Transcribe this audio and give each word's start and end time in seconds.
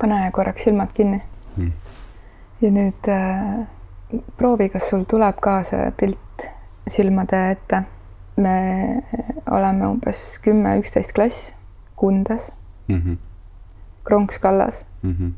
pane 0.00 0.30
korraks 0.32 0.62
silmad 0.68 0.92
kinni 0.96 1.20
Mm. 1.56 1.72
ja 2.62 2.68
nüüd 2.70 3.08
äh, 3.10 3.66
proovi, 4.38 4.68
kas 4.70 4.86
sul 4.90 5.02
tuleb 5.04 5.40
ka 5.42 5.62
see 5.66 5.90
pilt 5.98 6.44
silmade 6.88 7.40
ette. 7.50 7.82
me 8.36 9.02
oleme 9.50 9.86
umbes 9.86 10.38
kümme, 10.44 10.76
üksteist 10.80 11.12
klass 11.12 11.54
Kundas, 11.96 12.52
Mhm. 12.88 13.14
Kronkskallas. 14.04 14.84
Mhm. 15.02 15.28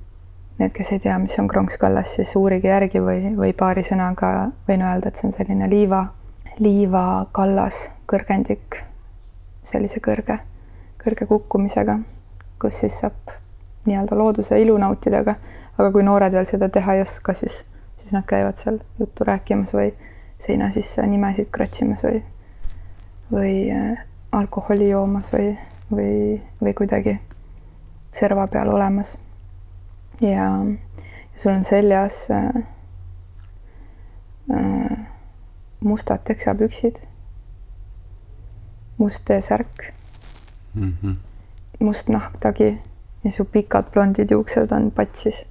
Need, 0.59 0.73
kes 0.73 0.93
ei 0.93 0.99
tea, 0.99 1.19
mis 1.19 1.39
on 1.39 1.49
Kronkskallas, 1.49 2.15
siis 2.15 2.37
uurige 2.37 2.69
järgi 2.69 3.01
või, 3.01 3.33
või 3.37 3.53
paari 3.53 3.83
sõnaga 3.83 4.53
võin 4.69 4.83
öelda, 4.87 5.09
et 5.09 5.17
see 5.17 5.27
on 5.29 5.33
selline 5.33 5.69
liiva, 5.71 6.05
liivakallas, 6.59 7.91
kõrgendik, 8.07 8.83
sellise 9.65 10.01
kõrge, 10.01 10.39
kõrge 11.03 11.27
kukkumisega, 11.27 11.99
kus 12.63 12.79
siis 12.85 13.01
saab 13.03 13.33
nii-öelda 13.87 14.17
looduse 14.19 14.61
ilu 14.63 14.77
nautida, 14.79 15.23
aga, 15.25 15.35
aga 15.79 15.91
kui 15.93 16.03
noored 16.07 16.33
veel 16.33 16.47
seda 16.47 16.69
teha 16.69 16.95
ei 16.95 17.03
oska, 17.03 17.35
siis, 17.35 17.65
siis 18.01 18.13
nad 18.13 18.27
käivad 18.29 18.61
seal 18.61 18.79
juttu 19.01 19.25
rääkimas 19.25 19.75
või 19.75 19.91
seina 20.43 20.71
sisse 20.71 21.05
nimesid 21.07 21.51
kratsimas 21.55 22.05
või, 22.07 22.23
või 23.33 23.55
äh, 23.75 24.05
alkoholi 24.33 24.89
joomas 24.91 25.33
või, 25.33 25.53
või, 25.93 26.41
või 26.63 26.75
kuidagi 26.75 27.19
serva 28.13 28.47
peal 28.47 28.69
olemas. 28.69 29.19
Ja, 30.21 30.51
sul 31.35 31.53
on 31.53 31.65
seljas 31.65 32.29
äh, 32.31 32.51
äh, 34.53 34.99
mustad 35.81 36.23
teksapüksid, 36.25 37.03
must 38.99 39.25
T-särk, 39.25 39.93
Mhm. 40.75 41.11
must 41.81 42.09
nahktagi 42.09 42.79
ja 43.25 43.31
su 43.31 43.45
pikad 43.45 43.91
blondid 43.93 44.31
juuksed 44.31 44.73
on 44.73 44.91
patsis. 44.91 45.47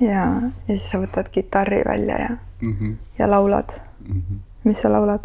ja, 0.00 0.24
ja 0.68 0.74
siis 0.76 0.90
sa 0.90 0.98
võtad 0.98 1.28
kitarri 1.32 1.82
välja 1.86 2.18
ja, 2.20 2.36
Mhm. 2.62 2.92
ja 3.18 3.30
laulad. 3.30 3.70
Mhm. 4.08 4.36
mis 4.64 4.80
sa 4.80 4.92
laulad? 4.92 5.24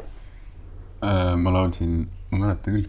Äh, 1.04 1.36
ma 1.38 1.54
laulsin, 1.54 2.08
ma 2.32 2.38
mäletan 2.38 2.74
küll, 2.74 2.88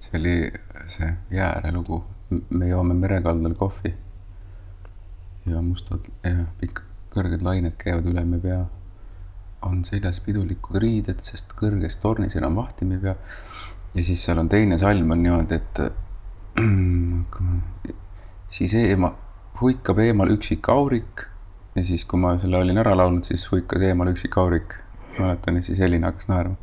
see 0.00 0.18
oli 0.18 0.52
see 0.88 1.08
Jääre 1.30 1.72
lugu, 1.72 2.04
me 2.50 2.68
joome 2.68 2.94
merekaldal 2.94 3.54
kohvi. 3.54 3.94
ja 5.46 5.62
mustad 5.62 6.00
ja 6.24 6.44
pikk, 6.60 6.80
kõrged 7.14 7.42
lained 7.42 7.74
käivad 7.78 8.06
üle 8.06 8.24
me 8.24 8.38
pea. 8.38 8.64
on 9.62 9.84
seljas 9.84 10.20
pidulikud 10.20 10.76
riided, 10.80 11.18
sest 11.20 11.52
kõrges 11.56 11.98
tornis 12.00 12.36
enam 12.36 12.54
vahtima 12.56 12.94
ei 12.94 13.00
pea. 13.00 13.14
ja 13.94 14.04
siis 14.04 14.22
seal 14.24 14.38
on 14.38 14.48
teine 14.48 14.78
salm 14.78 15.10
on 15.10 15.22
niimoodi, 15.22 15.54
et 15.54 15.80
siis 18.56 18.74
eema, 18.74 19.12
huikab 19.60 19.98
eemal 19.98 20.32
üksik 20.34 20.68
aurik 20.72 21.26
ja 21.74 21.84
siis, 21.84 22.04
kui 22.04 22.20
ma 22.20 22.34
selle 22.38 22.58
olin 22.58 22.80
ära 22.82 22.96
laulnud, 22.96 23.24
siis 23.28 23.46
huikas 23.52 23.86
eemal 23.90 24.12
üksik 24.14 24.38
aurik. 24.40 24.74
mäletan 25.18 25.56
ja 25.56 25.62
siis 25.62 25.80
Elina 25.80 26.06
hakkas 26.06 26.28
naerma 26.28 26.56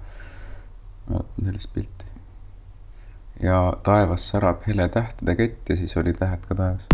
mäletan 1.10 1.46
sellist 1.46 1.74
pilti. 1.74 2.06
ja 3.44 3.74
taevas 3.84 4.30
särab 4.30 4.68
hele 4.68 4.90
tähtede 4.90 5.36
kett 5.36 5.70
ja 5.70 5.78
siis 5.78 5.98
oli 5.98 6.14
tähed 6.14 6.48
ka 6.48 6.56
taevas. 6.56 6.88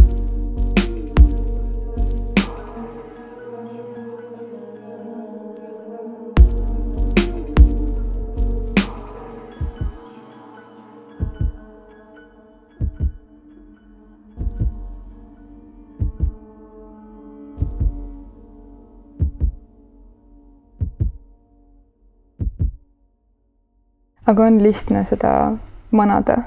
Aga 24.26 24.46
on 24.48 24.64
lihtne 24.64 25.04
seda 25.06 25.58
manada? 25.92 26.38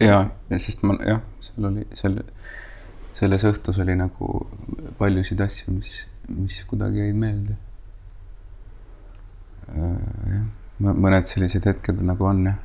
ja, 0.00 0.26
ja 0.50 0.58
sest 0.58 0.82
ma 0.82 0.96
jah, 1.06 1.22
seal 1.40 1.68
oli 1.70 1.86
seal, 1.98 2.18
selles 3.14 3.46
õhtus 3.46 3.78
oli 3.82 3.94
nagu 3.98 4.30
paljusid 4.98 5.40
asju, 5.44 5.76
mis, 5.76 5.94
mis 6.34 6.60
kuidagi 6.68 7.04
jäid 7.04 7.18
meelde. 7.18 7.56
jah, 9.70 10.46
mõned 10.78 11.30
sellised 11.30 11.66
hetked 11.70 12.02
nagu 12.04 12.26
on 12.28 12.44
jah. 12.50 12.58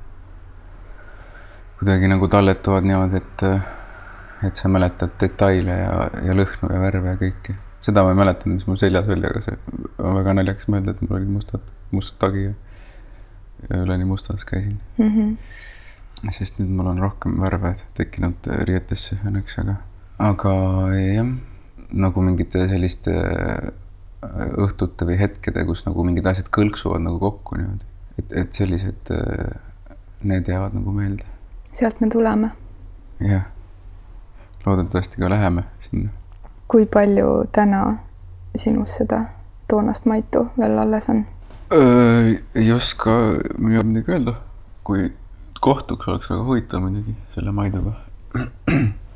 kuidagi 1.80 2.10
nagu 2.12 2.28
talletuvad 2.28 2.88
niimoodi, 2.90 3.22
et, 3.22 3.46
et 4.50 4.56
sa 4.58 4.72
mäletad 4.72 5.14
detaile 5.22 5.78
ja, 5.84 6.08
ja 6.26 6.36
lõhnu 6.36 6.74
ja 6.74 6.82
värve 6.82 7.14
ja 7.14 7.22
kõike. 7.22 7.56
seda 7.86 8.04
ma 8.04 8.16
ei 8.16 8.20
mäletanud, 8.24 8.58
mis 8.58 8.68
mul 8.68 8.82
seljas 8.82 9.08
oli, 9.08 9.30
aga 9.30 9.46
see 9.46 9.62
on 10.02 10.18
väga 10.18 10.36
naljakas 10.42 10.68
mõelda, 10.74 10.98
et 10.98 11.06
mul 11.06 11.22
oli 11.22 11.30
mustad, 11.38 11.72
must 11.94 12.18
tagi 12.20 12.50
ja, 12.50 12.58
ja 13.70 13.82
üleni 13.84 14.06
mustas 14.06 14.46
käisin 14.46 14.80
mm. 14.98 15.08
-hmm. 15.08 16.32
sest 16.32 16.60
nüüd 16.60 16.72
mul 16.76 16.92
on 16.94 17.00
rohkem 17.04 17.40
värve 17.42 17.76
tekkinud 17.98 18.50
riietesse 18.70 19.20
õnneks, 19.26 19.60
aga, 19.62 19.76
aga 20.32 20.56
jah, 20.96 21.30
nagu 21.92 22.22
mingite 22.22 22.68
selliste 22.68 23.16
õhtute 24.58 25.08
või 25.08 25.20
hetkede, 25.20 25.64
kus 25.66 25.86
nagu 25.86 26.04
mingid 26.04 26.28
asjad 26.28 26.50
kõlksuvad 26.56 27.04
nagu 27.04 27.20
kokku 27.20 27.56
niimoodi, 27.60 27.86
et, 28.20 28.34
et 28.44 28.54
sellised, 28.54 29.14
need 30.24 30.48
jäävad 30.48 30.76
nagu 30.76 30.92
meelde. 30.92 31.26
sealt 31.72 32.02
me 32.02 32.10
tuleme. 32.10 32.52
jah, 33.20 33.48
loodetavasti 34.66 35.22
ka 35.22 35.30
läheme 35.30 35.64
sinna. 35.80 36.10
kui 36.68 36.86
palju 36.86 37.46
täna 37.52 37.98
sinus 38.56 38.96
seda 38.96 39.24
toonast 39.68 40.06
maitu 40.06 40.50
veel 40.58 40.78
alles 40.78 41.10
on? 41.10 41.26
Ei 41.72 42.72
oska 42.74 43.12
midagi 43.58 44.12
öelda, 44.12 44.34
kui 44.84 45.12
kohtuks, 45.62 46.08
oleks 46.08 46.30
väga 46.32 46.44
huvitav 46.44 46.82
muidugi 46.82 47.14
selle 47.36 47.52
Maiduga. 47.52 47.94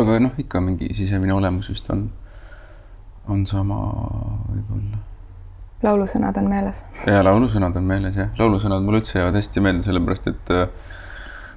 aga 0.00 0.18
noh, 0.20 0.34
ikka 0.40 0.60
mingi 0.64 0.90
sisemine 0.96 1.34
olemus 1.34 1.70
vist 1.72 1.88
on, 1.92 2.06
on 3.32 3.44
sama 3.48 3.78
võib-olla. 4.50 5.00
laulusõnad 5.86 6.36
on 6.40 6.50
meeles? 6.50 6.82
ja 7.06 7.22
laulusõnad 7.24 7.76
on 7.80 7.88
meeles 7.88 8.16
jah, 8.16 8.34
laulusõnad 8.38 8.84
mulle 8.84 9.00
üldse 9.02 9.18
jäävad 9.18 9.40
hästi 9.40 9.64
meelde, 9.64 9.86
sellepärast 9.86 10.28
et 10.32 10.52
äh, 10.52 10.68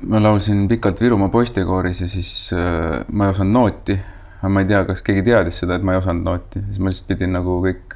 ma 0.07 0.21
laulsin 0.23 0.67
pikalt 0.71 1.01
Virumaa 1.03 1.31
poistekooris 1.33 2.03
ja 2.05 2.09
siis 2.11 2.31
äh, 2.55 3.01
ma 3.11 3.27
ei 3.27 3.35
osanud 3.35 3.55
nooti 3.55 3.99
aga 4.39 4.49
ma 4.55 4.61
ei 4.63 4.67
tea, 4.69 4.83
kas 4.87 5.01
keegi 5.03 5.23
teadis 5.27 5.57
seda, 5.59 5.75
et 5.75 5.83
ma 5.83 5.93
ei 5.95 5.99
osanud 5.99 6.23
nooti, 6.23 6.61
siis 6.69 6.79
ma 6.79 6.91
lihtsalt 6.91 7.09
pidin 7.11 7.33
nagu 7.35 7.57
kõik 7.63 7.95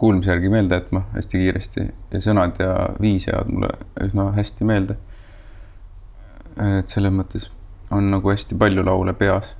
kuulmise 0.00 0.32
järgi 0.32 0.52
meelde 0.52 0.78
jätma 0.78 1.02
hästi 1.12 1.40
kiiresti 1.42 1.88
ja 2.14 2.20
sõnad 2.24 2.60
ja 2.62 2.72
viis 3.00 3.26
jäävad 3.28 3.50
mulle 3.52 3.72
üsna 4.06 4.30
hästi 4.38 4.68
meelde. 4.68 4.96
et 6.56 6.88
selles 6.88 7.12
mõttes 7.12 7.50
on 7.92 8.08
nagu 8.12 8.32
hästi 8.32 8.56
palju 8.56 8.84
laule 8.84 9.12
peas. 9.12 9.52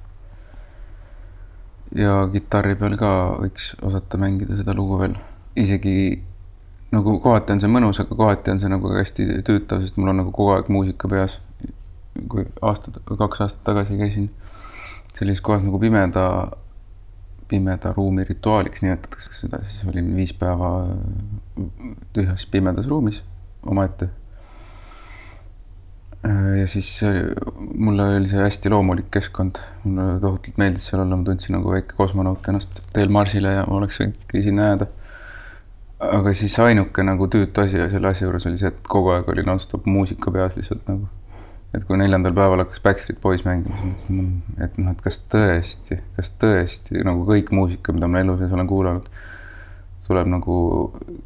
ja 1.97 2.17
kitarri 2.33 2.75
peal 2.81 2.97
ka 2.97 3.13
võiks 3.43 3.75
osata 3.85 4.17
mängida 4.17 4.57
seda 4.57 4.73
lugu 4.75 4.97
veel, 5.01 5.19
isegi 5.57 6.23
nagu 6.93 7.19
kohati 7.21 7.53
on 7.53 7.61
see 7.61 7.69
mõnus, 7.69 8.01
aga 8.01 8.17
kohati 8.17 8.53
on 8.55 8.61
see 8.61 8.73
nagu 8.73 8.93
hästi 8.97 9.27
tüütav, 9.45 9.85
sest 9.85 9.99
mul 10.01 10.13
on 10.13 10.23
nagu 10.23 10.33
kogu 10.33 10.55
aeg 10.57 10.73
muusika 10.73 11.09
peas. 11.09 11.41
kui 12.29 12.45
aastad, 12.61 12.99
kaks 13.09 13.41
aastat 13.41 13.63
tagasi 13.65 13.97
käisin 13.97 14.31
sellises 15.17 15.43
kohas 15.45 15.65
nagu 15.65 15.79
pimeda, 15.81 16.25
pimeda 17.49 17.93
ruumi 17.97 18.25
rituaaliks 18.25 18.83
nimetatakse 18.85 19.35
seda, 19.37 19.61
siis 19.69 19.85
olin 19.89 20.09
viis 20.17 20.33
päeva 20.37 20.73
tühjas 22.17 22.47
pimedas 22.51 22.89
ruumis 22.89 23.23
omaette. 23.67 24.09
ja 26.61 26.67
siis 26.71 26.89
mulle 27.75 28.05
oli 28.17 28.29
see 28.31 28.43
hästi 28.43 28.71
loomulik 28.71 29.11
keskkond, 29.11 29.59
mulle 29.85 30.21
tohutult 30.23 30.59
meeldis 30.59 30.87
seal 30.89 31.03
olla, 31.03 31.17
ma 31.19 31.27
tundsin 31.27 31.57
nagu 31.59 31.73
väike 31.73 31.97
kosmonaut 31.99 32.49
ennast 32.49 32.79
teel 32.95 33.11
marsile 33.11 33.57
ja 33.57 33.65
ma 33.67 33.81
oleks 33.81 33.99
võinudki 34.01 34.45
sinna 34.45 34.69
jääda. 34.71 34.87
aga 36.13 36.35
siis 36.35 36.59
ainuke 36.63 37.03
nagu 37.03 37.27
tüütu 37.27 37.67
asi 37.67 37.83
selle 37.91 38.09
asja 38.09 38.29
juures 38.29 38.47
oli 38.47 38.59
see, 38.59 38.71
et 38.71 38.87
kogu 38.95 39.11
aeg 39.17 39.29
oli 39.35 39.43
nonstop 39.47 39.87
muusika 39.87 40.31
peas 40.31 40.57
lihtsalt 40.57 40.87
nagu 40.89 41.11
et 41.73 41.85
kui 41.89 41.97
neljandal 41.97 42.35
päeval 42.37 42.63
hakkas 42.65 42.83
Backstreet 42.85 43.21
Boys 43.23 43.45
mängima, 43.47 43.77
siis 43.97 44.11
mõtlesin, 44.13 44.65
et 44.65 44.79
noh, 44.81 44.93
et 44.93 45.05
kas 45.05 45.21
tõesti, 45.33 46.01
kas 46.19 46.33
tõesti 46.41 47.05
nagu 47.07 47.25
kõik 47.29 47.53
muusika, 47.57 47.95
mida 47.97 48.11
ma 48.13 48.21
elu 48.21 48.37
sees 48.41 48.53
olen 48.53 48.69
kuulanud, 48.69 49.09
tuleb 50.07 50.29
nagu 50.29 50.57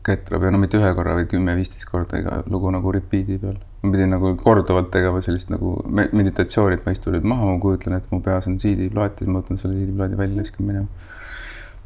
ketrab 0.07 0.47
ja 0.47 0.53
no 0.55 0.61
mitte 0.63 0.79
ühe 0.79 0.93
korra, 0.95 1.17
vaid 1.19 1.31
kümme-viisteist 1.33 1.89
korda 1.91 2.21
iga 2.23 2.43
lugu 2.53 2.71
nagu 2.71 2.93
repeat'i 2.95 3.41
peal. 3.43 3.59
ma 3.83 3.93
pidin 3.93 4.13
nagu 4.15 4.35
korduvalt 4.41 4.91
tegema 4.95 5.23
sellist 5.23 5.51
nagu 5.51 5.77
meditatsiooni, 5.91 6.79
et 6.79 6.87
ma 6.87 6.95
istun 6.95 7.17
nüüd 7.17 7.27
maha, 7.27 7.53
ma 7.53 7.61
kujutlen, 7.63 7.99
et 7.99 8.11
mu 8.13 8.23
peas 8.23 8.47
on 8.51 8.61
CD-plaat 8.63 9.19
ja 9.19 9.27
siis 9.27 9.33
ma 9.33 9.43
võtan 9.43 9.63
selle 9.63 9.81
CD-plaadi 9.81 10.19
välja, 10.21 10.43
viskan 10.47 10.69
minema. 10.69 11.15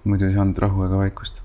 muidu 0.04 0.28
ei 0.28 0.36
saanud 0.36 0.60
rahu 0.60 0.84
ega 0.88 1.00
vaikust 1.00 1.39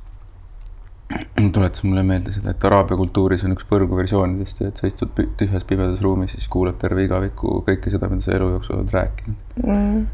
tuletas 1.54 1.84
mulle 1.84 2.04
meelde 2.04 2.34
seda, 2.34 2.52
et 2.56 2.66
araabia 2.66 2.98
kultuuris 2.98 3.44
on 3.46 3.54
üks 3.54 3.68
põrguversioonidest, 3.70 4.62
et 4.66 4.82
sa 4.82 4.90
istud 4.90 5.14
tühjas 5.38 5.66
pimedas 5.70 6.02
ruumis, 6.02 6.34
siis 6.34 6.48
kuulad 6.52 6.80
terve 6.82 7.06
igaviku 7.06 7.60
kõike 7.68 7.94
seda, 7.94 8.10
mida 8.12 8.26
sa 8.26 8.36
elu 8.38 8.52
jooksul 8.56 8.80
oled 8.80 8.94
rääkinud 8.96 9.60
mm.. 9.64 10.06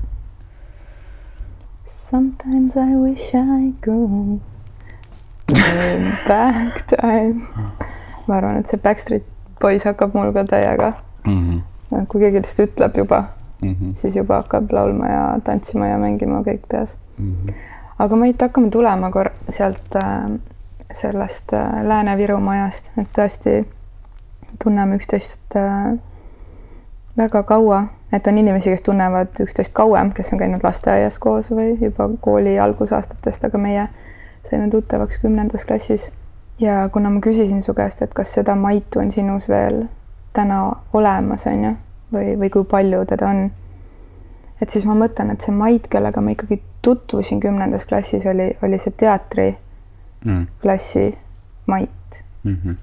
Sometimes 1.91 2.77
I 2.79 2.95
wish 2.95 3.33
I 3.35 3.73
could 3.83 4.39
turn 5.47 6.11
back 6.27 6.85
time. 6.87 7.47
ma 8.27 8.37
arvan, 8.37 8.61
et 8.61 8.69
see 8.69 8.79
Backstreet 8.79 9.27
Boys 9.61 9.83
hakkab 9.85 10.15
mul 10.15 10.31
ka 10.35 10.45
täiega, 10.47 10.93
mm. 11.25 11.41
-hmm. 11.41 12.05
kui 12.07 12.21
keegi 12.21 12.43
lihtsalt 12.43 12.69
ütleb 12.69 12.97
juba, 13.03 13.23
Mm 13.61 13.75
-hmm. 13.75 13.91
siis 13.95 14.15
juba 14.15 14.35
hakkab 14.35 14.71
laulma 14.71 15.07
ja 15.07 15.39
tantsima 15.43 15.87
ja 15.87 15.97
mängima 15.97 16.39
kõik 16.41 16.63
peas. 16.69 16.97
Mm 17.17 17.35
-hmm. 17.35 17.53
aga 17.99 18.15
Mait, 18.15 18.41
hakkame 18.41 18.69
tulema 18.69 19.11
kor-, 19.11 19.33
sealt 19.49 19.95
äh, 19.95 20.31
sellest 20.93 21.53
äh, 21.53 21.83
Lääne-Virumaa 21.83 22.53
ajast, 22.53 22.91
et 22.97 23.09
tõesti 23.17 23.67
tunneme 24.63 24.95
üksteist 24.95 25.55
äh, 25.55 25.93
väga 27.17 27.43
kaua, 27.43 27.83
et 28.13 28.27
on 28.27 28.37
inimesi, 28.37 28.71
kes 28.71 28.81
tunnevad 28.81 29.39
üksteist 29.43 29.73
kauem, 29.73 30.11
kes 30.15 30.33
on 30.33 30.41
käinud 30.41 30.63
lasteaias 30.63 31.19
koos 31.19 31.51
või 31.51 31.75
juba 31.81 32.09
kooli 32.21 32.59
algusaastatest, 32.59 33.45
aga 33.47 33.61
meie 33.61 33.87
saime 34.41 34.69
tuttavaks 34.69 35.21
kümnendas 35.21 35.65
klassis. 35.65 36.11
ja 36.59 36.89
kuna 36.93 37.09
ma 37.09 37.19
küsisin 37.19 37.61
su 37.61 37.73
käest, 37.73 38.01
et 38.01 38.13
kas 38.13 38.33
seda 38.33 38.55
Maitu 38.55 38.99
on 38.99 39.11
sinus 39.11 39.49
veel 39.49 39.83
täna 40.33 40.75
olemas, 40.93 41.47
on 41.47 41.63
ju, 41.63 41.73
või, 42.13 42.37
või 42.39 42.49
kui 42.49 42.63
palju 42.63 43.05
teda 43.05 43.27
on 43.27 43.49
et 44.61 44.69
siis 44.69 44.85
ma 44.85 44.93
mõtlen, 44.95 45.31
et 45.33 45.41
see 45.41 45.53
Mait, 45.55 45.87
kellega 45.89 46.21
ma 46.21 46.35
ikkagi 46.35 46.61
tutvusin 46.81 47.39
kümnendas 47.39 47.85
klassis, 47.89 48.25
oli, 48.25 48.51
oli 48.61 48.77
see 48.77 48.93
teatriklassi 48.97 49.70
Mm 50.25 50.47
Mait 51.67 52.23
-hmm. 52.45 52.75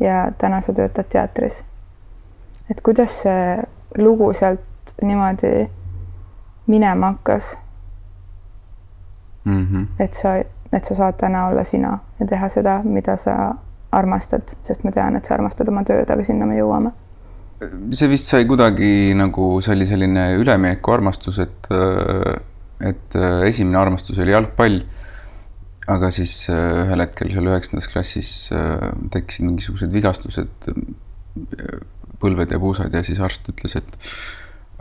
ja 0.00 0.32
täna 0.38 0.60
sa 0.60 0.72
töötad 0.72 1.04
teatris. 1.08 1.64
et 2.70 2.80
kuidas 2.80 3.22
see 3.22 3.62
lugu 3.98 4.32
sealt 4.32 4.60
niimoodi 5.02 5.70
minema 6.66 7.06
hakkas, 7.06 7.58
Mm 9.46 9.66
-hmm. 9.66 10.02
et 10.04 10.12
sa, 10.12 10.36
et 10.72 10.84
sa 10.84 10.94
saad 10.94 11.14
täna 11.14 11.46
olla 11.46 11.64
sina 11.64 11.98
ja 12.20 12.26
teha 12.26 12.48
seda, 12.48 12.80
mida 12.84 13.16
sa 13.16 13.54
armastad, 13.92 14.42
sest 14.64 14.84
ma 14.84 14.90
tean, 14.90 15.16
et 15.16 15.24
sa 15.24 15.34
armastad 15.34 15.68
oma 15.68 15.84
tööd, 15.84 16.10
aga 16.10 16.24
sinna 16.24 16.46
me 16.46 16.58
jõuame. 16.58 16.90
see 17.90 18.08
vist 18.08 18.28
sai 18.28 18.44
kuidagi 18.44 19.14
nagu, 19.16 19.60
see 19.60 19.74
oli 19.74 19.86
selline 19.86 20.26
üleminekuarmastus, 20.36 21.38
et, 21.38 21.68
et 22.80 23.14
esimene 23.46 23.78
armastus 23.78 24.18
oli 24.18 24.34
jalgpall. 24.34 24.82
Aga 25.90 26.10
siis 26.14 26.34
äh, 26.50 26.82
ühel 26.84 27.02
hetkel 27.04 27.30
seal 27.34 27.50
üheksandas 27.50 27.86
klassis 27.92 28.30
äh, 28.54 28.88
tekkisid 29.14 29.46
mingisugused 29.46 29.92
vigastused, 29.94 30.70
põlved 32.22 32.54
ja 32.54 32.58
puusad 32.60 32.94
ja 32.96 33.02
siis 33.06 33.20
arst 33.22 33.46
ütles, 33.52 33.76
et 33.78 33.98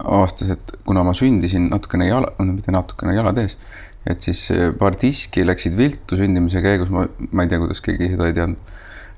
avastas, 0.02 0.52
et 0.56 0.74
kuna 0.88 1.04
ma 1.08 1.14
sündisin 1.16 1.70
natukene 1.72 2.08
jala, 2.10 2.32
no 2.40 2.56
mitte 2.56 2.74
natukene 2.74 3.16
jalad 3.16 3.38
ees, 3.44 3.58
et 4.10 4.26
siis 4.26 4.48
äh, 4.56 4.72
paar 4.78 4.98
diski 5.02 5.46
läksid 5.46 5.78
viltu 5.78 6.18
sündimise 6.20 6.64
käigus, 6.66 6.92
ma, 6.94 7.06
ma 7.32 7.46
ei 7.46 7.52
tea, 7.52 7.62
kuidas 7.62 7.84
keegi 7.86 8.12
seda 8.16 8.30
ei 8.30 8.38
teadnud. 8.38 8.74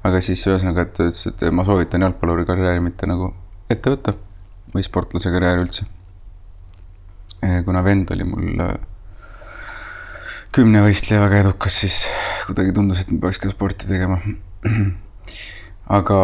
aga 0.07 0.21
siis 0.23 0.43
ühesõnaga, 0.47 0.85
et 0.85 0.93
ta 0.95 1.07
ütles, 1.07 1.25
et 1.31 1.45
ma 1.55 1.65
soovitan 1.67 2.05
jalgpalluri 2.05 2.45
karjääri 2.47 2.83
mitte 2.83 3.09
nagu 3.09 3.31
ette 3.71 3.91
võtta 3.91 4.13
või 4.75 4.85
sportlase 4.85 5.31
karjääri 5.33 5.63
üldse. 5.65 5.87
kuna 7.65 7.83
vend 7.83 8.11
oli 8.11 8.27
mul 8.27 8.63
äh, 8.63 8.75
kümnevõistleja 10.57 11.21
väga 11.21 11.41
edukas, 11.43 11.75
siis 11.83 11.95
kuidagi 12.47 12.73
tundus, 12.73 13.03
et 13.03 13.11
ma 13.13 13.27
peaks 13.27 13.37
ka 13.43 13.51
sporti 13.51 13.89
tegema. 13.89 14.17
aga 15.97 16.21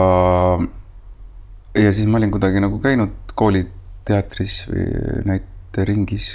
ja 1.77 1.91
siis 1.93 2.09
ma 2.09 2.17
olin 2.17 2.33
kuidagi 2.33 2.63
nagu 2.63 2.79
käinud 2.81 3.33
kooliteatris 3.37 4.55
või 4.71 4.87
näiteringis 5.29 6.31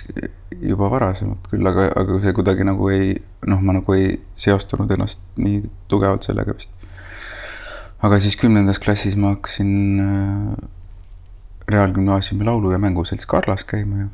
juba 0.62 0.90
varasemalt 0.92 1.50
küll, 1.50 1.66
aga, 1.70 1.88
aga 1.98 2.20
see 2.22 2.34
kuidagi 2.36 2.66
nagu 2.66 2.90
ei, 2.94 3.16
noh, 3.50 3.62
ma 3.62 3.74
nagu 3.80 3.96
ei 3.96 4.14
seostanud 4.38 4.90
ennast 4.94 5.22
nii 5.38 5.64
tugevalt 5.90 6.26
sellega 6.26 6.54
vist. 6.54 6.70
aga 8.02 8.20
siis 8.22 8.38
kümnendas 8.38 8.78
klassis 8.82 9.18
ma 9.18 9.34
hakkasin 9.34 9.74
äh, 10.06 10.68
Reaalgümnaasiumi 11.68 12.46
laulu- 12.46 12.70
ja 12.72 12.78
mänguselts 12.80 13.26
Karlas 13.28 13.66
käima 13.68 14.04
ja 14.04 14.08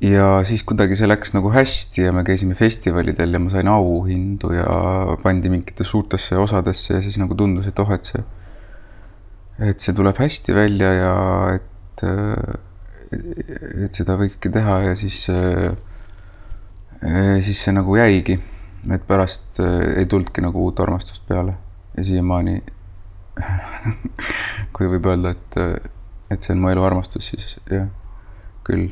ja 0.00 0.26
siis 0.48 0.62
kuidagi 0.64 0.96
see 0.96 1.08
läks 1.08 1.34
nagu 1.36 1.50
hästi 1.52 2.06
ja 2.06 2.12
me 2.16 2.24
käisime 2.24 2.56
festivalidel 2.56 3.36
ja 3.36 3.40
ma 3.42 3.52
sain 3.52 3.68
auhindu 3.68 4.52
ja 4.54 4.68
pandi 5.22 5.52
mingitesse 5.52 5.90
suurtesse 5.90 6.38
osadesse 6.40 6.94
ja 6.94 7.02
siis 7.04 7.18
nagu 7.20 7.36
tundus, 7.36 7.68
et 7.68 7.78
oh, 7.78 7.92
et 7.92 8.08
see, 8.08 8.22
et 9.70 9.84
see 9.84 9.96
tuleb 9.96 10.16
hästi 10.20 10.56
välja 10.56 10.92
ja 10.96 11.12
et, 11.58 12.04
et 13.84 14.00
seda 14.00 14.16
võikski 14.20 14.52
teha 14.54 14.78
ja 14.88 14.96
siis, 14.96 15.20
siis 17.44 17.60
see 17.66 17.76
nagu 17.76 18.00
jäigi, 18.00 18.38
et 18.96 19.04
pärast 19.08 19.60
ei 19.60 20.08
tulnudki 20.08 20.46
nagu 20.46 20.64
uut 20.64 20.80
armastust 20.80 21.28
peale 21.28 21.58
ja 21.98 22.06
siiamaani 22.08 22.56
kui 24.74 24.88
võib 24.88 25.12
öelda, 25.12 25.36
et, 25.36 25.84
et 26.32 26.40
see 26.40 26.56
on 26.56 26.64
mu 26.64 26.72
elu 26.72 26.88
armastus, 26.88 27.34
siis 27.34 27.58
jah, 27.68 27.92
küll 28.64 28.88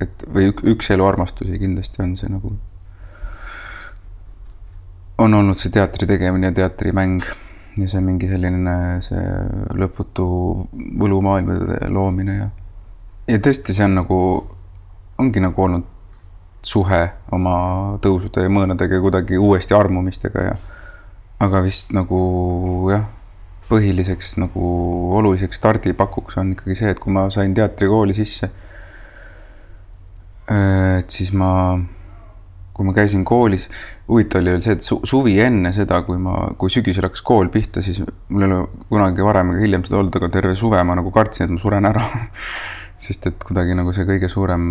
et 0.00 0.24
või 0.28 0.50
ük, 0.52 0.62
üks 0.74 0.90
elu 0.94 1.06
armastusi 1.06 1.58
kindlasti 1.60 2.02
on 2.04 2.14
see 2.20 2.30
nagu, 2.32 2.52
on 5.18 5.34
olnud 5.40 5.58
see 5.58 5.72
teatri 5.74 6.08
tegemine 6.10 6.50
ja 6.50 6.56
teatrimäng 6.62 7.24
ja 7.78 7.88
see 7.90 8.00
mingi 8.04 8.28
selline 8.30 8.78
see 9.04 9.26
lõputu 9.78 10.28
võlumaailmade 11.00 11.88
loomine 11.94 12.38
ja 12.38 12.48
ja 13.28 13.38
tõesti, 13.44 13.74
see 13.76 13.84
on 13.84 13.98
nagu, 14.00 14.18
ongi 15.20 15.42
nagu 15.44 15.62
olnud 15.62 15.94
suhe 16.64 17.02
oma 17.32 17.54
tõusude 18.02 18.42
ja 18.42 18.50
mõõnadega 18.52 18.98
ja 18.98 19.04
kuidagi 19.04 19.38
uuesti 19.38 19.76
armumistega 19.76 20.44
ja 20.48 20.54
aga 21.44 21.60
vist 21.62 21.92
nagu 21.94 22.18
jah, 22.90 23.04
põhiliseks 23.68 24.36
nagu 24.42 24.62
oluliseks 25.18 25.60
stardipakuks 25.60 26.38
on 26.40 26.54
ikkagi 26.56 26.78
see, 26.78 26.90
et 26.94 27.02
kui 27.02 27.14
ma 27.14 27.28
sain 27.30 27.54
teatrikooli 27.54 28.16
sisse 28.16 28.50
et 30.48 31.12
siis 31.12 31.32
ma, 31.36 31.50
kui 32.72 32.86
ma 32.88 32.94
käisin 32.96 33.24
koolis, 33.28 33.68
huvitav 34.08 34.40
oli 34.40 34.54
veel 34.54 34.64
see, 34.64 34.78
et 34.78 34.84
su 34.84 35.00
suvi 35.08 35.36
enne 35.44 35.72
seda, 35.76 36.00
kui 36.06 36.18
ma, 36.22 36.48
kui 36.58 36.72
sügisel 36.72 37.08
hakkas 37.08 37.24
kool 37.26 37.50
pihta, 37.52 37.82
siis 37.84 38.00
mul 38.32 38.46
ei 38.46 38.50
ole 38.50 38.60
kunagi 38.88 39.26
varem 39.26 39.54
ega 39.54 39.64
hiljem 39.66 39.84
seda 39.86 40.00
olnud, 40.00 40.16
aga 40.20 40.30
terve 40.38 40.54
suve 40.58 40.82
ma 40.86 40.96
nagu 40.98 41.12
kartsin, 41.14 41.48
et 41.48 41.56
ma 41.56 41.62
suren 41.62 41.88
ära. 41.90 42.04
sest 42.98 43.28
et 43.30 43.44
kuidagi 43.46 43.76
nagu 43.78 43.92
see 43.94 44.02
kõige 44.08 44.26
suurem 44.30 44.64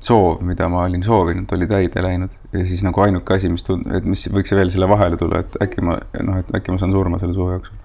soov, 0.00 0.40
mida 0.48 0.64
ma 0.72 0.86
olin 0.86 1.02
soovinud, 1.04 1.50
oli 1.52 1.66
täide 1.68 2.00
läinud 2.00 2.32
ja 2.54 2.62
siis 2.64 2.80
nagu 2.86 3.02
ainuke 3.04 3.36
asi, 3.36 3.50
mis 3.52 3.66
tund-, 3.66 3.90
et 3.92 4.06
mis 4.08 4.22
võiks 4.32 4.54
veel 4.56 4.72
selle 4.72 4.88
vahele 4.88 5.18
tulla, 5.20 5.42
et 5.44 5.58
äkki 5.60 5.84
ma 5.84 5.98
noh, 6.24 6.38
et 6.40 6.54
äkki 6.56 6.72
ma 6.72 6.80
saan 6.80 6.94
surma 6.96 7.20
selle 7.20 7.36
suve 7.36 7.58
jooksul. 7.58 7.76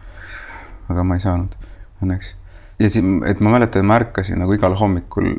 aga 0.93 1.03
ma 1.03 1.17
ei 1.19 1.25
saanud 1.25 1.57
õnneks. 2.05 2.31
ja 2.79 2.87
siis, 2.87 3.03
et 3.27 3.43
ma 3.43 3.51
mäletan, 3.57 3.83
ma 3.89 3.99
ärkasin 3.99 4.39
nagu 4.39 4.55
igal 4.55 4.79
hommikul 4.79 5.33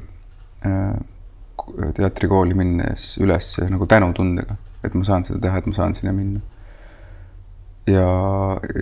äh, 0.69 1.01
teatrikooli 1.97 2.55
minnes 2.55 3.17
üles 3.23 3.55
nagu 3.71 3.87
tänutundega, 3.87 4.57
et 4.85 4.95
ma 4.95 5.05
saan 5.07 5.25
seda 5.29 5.41
teha, 5.47 5.61
et 5.61 5.69
ma 5.71 5.77
saan 5.77 5.95
sinna 5.95 6.13
minna. 6.17 6.41
ja, 7.87 8.09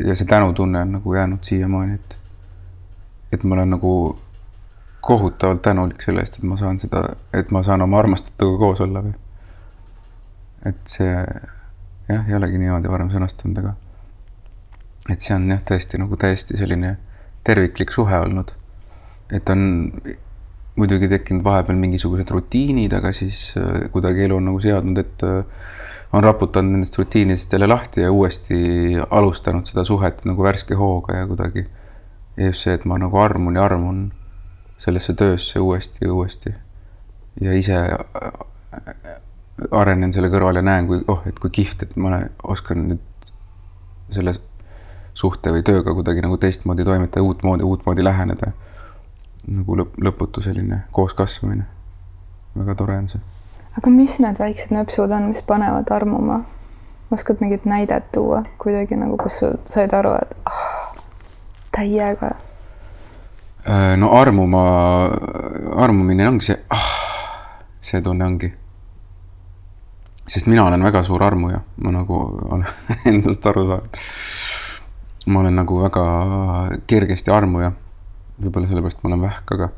ja 0.06 0.16
see 0.16 0.28
tänutunne 0.28 0.82
on 0.84 0.92
nagu 0.98 1.14
jäänud 1.14 1.44
siiamaani, 1.44 1.94
et, 1.94 2.18
et 3.32 3.44
ma 3.44 3.54
olen 3.54 3.70
nagu 3.76 3.92
kohutavalt 5.00 5.62
tänulik 5.62 6.02
selle 6.02 6.20
eest, 6.20 6.38
et 6.38 6.44
ma 6.44 6.56
saan 6.60 6.78
seda, 6.78 7.04
et 7.32 7.50
ma 7.50 7.62
saan 7.62 7.82
oma 7.82 7.98
armastatuga 7.98 8.58
koos 8.58 8.80
olla 8.84 9.02
või. 9.04 9.14
et 10.68 10.80
see 10.86 11.12
jah, 12.08 12.26
ei 12.28 12.34
olegi 12.36 12.58
niimoodi 12.60 12.90
varem 12.92 13.12
sõnastanud, 13.12 13.62
aga 13.62 13.74
et 15.12 15.20
see 15.20 15.34
on 15.34 15.48
jah, 15.50 15.62
tõesti 15.70 16.00
nagu 16.00 16.18
täiesti 16.20 16.58
selline 16.60 16.96
terviklik 17.44 17.92
suhe 17.92 18.18
olnud. 18.20 18.52
et 19.32 19.48
on 19.48 19.62
muidugi 20.78 21.08
tekkinud 21.10 21.44
vahepeal 21.44 21.78
mingisugused 21.80 22.30
rutiinid, 22.30 22.92
aga 22.96 23.12
siis 23.16 23.50
äh, 23.58 23.88
kuidagi 23.92 24.26
elu 24.26 24.38
on 24.38 24.48
nagu 24.50 24.60
seadnud, 24.62 25.00
et 25.02 25.24
äh, 25.26 25.42
on 26.12 26.24
raputanud 26.24 26.76
nendest 26.76 26.98
rutiinidest 26.98 27.52
jälle 27.52 27.68
lahti 27.70 28.04
ja 28.04 28.12
uuesti 28.12 28.56
alustanud 29.10 29.66
seda 29.66 29.84
suhet 29.84 30.24
nagu 30.26 30.42
värske 30.42 30.74
hooga 30.74 31.20
ja 31.20 31.26
kuidagi. 31.26 31.66
ja 32.36 32.46
just 32.46 32.64
see, 32.64 32.74
et 32.74 32.84
ma 32.84 32.98
nagu 32.98 33.18
armun 33.18 33.56
ja 33.56 33.64
armun 33.64 34.12
sellesse 34.80 35.14
töösse 35.14 35.60
uuesti 35.60 36.04
ja 36.04 36.12
uuesti 36.12 36.54
ja 37.40 37.52
ise 37.52 37.76
äh, 37.76 39.10
arenen 39.70 40.12
selle 40.12 40.30
kõrval 40.32 40.56
ja 40.56 40.62
näen, 40.64 40.86
kui 40.88 41.02
oh, 41.08 41.20
et 41.28 41.38
kui 41.38 41.50
kihvt, 41.50 41.82
et 41.82 41.96
ma 42.00 42.22
oskan 42.42 42.86
nüüd 42.88 43.32
selle 44.10 44.34
suhte 45.14 45.52
või 45.52 45.62
tööga 45.66 45.94
kuidagi 45.94 46.22
nagu 46.24 46.38
teistmoodi 46.40 46.86
toimetada, 46.86 47.22
uutmoodi, 47.26 47.66
uutmoodi 47.66 48.04
läheneda 48.04 48.52
nagu 49.48 49.76
lõp 49.76 49.98
lõputu 50.00 50.42
selline 50.44 50.82
kooskasvamine. 50.92 51.64
väga 52.56 52.74
tore 52.74 52.98
on 52.98 53.08
see. 53.08 53.20
aga 53.78 53.90
mis 53.90 54.18
need 54.20 54.38
väiksed 54.38 54.74
nöpsud 54.74 55.10
on, 55.10 55.28
mis 55.32 55.42
panevad 55.42 55.90
armuma? 55.90 56.44
oskad 57.10 57.36
mingit 57.40 57.64
näidet 57.64 58.12
tuua 58.12 58.42
kuidagi 58.58 58.96
nagu, 58.96 59.16
kus 59.16 59.38
sa 59.38 59.50
said 59.64 59.92
aru, 59.94 60.14
et 60.22 60.36
ah, 60.46 60.94
täiega. 61.74 62.30
Äh, 63.68 63.96
no 63.96 64.12
armuma, 64.16 64.62
armumine 65.76 66.28
ongi 66.28 66.50
see 66.50 66.58
ah,, 66.70 66.88
see 67.80 68.02
tunne 68.02 68.24
ongi. 68.24 68.54
sest 70.30 70.46
mina 70.46 70.64
olen 70.64 70.82
väga 70.84 71.02
suur 71.02 71.22
armuja, 71.22 71.60
ma 71.76 71.90
nagu 71.90 72.20
olen 72.50 72.66
endast 73.10 73.46
aru 73.46 73.66
saanud. 73.66 74.02
ma 75.26 75.40
olen 75.40 75.56
nagu 75.56 75.82
väga 75.82 76.04
kergesti 76.86 77.30
armuja. 77.30 77.72
Võib-olla 78.40 78.70
sellepärast 78.70 79.02
ma 79.02 79.10
olen 79.10 79.24
vähk, 79.24 79.52
aga, 79.56 79.68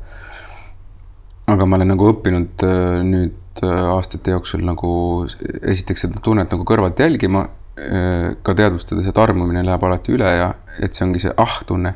aga 1.53 1.67
ma 1.67 1.79
olen 1.79 1.93
nagu 1.93 2.07
õppinud 2.11 2.65
äh, 2.67 3.01
nüüd 3.07 3.63
äh, 3.65 3.81
aastate 3.93 4.35
jooksul 4.35 4.63
nagu 4.67 4.93
esiteks 5.27 6.07
seda 6.07 6.23
tunnet 6.23 6.53
nagu 6.53 6.65
kõrvalt 6.67 6.99
jälgima, 7.03 7.45
äh, 7.79 8.31
ka 8.45 8.55
teadvustades, 8.57 9.09
et 9.09 9.21
armumine 9.21 9.65
läheb 9.65 9.85
alati 9.87 10.15
üle 10.15 10.31
ja 10.37 10.49
et 10.79 10.95
see 10.95 11.07
ongi 11.07 11.23
see 11.25 11.35
ah-tunne. 11.37 11.95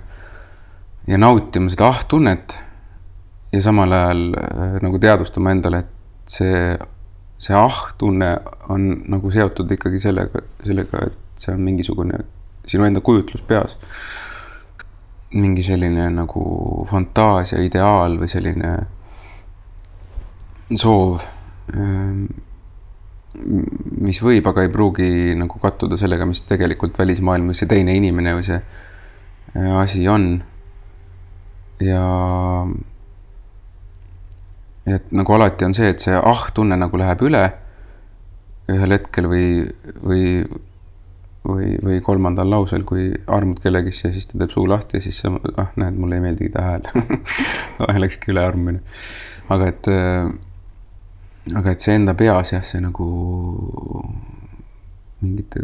ja 1.07 1.17
nautima 1.17 1.71
seda 1.71 1.87
ah-tunnet 1.93 2.57
ja 3.55 3.63
samal 3.63 3.93
ajal 3.95 4.23
nagu 4.83 4.99
teadvustama 4.99 5.55
endale, 5.55 5.85
et 5.85 6.37
see 6.37 6.61
see 7.37 7.53
ah-tunne 7.55 8.31
on 8.73 8.87
nagu 9.13 9.31
seotud 9.31 9.71
ikkagi 9.77 10.01
sellega, 10.01 10.41
sellega, 10.65 11.05
et 11.07 11.43
see 11.43 11.53
on 11.53 11.61
mingisugune 11.61 12.23
sinu 12.67 12.87
enda 12.87 13.01
kujutlus 13.05 13.43
peas. 13.47 13.77
Mingi 15.35 15.63
selline 15.63 16.07
nagu 16.13 16.43
fantaasia, 16.87 17.59
ideaal 17.63 18.15
või 18.19 18.29
selline 18.31 18.73
soov, 20.75 21.23
ehm, 21.73 22.25
mis 24.01 24.19
võib, 24.23 24.47
aga 24.49 24.63
ei 24.63 24.71
pruugi 24.73 25.35
nagu 25.37 25.59
kattuda 25.61 25.99
sellega, 25.99 26.25
mis 26.25 26.41
tegelikult 26.47 26.97
välismaailmas 26.97 27.61
see 27.61 27.69
teine 27.69 27.95
inimene 27.95 28.33
või 28.37 28.45
see 28.47 28.57
äh, 28.57 29.73
asi 29.77 30.07
on. 30.07 30.43
ja 31.83 32.03
et 34.87 35.11
nagu 35.11 35.33
alati 35.35 35.67
on 35.67 35.75
see, 35.77 35.91
et 35.93 36.01
see 36.01 36.15
ah-tunne 36.17 36.77
nagu 36.79 36.97
läheb 36.97 37.21
üle 37.27 37.43
ühel 38.71 38.95
hetkel 38.95 39.27
või, 39.31 39.49
või, 40.03 40.23
või, 41.47 41.69
või 41.83 41.99
kolmandal 42.03 42.49
lausel, 42.51 42.83
kui 42.87 43.09
armud 43.27 43.61
kellegisse 43.63 44.09
ja 44.09 44.15
siis 44.15 44.27
ta 44.29 44.39
teeb 44.41 44.53
suu 44.53 44.65
lahti 44.69 44.99
ja 44.99 45.05
siis 45.05 45.21
sa, 45.23 45.31
ah 45.61 45.71
näed, 45.79 45.99
mulle 45.99 46.19
ei 46.19 46.25
meeldigi 46.25 46.53
ta 46.53 46.65
hääl 46.65 46.87
Läkski 48.03 48.33
üle 48.33 48.43
armumine. 48.43 48.81
aga 49.53 49.69
et, 49.71 49.91
aga 51.55 51.71
et 51.71 51.85
see 51.85 51.95
enda 51.95 52.17
peas 52.19 52.53
jah, 52.53 52.65
see 52.65 52.81
nagu 52.83 53.07
mingite 55.21 55.63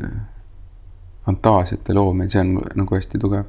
fantaasiate 1.25 1.93
loomine, 1.93 2.31
see 2.31 2.41
on 2.41 2.55
nagu 2.79 2.97
hästi 2.97 3.21
tugev. 3.21 3.45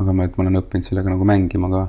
aga 0.00 0.12
ma, 0.12 0.26
et 0.26 0.36
ma 0.36 0.46
olen 0.46 0.62
õppinud 0.62 0.86
sellega 0.86 1.12
nagu 1.12 1.26
mängima 1.28 1.70
ka 1.72 1.86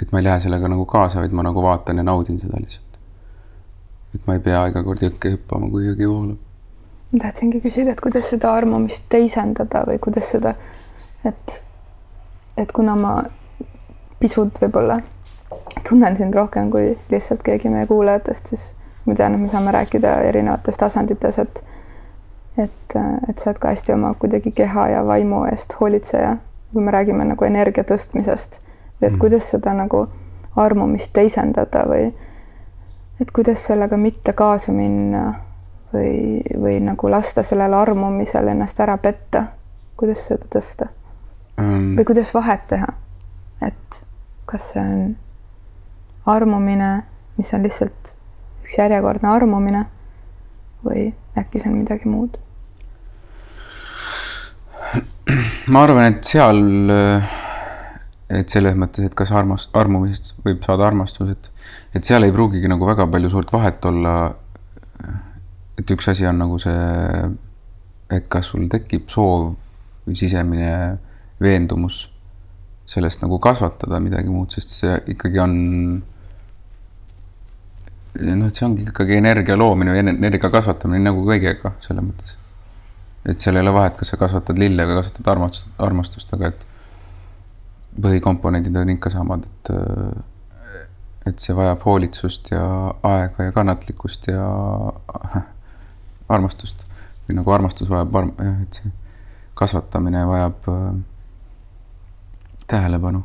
et 0.00 0.12
ma 0.12 0.20
ei 0.20 0.26
lähe 0.26 0.40
sellega 0.42 0.68
nagu 0.70 0.86
kaasa, 0.90 1.22
vaid 1.22 1.34
ma 1.36 1.44
nagu 1.46 1.62
vaatan 1.62 2.00
ja 2.00 2.04
naudin 2.06 2.40
seda 2.40 2.58
lihtsalt. 2.60 2.98
et 4.14 4.26
ma 4.26 4.36
ei 4.36 4.42
pea 4.42 4.66
iga 4.70 4.82
kord 4.86 5.02
jõkke 5.02 5.34
hüppama, 5.34 5.70
kui 5.70 5.88
jõgi 5.88 6.08
voolab. 6.10 6.43
Ma 7.14 7.22
tahtsingi 7.22 7.60
küsida, 7.62 7.94
et 7.94 8.00
kuidas 8.02 8.28
seda 8.34 8.52
armumist 8.58 9.06
teisendada 9.12 9.84
või 9.86 10.00
kuidas 10.02 10.32
seda, 10.34 10.54
et, 11.24 11.60
et 12.58 12.72
kuna 12.74 12.96
ma 12.98 13.12
pisut 14.18 14.58
võib-olla 14.62 14.98
tunnen 15.88 16.16
sind 16.16 16.34
rohkem 16.34 16.72
kui 16.74 16.96
lihtsalt 17.12 17.44
keegi 17.46 17.70
meie 17.70 17.86
kuulajatest, 17.86 18.50
siis 18.50 18.66
ma 19.06 19.14
tean, 19.14 19.36
et 19.36 19.44
me 19.46 19.52
saame 19.52 19.72
rääkida 19.74 20.18
erinevates 20.26 20.80
tasandites, 20.80 21.38
et 21.38 21.64
et, 22.58 22.94
et 23.28 23.38
sa 23.38 23.50
oled 23.50 23.58
ka 23.58 23.72
hästi 23.72 23.96
oma 23.96 24.12
kuidagi 24.14 24.52
keha 24.54 24.88
ja 24.92 25.00
vaimu 25.06 25.40
eest 25.50 25.74
hoolitseja, 25.80 26.36
kui 26.72 26.82
me 26.82 26.92
räägime 26.94 27.24
nagu 27.26 27.46
energia 27.46 27.82
tõstmisest 27.82 28.60
et 29.02 29.12
mm. 29.12 29.18
kuidas 29.18 29.50
seda 29.50 29.74
nagu 29.74 30.06
armumist 30.56 31.12
teisendada 31.12 31.84
või 31.88 32.08
et 33.20 33.30
kuidas 33.34 33.66
sellega 33.66 33.96
mitte 34.00 34.32
kaasa 34.36 34.72
minna 34.72 35.24
või, 35.94 36.42
või 36.60 36.78
nagu 36.84 37.10
lasta 37.10 37.44
sellel 37.46 37.74
armumisel 37.78 38.50
ennast 38.52 38.80
ära 38.82 38.96
petta, 39.02 39.46
kuidas 39.96 40.26
seda 40.28 40.48
tõsta 40.56 40.90
um.? 41.60 41.94
või 41.96 42.06
kuidas 42.08 42.34
vahet 42.34 42.66
teha, 42.72 42.90
et 43.66 44.00
kas 44.50 44.72
see 44.74 44.84
on 44.84 45.16
armumine, 46.34 46.90
mis 47.38 47.52
on 47.54 47.64
lihtsalt 47.66 48.16
üks 48.64 48.78
järjekordne 48.78 49.28
armumine 49.30 49.84
või 50.84 51.12
äkki 51.38 51.62
see 51.62 51.70
on 51.72 51.78
midagi 51.78 52.10
muud? 52.10 52.40
ma 55.72 55.86
arvan, 55.86 56.12
et 56.12 56.28
seal 56.28 56.60
et 58.32 58.50
selles 58.52 58.76
mõttes, 58.78 59.04
et 59.06 59.14
kas 59.16 59.32
armas-, 59.34 59.68
armumisest 59.76 60.40
võib 60.44 60.64
saada 60.64 60.86
armastus, 60.88 61.34
et, 61.34 61.50
et 61.96 62.06
seal 62.06 62.24
ei 62.26 62.32
pruugigi 62.34 62.70
nagu 62.70 62.86
väga 62.88 63.06
palju 63.10 63.30
suurt 63.32 63.52
vahet 63.52 63.84
olla. 63.90 64.14
Et 65.78 65.90
üks 65.90 66.08
asi 66.12 66.26
on 66.28 66.38
nagu 66.38 66.58
see, 66.62 67.28
et 68.14 68.26
kas 68.30 68.52
sul 68.52 68.66
tekib 68.70 69.08
soov 69.12 69.52
või 70.04 70.18
sisemine 70.18 70.74
veendumus 71.42 72.04
sellest 72.86 73.22
nagu 73.24 73.38
kasvatada 73.42 74.00
midagi 74.02 74.28
muud, 74.32 74.52
sest 74.52 74.74
see 74.80 74.96
ikkagi 75.14 75.40
on. 75.40 75.54
noh, 78.20 78.46
et 78.46 78.54
see 78.54 78.66
ongi 78.66 78.84
ikkagi 78.90 79.16
energia 79.18 79.56
loomine 79.56 79.94
või 79.94 80.02
energia 80.04 80.52
kasvatamine 80.52 81.02
nagu 81.02 81.24
kõigega 81.26 81.74
selles 81.84 82.04
mõttes. 82.04 82.36
et 83.24 83.40
seal 83.40 83.56
ei 83.56 83.64
ole 83.64 83.72
vahet, 83.74 83.96
kas 83.96 84.12
sa 84.12 84.20
kasvatad 84.20 84.60
lille 84.60 84.84
või 84.86 85.00
kasvatad 85.00 85.32
armastust, 85.32 85.72
armastust, 85.88 86.36
aga 86.36 86.52
et 86.52 86.66
põhikomponendid 88.04 88.76
on 88.76 88.94
ikka 88.94 89.10
samad, 89.14 89.48
et 89.48 89.74
et 91.24 91.40
see 91.40 91.54
vajab 91.56 91.80
hoolitsust 91.86 92.50
ja 92.52 92.64
aega 93.08 93.46
ja 93.46 93.52
kannatlikkust 93.56 94.28
ja 94.28 94.44
armastust 96.28 96.84
või 97.28 97.38
nagu 97.38 97.52
armastus 97.54 97.90
vajab 97.90 98.16
arm-, 98.20 98.34
jah, 98.38 98.60
et 98.64 98.80
see 98.80 98.92
kasvatamine 99.54 100.24
vajab 100.26 100.68
äh, 100.68 100.88
tähelepanu. 102.66 103.24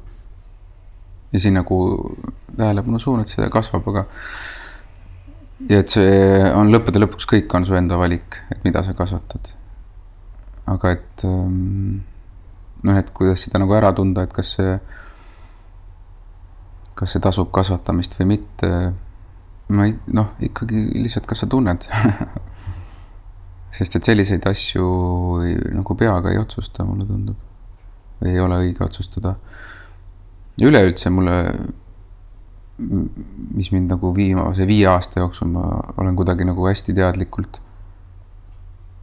ja 1.34 1.40
siin 1.40 1.54
nagu 1.54 1.78
tähelepanu 2.58 3.00
suunad, 3.00 3.28
see 3.30 3.50
kasvab, 3.50 3.88
aga 3.92 4.06
ja 5.70 5.82
et 5.84 5.92
see 5.92 6.52
on 6.56 6.72
lõppude 6.74 7.02
lõpuks 7.02 7.28
kõik 7.30 7.56
on 7.56 7.68
su 7.68 7.76
enda 7.78 7.98
valik, 8.00 8.40
et 8.52 8.64
mida 8.64 8.84
sa 8.84 8.96
kasvatad. 8.98 9.54
aga 10.70 10.92
et 10.96 11.26
ähm, 11.26 12.00
noh, 12.84 12.98
et 12.98 13.12
kuidas 13.12 13.44
seda 13.46 13.62
nagu 13.62 13.76
ära 13.76 13.92
tunda, 13.96 14.24
et 14.24 14.34
kas 14.34 14.56
see, 14.58 14.78
kas 16.96 17.16
see 17.16 17.24
tasub 17.24 17.52
kasvatamist 17.56 18.18
või 18.20 18.36
mitte. 18.36 18.70
ma 19.70 19.86
ei, 19.86 19.98
noh, 20.14 20.34
ikkagi 20.42 20.88
lihtsalt, 21.04 21.28
kas 21.30 21.44
sa 21.44 21.50
tunned 21.50 21.86
sest 23.76 23.96
et 23.96 24.08
selliseid 24.10 24.46
asju 24.50 24.86
nagu 25.76 25.96
peaga 25.96 26.32
ei 26.34 26.40
otsusta, 26.42 26.86
mulle 26.88 27.06
tundub. 27.06 27.38
või 28.20 28.34
ei 28.34 28.40
ole 28.44 28.58
õige 28.66 28.84
otsustada. 28.84 29.36
üleüldse 30.62 31.10
mulle, 31.10 31.36
mis 33.56 33.72
mind 33.72 33.92
nagu 33.92 34.12
viimase 34.16 34.68
viie 34.68 34.88
aasta 34.88 35.20
jooksul 35.20 35.48
ma 35.52 35.66
olen 35.98 36.16
kuidagi 36.16 36.48
nagu 36.48 36.68
hästi 36.68 36.94
teadlikult 36.94 37.62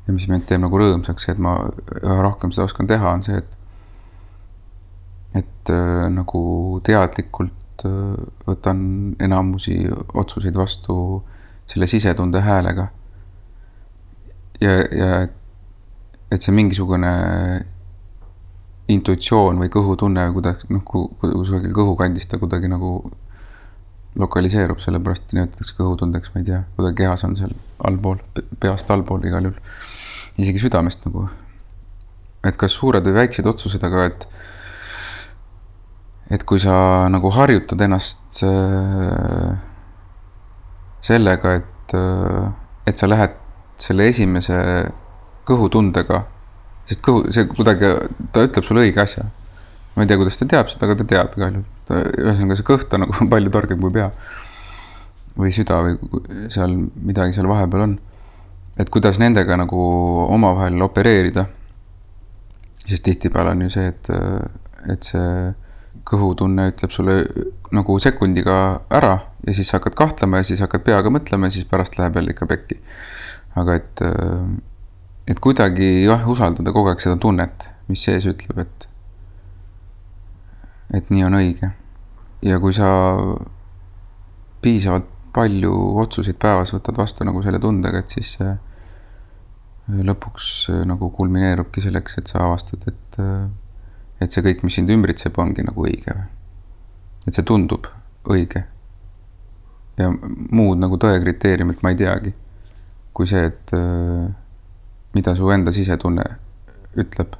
ja 0.07 0.15
mis 0.15 0.27
mind 0.31 0.47
teeb 0.49 0.63
nagu 0.63 0.79
rõõmsaks, 0.79 1.31
et 1.33 1.39
ma 1.43 1.57
üha 2.01 2.19
rohkem 2.23 2.53
seda 2.55 2.69
oskan 2.69 2.89
teha, 2.91 3.15
on 3.19 3.25
see, 3.27 3.39
et 3.43 3.57
et 5.37 5.71
äh, 5.73 6.07
nagu 6.13 6.41
teadlikult 6.87 7.85
äh, 7.85 8.21
võtan 8.47 8.79
enamusi 9.21 9.83
otsuseid 10.17 10.57
vastu 10.57 10.97
selle 11.69 11.89
sisetunde 11.91 12.41
häälega. 12.41 12.89
Ja, 14.61 14.77
ja 14.91 15.11
et 16.33 16.43
see 16.43 16.55
mingisugune 16.55 17.13
intuitsioon 18.93 19.59
või 19.61 19.71
kõhutunne 19.73 20.29
või 20.29 20.37
kuidagi 20.39 20.69
noh, 20.75 20.83
kusagil 20.87 21.73
kõhukandis 21.75 22.29
ta 22.31 22.39
kuidagi 22.39 22.71
nagu 22.71 22.99
lokaliseerub, 24.17 24.81
sellepärast 24.81 25.35
nimetatakse 25.37 25.75
kõhutundeks, 25.77 26.33
ma 26.33 26.41
ei 26.41 26.47
tea, 26.49 26.61
kuidagi 26.77 27.03
kehas 27.03 27.25
on 27.27 27.35
seal 27.37 27.53
allpool, 27.85 28.23
peast 28.63 28.91
allpool 28.95 29.27
igal 29.29 29.51
juhul. 29.51 29.59
isegi 30.39 30.63
südamest 30.63 31.05
nagu. 31.07 31.29
et 32.47 32.57
kas 32.57 32.73
suured 32.73 33.05
või 33.05 33.17
väiksed 33.21 33.47
otsused, 33.47 33.85
aga 33.85 34.05
et 34.07 34.29
et 36.31 36.43
kui 36.45 36.61
sa 36.63 37.07
nagu 37.11 37.31
harjutad 37.31 37.81
ennast 37.87 38.43
äh, 38.43 39.57
sellega, 41.01 41.55
et, 41.61 41.95
äh, 41.95 42.53
et 42.87 42.99
sa 42.99 43.07
lähed 43.11 43.37
selle 43.81 44.09
esimese 44.11 44.57
kõhutundega, 45.47 46.23
sest 46.89 47.03
kõhu, 47.05 47.27
see 47.35 47.47
kuidagi, 47.51 47.93
ta 48.35 48.47
ütleb 48.47 48.67
sulle 48.67 48.87
õige 48.87 49.03
asja. 49.03 49.27
ma 49.97 50.05
ei 50.05 50.11
tea, 50.11 50.19
kuidas 50.21 50.37
ta 50.37 50.49
teab 50.49 50.69
seda, 50.69 50.87
aga 50.87 50.99
ta 51.01 51.07
teab 51.13 51.37
igal 51.39 51.59
juhul. 51.59 52.03
ühesõnaga, 52.25 52.59
see 52.59 52.69
kõht 52.69 52.97
on 52.97 53.07
nagu 53.07 53.27
palju 53.35 53.53
targem 53.55 53.81
kui 53.81 53.95
pea. 53.95 54.11
või 55.37 55.53
süda 55.53 55.83
või 55.85 56.49
seal 56.53 56.73
midagi 56.97 57.37
seal 57.37 57.49
vahepeal 57.51 57.87
on. 57.89 57.99
et 58.77 58.91
kuidas 58.91 59.21
nendega 59.23 59.57
nagu 59.57 59.83
omavahel 60.27 60.83
opereerida. 60.83 61.47
sest 62.87 63.05
tihtipeale 63.05 63.55
on 63.57 63.67
ju 63.67 63.71
see, 63.77 63.93
et, 63.93 64.11
et 64.93 65.13
see 65.13 65.55
kõhutunne 66.07 66.71
ütleb 66.71 66.93
sulle 66.95 67.17
nagu 67.75 67.99
sekundiga 67.99 68.57
ära 68.95 69.17
ja 69.47 69.55
siis 69.55 69.73
hakkad 69.75 69.97
kahtlema 69.99 70.41
ja 70.41 70.47
siis 70.47 70.63
hakkad 70.63 70.85
peaga 70.87 71.11
mõtlema 71.13 71.49
ja 71.49 71.57
siis 71.57 71.67
pärast 71.69 71.99
läheb 71.99 72.19
jälle 72.19 72.35
ikka 72.35 72.47
pekki. 72.51 72.81
Aga 73.57 73.79
et, 73.81 74.03
et 75.27 75.41
kuidagi 75.43 75.89
jah, 76.05 76.23
usaldada 76.29 76.75
kogu 76.75 76.93
aeg 76.93 77.03
seda 77.03 77.17
tunnet, 77.21 77.69
mis 77.91 78.03
sees 78.05 78.27
ütleb, 78.29 78.61
et, 78.67 78.89
et 81.01 81.11
nii 81.13 81.27
on 81.27 81.39
õige. 81.41 81.73
ja 82.47 82.61
kui 82.63 82.75
sa 82.77 82.89
piisavalt 84.63 85.13
palju 85.37 85.73
otsuseid 86.01 86.39
päevas 86.41 86.73
võtad 86.73 86.97
vastu 86.97 87.25
nagu 87.29 87.43
selle 87.45 87.61
tundega, 87.61 88.01
et 88.01 88.13
siis 88.13 88.37
see 88.39 88.55
lõpuks 90.07 90.47
nagu 90.89 91.11
kulmineerubki 91.15 91.85
selleks, 91.85 92.17
et 92.19 92.31
sa 92.31 92.47
avastad, 92.47 92.87
et, 92.91 93.19
et 94.25 94.33
see 94.33 94.43
kõik, 94.47 94.65
mis 94.67 94.79
sind 94.81 94.91
ümbritseb, 94.91 95.37
ongi 95.39 95.65
nagu 95.67 95.85
õige 95.87 96.15
või. 96.17 96.27
et 97.27 97.37
see 97.37 97.47
tundub 97.47 97.87
õige. 98.33 98.65
ja 99.97 100.11
muud 100.11 100.81
nagu 100.81 100.99
tõe 101.01 101.21
kriteeriumit 101.23 101.85
ma 101.85 101.93
ei 101.93 102.01
teagi, 102.01 102.35
kui 103.17 103.29
see, 103.29 103.47
et 103.49 103.73
mida 105.17 105.33
su 105.35 105.49
enda 105.51 105.73
sisetunne 105.73 106.25
ütleb 107.01 107.39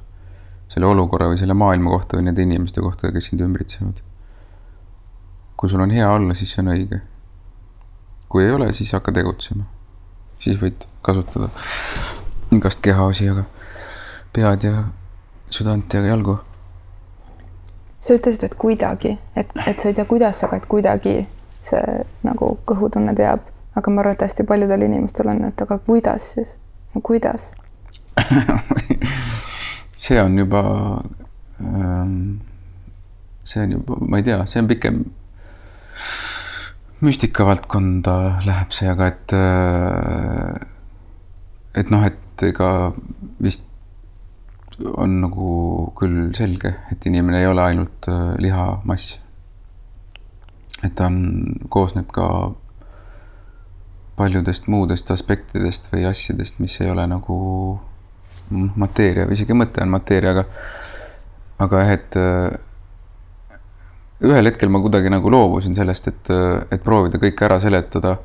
selle 0.71 0.89
olukorra 0.89 1.29
või 1.29 1.37
selle 1.37 1.53
maailma 1.57 1.93
kohta 1.93 2.17
või 2.17 2.25
nende 2.27 2.41
inimeste 2.43 2.81
kohta, 2.81 3.11
kes 3.13 3.29
sind 3.29 3.43
ümbritsevad. 3.45 4.01
kui 5.57 5.69
sul 5.69 5.81
on 5.81 5.93
hea 5.93 6.09
olla, 6.09 6.33
siis 6.37 6.53
see 6.53 6.63
on 6.65 6.73
õige 6.73 7.01
kui 8.29 8.43
ei 8.43 8.51
ole, 8.51 8.71
siis 8.73 8.93
hakka 8.93 9.11
tegutsema. 9.11 9.63
siis 10.39 10.59
võid 10.61 10.85
kasutada 11.01 11.49
igast 12.53 12.81
kehaosi, 12.85 13.29
aga 13.29 13.43
pead 14.33 14.63
ja 14.67 14.83
südant 15.49 15.93
ja 15.93 16.03
jalgu. 16.05 16.37
sa 17.99 18.13
ütlesid, 18.13 18.43
et 18.43 18.55
kuidagi, 18.55 19.17
et, 19.35 19.51
et 19.65 19.79
sa 19.79 19.89
ei 19.89 19.97
tea, 19.97 20.05
kuidas, 20.05 20.43
aga 20.43 20.59
et 20.59 20.67
kuidagi 20.69 21.15
see 21.61 22.03
nagu 22.23 22.57
kõhutunne 22.67 23.15
teab, 23.15 23.47
aga 23.77 23.93
ma 23.93 24.01
arvan, 24.01 24.17
et 24.17 24.25
hästi 24.25 24.45
paljudel 24.49 24.87
inimestel 24.87 25.29
on, 25.31 25.43
et 25.49 25.61
aga 25.61 25.77
kuidas 25.85 26.31
siis, 26.33 26.57
no 26.95 27.01
kuidas 27.05 27.51
see 30.03 30.19
on 30.21 30.37
juba 30.37 30.63
ähm,, 31.61 32.39
see 33.43 33.63
on 33.63 33.77
juba, 33.77 33.99
ma 34.01 34.21
ei 34.21 34.27
tea, 34.27 34.41
see 34.49 34.63
on 34.63 34.69
pikem 34.71 35.03
müstika 37.05 37.45
valdkonda 37.45 38.15
läheb 38.45 38.73
see, 38.73 38.89
aga 38.89 39.07
et, 39.11 39.33
äh, 39.37 40.55
et 41.77 41.91
noh, 41.93 42.05
et 42.07 42.45
ega 42.47 42.69
vist 43.43 43.67
on 44.77 45.19
nagu 45.23 45.51
küll 45.97 46.31
selge, 46.37 46.73
et 46.93 47.05
inimene 47.09 47.41
ei 47.41 47.49
ole 47.49 47.63
ainult 47.63 48.09
äh, 48.09 48.33
lihamass. 48.41 49.19
et 50.85 50.93
ta 50.95 51.07
on, 51.09 51.17
koosneb 51.73 52.09
ka 52.13 52.27
paljudest 54.17 54.67
muudest 54.71 55.11
aspektidest 55.13 55.91
või 55.93 56.07
asjadest, 56.09 56.61
mis 56.63 56.79
ei 56.81 56.89
ole 56.91 57.05
nagu 57.09 57.37
mateeria 58.51 59.27
või 59.27 59.35
isegi 59.37 59.57
mõte 59.57 59.83
on 59.83 59.91
mateeria, 59.93 60.33
aga, 60.33 60.45
aga 61.65 61.83
jah, 61.83 61.91
et 61.97 62.17
äh, 62.21 63.59
ühel 64.25 64.49
hetkel 64.49 64.71
ma 64.73 64.81
kuidagi 64.81 65.11
nagu 65.13 65.29
loobusin 65.29 65.75
sellest, 65.77 66.09
et, 66.09 66.31
et 66.73 66.83
proovida 66.83 67.19
kõike 67.21 67.45
ära 67.45 67.59
seletada 67.61 68.15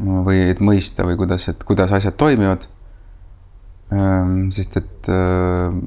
või 0.00 0.42
et 0.50 0.60
mõista 0.64 1.04
või 1.08 1.16
kuidas, 1.20 1.48
et 1.52 1.64
kuidas 1.68 1.92
asjad 1.96 2.16
toimivad. 2.20 2.66
Ehm, 3.90 4.48
sest 4.54 4.76
et 4.80 5.08
ehm, 5.12 5.80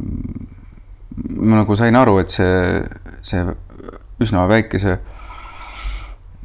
ma 1.39 1.61
nagu 1.61 1.77
sain 1.79 1.95
aru, 1.95 2.17
et 2.21 2.33
see, 2.33 2.81
see 3.25 3.45
üsna 4.23 4.43
väikese 4.49 4.97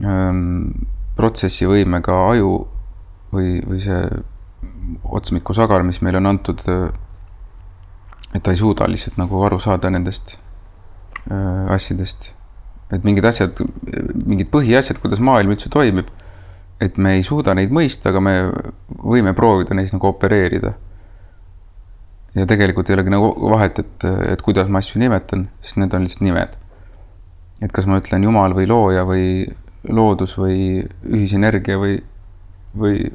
ehm, 0.05 0.71
protsessivõimega 1.19 2.17
aju 2.31 2.55
või, 3.35 3.59
või 3.67 3.83
see 3.83 4.01
otsmiku 5.05 5.55
sagar, 5.57 5.85
mis 5.85 6.01
meile 6.03 6.23
on 6.23 6.31
antud, 6.31 6.63
et 8.33 8.43
ta 8.43 8.55
ei 8.55 8.61
suuda 8.61 8.89
lihtsalt 8.89 9.19
nagu 9.21 9.43
aru 9.45 9.61
saada 9.63 9.91
nendest 9.93 10.39
asjadest 11.29 12.33
et 12.95 13.05
mingid 13.05 13.27
asjad, 13.29 13.61
mingid 14.25 14.49
põhiasjad, 14.53 15.01
kuidas 15.03 15.21
maailm 15.25 15.53
üldse 15.53 15.71
toimib, 15.73 16.09
et 16.81 16.99
me 17.03 17.17
ei 17.19 17.25
suuda 17.27 17.55
neid 17.59 17.73
mõista, 17.75 18.13
aga 18.13 18.23
me 18.23 18.35
võime 19.03 19.35
proovida 19.37 19.77
neis 19.77 19.93
nagu 19.95 20.09
opereerida. 20.11 20.75
ja 22.39 22.45
tegelikult 22.47 22.91
ei 22.91 22.95
olegi 22.95 23.11
nagu 23.11 23.33
vahet, 23.51 23.79
et, 23.83 24.05
et 24.33 24.43
kuidas 24.45 24.69
ma 24.71 24.79
asju 24.83 25.01
nimetan, 25.03 25.49
sest 25.65 25.81
need 25.81 25.95
on 25.97 26.05
lihtsalt 26.07 26.25
nimed. 26.25 26.57
et 27.61 27.73
kas 27.73 27.89
ma 27.91 27.99
ütlen 27.99 28.25
Jumal 28.25 28.55
või 28.55 28.69
looja 28.71 29.05
või 29.05 29.49
loodus 29.89 30.35
või 30.39 30.83
ühisenergia 31.07 31.79
või, 31.79 31.99
või 32.79 33.13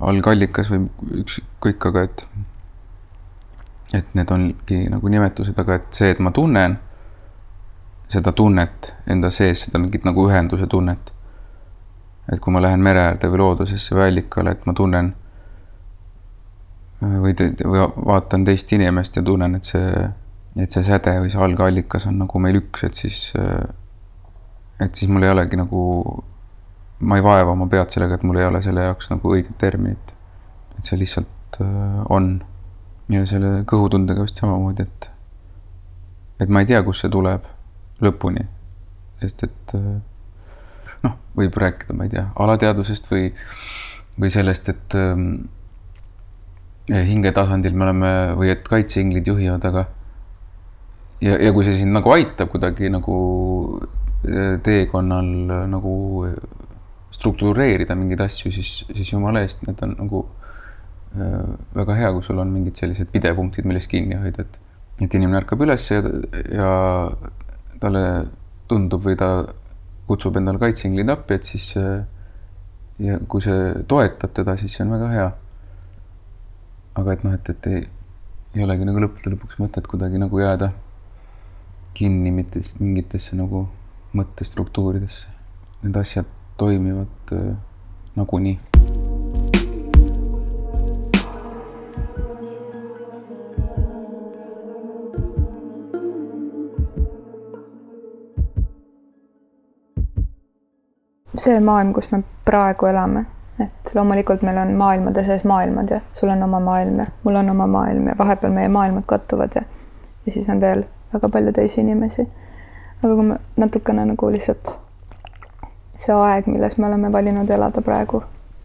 algallikas 0.00 0.70
või 0.72 0.86
ükskõik, 1.22 1.86
aga 1.90 2.04
et, 2.08 2.24
et 4.00 4.14
need 4.18 4.32
ongi 4.34 4.82
nagu 4.92 5.12
nimetused, 5.12 5.58
aga 5.58 5.78
et 5.80 6.00
see, 6.00 6.10
et 6.14 6.22
ma 6.22 6.32
tunnen 6.34 6.78
seda 8.10 8.32
tunnet 8.34 8.94
enda 9.10 9.30
sees, 9.30 9.66
seda 9.66 9.78
mingit 9.78 10.06
nagu 10.08 10.26
ühenduse 10.28 10.66
tunnet. 10.66 11.12
et 12.30 12.38
kui 12.38 12.52
ma 12.54 12.60
lähen 12.62 12.82
mere 12.82 13.00
äärde 13.08 13.26
või 13.30 13.40
loodusesse 13.40 13.94
või 13.96 14.04
allikale, 14.06 14.52
et 14.54 14.66
ma 14.66 14.72
tunnen 14.76 15.08
või, 17.00 17.34
või 17.34 17.86
vaatan 18.06 18.44
teist 18.46 18.72
inimest 18.72 19.16
ja 19.16 19.22
tunnen, 19.26 19.56
et 19.58 19.66
see, 19.66 20.04
et 20.56 20.70
see 20.70 20.84
säde 20.86 21.16
või 21.22 21.32
see 21.32 21.42
algallikas 21.42 22.06
on 22.06 22.20
nagu 22.22 22.42
meil 22.42 22.60
üks, 22.60 22.84
et 22.86 22.94
siis, 22.94 23.32
et 24.80 24.94
siis 24.94 25.10
mul 25.12 25.24
ei 25.26 25.32
olegi 25.34 25.58
nagu, 25.60 25.82
ma 27.00 27.18
ei 27.18 27.24
vaeva 27.24 27.52
oma 27.52 27.68
pead 27.70 27.92
sellega, 27.92 28.16
et 28.16 28.26
mul 28.26 28.40
ei 28.40 28.48
ole 28.48 28.62
selle 28.64 28.86
jaoks 28.88 29.10
nagu 29.12 29.34
õiget 29.34 29.58
terminit. 29.60 30.14
et 30.78 30.86
see 30.86 30.98
lihtsalt 30.98 31.60
äh, 31.60 32.00
on. 32.08 32.38
ja 33.10 33.24
selle 33.26 33.64
kõhutundega 33.68 34.22
vist 34.24 34.38
samamoodi, 34.40 34.86
et, 34.86 35.10
et 36.40 36.48
ma 36.48 36.62
ei 36.62 36.68
tea, 36.70 36.82
kust 36.86 37.04
see 37.04 37.12
tuleb 37.12 37.46
lõpuni. 38.00 38.46
sest 39.20 39.44
et 39.48 39.76
äh, 39.76 39.94
noh, 41.04 41.16
võib 41.36 41.56
rääkida, 41.64 41.96
ma 41.96 42.08
ei 42.08 42.14
tea, 42.16 42.28
alateadvusest 42.40 43.10
või, 43.12 43.30
või 44.20 44.32
sellest, 44.32 44.68
et 44.72 44.98
ähm, 44.98 45.32
hingetasandil 46.90 47.76
me 47.76 47.86
oleme 47.86 48.12
või 48.38 48.52
et 48.54 48.64
kaitseinglid 48.66 49.28
juhivad, 49.28 49.64
aga 49.68 49.86
ja, 51.20 51.36
ja 51.36 51.52
kui 51.52 51.66
see 51.66 51.76
sind 51.82 51.92
nagu 51.94 52.12
aitab 52.14 52.50
kuidagi 52.54 52.88
nagu 52.92 53.16
äh, 53.82 53.99
teekonnal 54.22 55.30
äh, 55.50 55.66
nagu 55.70 55.94
struktureerida 57.10 57.96
mingeid 57.98 58.20
asju, 58.26 58.52
siis, 58.54 58.72
siis 58.90 59.12
jumala 59.12 59.42
eest, 59.44 59.64
need 59.66 59.80
on 59.86 59.96
nagu 59.98 60.24
äh, 61.16 61.46
väga 61.76 61.96
hea, 61.98 62.12
kui 62.14 62.26
sul 62.26 62.42
on 62.42 62.52
mingid 62.52 62.80
sellised 62.80 63.10
pidepunktid, 63.12 63.68
millest 63.68 63.90
kinni 63.90 64.18
hoida, 64.20 64.44
et, 64.44 64.60
et 65.00 65.16
inimene 65.18 65.40
ärkab 65.40 65.64
üles 65.64 65.88
ja, 65.90 66.02
ja 66.52 66.70
talle 67.80 68.04
tundub 68.70 69.02
või 69.06 69.16
ta 69.18 69.30
kutsub 70.10 70.36
endale 70.38 70.60
kaitseinglid 70.60 71.10
appi, 71.10 71.38
et 71.38 71.48
siis 71.48 71.72
ja 73.00 73.16
kui 73.28 73.42
see 73.44 73.72
toetab 73.88 74.34
teda, 74.36 74.56
siis 74.60 74.76
see 74.76 74.84
on 74.84 74.94
väga 74.94 75.08
hea. 75.14 75.30
aga 77.00 77.12
et 77.14 77.24
noh, 77.24 77.34
et, 77.34 77.48
et 77.48 77.66
ei, 77.70 77.82
ei 78.58 78.64
olegi 78.66 78.84
nagu 78.84 79.00
lõppude 79.00 79.32
lõpuks 79.32 79.60
mõtet 79.62 79.86
kuidagi 79.88 80.18
nagu 80.20 80.40
jääda 80.40 80.72
kinni 81.96 82.32
mitmes, 82.34 82.74
mingitesse 82.80 83.38
nagu 83.38 83.68
mõttestruktuuridesse. 84.12 85.28
Need 85.82 85.96
asjad 85.96 86.28
toimivad 86.60 87.32
äh, 87.32 87.56
nagunii 88.16 88.58
see 101.40 101.60
maailm, 101.60 101.92
kus 101.92 102.10
me 102.12 102.22
praegu 102.44 102.88
elame, 102.90 103.24
et 103.62 103.92
loomulikult 103.94 104.42
meil 104.46 104.58
on 104.60 104.74
maailmade 104.78 105.24
sees 105.24 105.44
maailmad 105.48 105.92
ja 105.94 106.00
sul 106.12 106.32
on 106.32 106.42
oma 106.42 106.60
maailm 106.60 106.98
ja 106.98 107.06
mul 107.24 107.38
on 107.40 107.50
oma 107.50 107.66
maailm 107.66 108.08
ja 108.12 108.14
vahepeal 108.18 108.52
meie 108.52 108.68
maailmad 108.68 109.06
kattuvad 109.06 109.56
ja, 109.56 109.62
ja 110.26 110.32
siis 110.32 110.48
on 110.48 110.60
veel 110.60 110.84
väga 111.14 111.28
palju 111.28 111.52
teisi 111.52 111.80
inimesi. 111.80 112.28
Aga 113.02 113.14
kui 113.14 113.26
me 113.32 113.36
natukene 113.56 114.04
nagu 114.04 114.30
lihtsalt 114.30 114.76
see 116.00 116.16
aeg, 116.16 116.48
milles 116.48 116.78
me 116.78 116.88
oleme 116.88 117.12
valinud 117.12 117.50
elada 117.50 117.82
praegu, 117.84 118.22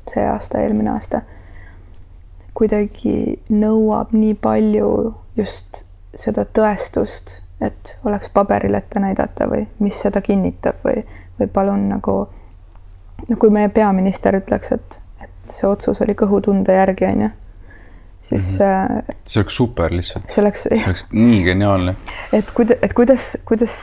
see 0.07 0.23
aasta, 0.27 0.61
eelmine 0.63 0.93
aasta, 0.93 1.21
kuidagi 2.55 3.41
nõuab 3.51 4.13
nii 4.15 4.35
palju 4.39 4.89
just 5.35 5.83
seda 6.15 6.45
tõestust, 6.57 7.41
et 7.63 7.95
oleks 8.07 8.31
paberil 8.31 8.75
ette 8.77 9.01
näidata 9.03 9.49
või 9.51 9.65
mis 9.83 9.99
seda 10.05 10.21
kinnitab 10.23 10.83
või, 10.85 11.03
või 11.39 11.47
palun 11.51 11.89
nagu 11.91 12.17
no 13.29 13.39
kui 13.39 13.51
meie 13.51 13.71
peaminister 13.73 14.37
ütleks, 14.39 14.71
et, 14.75 14.99
et 15.23 15.51
see 15.51 15.67
otsus 15.67 16.01
oli 16.05 16.15
kõhutunde 16.15 16.75
järgi, 16.75 17.07
on 17.09 17.25
ju, 17.25 17.29
siis 18.21 18.59
mm. 18.59 18.65
-hmm. 18.65 19.15
see 19.25 19.41
oleks 19.41 19.55
super 19.55 19.95
lihtsalt. 19.95 20.29
see 20.29 20.43
oleks. 20.43 20.67
see 20.69 20.83
oleks 20.85 21.07
nii 21.11 21.43
geniaalne. 21.43 21.95
et 22.33 22.51
kuida-, 22.59 22.79
et 22.81 22.93
kuidas, 22.93 23.37
kuidas 23.45 23.75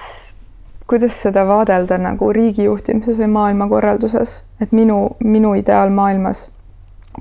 kuidas 0.87 1.23
seda 1.23 1.47
vaadelda 1.47 1.99
nagu 1.99 2.33
riigijuhtimises 2.33 3.19
või 3.19 3.29
maailmakorralduses, 3.33 4.45
et 4.61 4.73
minu, 4.73 5.17
minu 5.25 5.55
ideaalmaailmas 5.55 6.51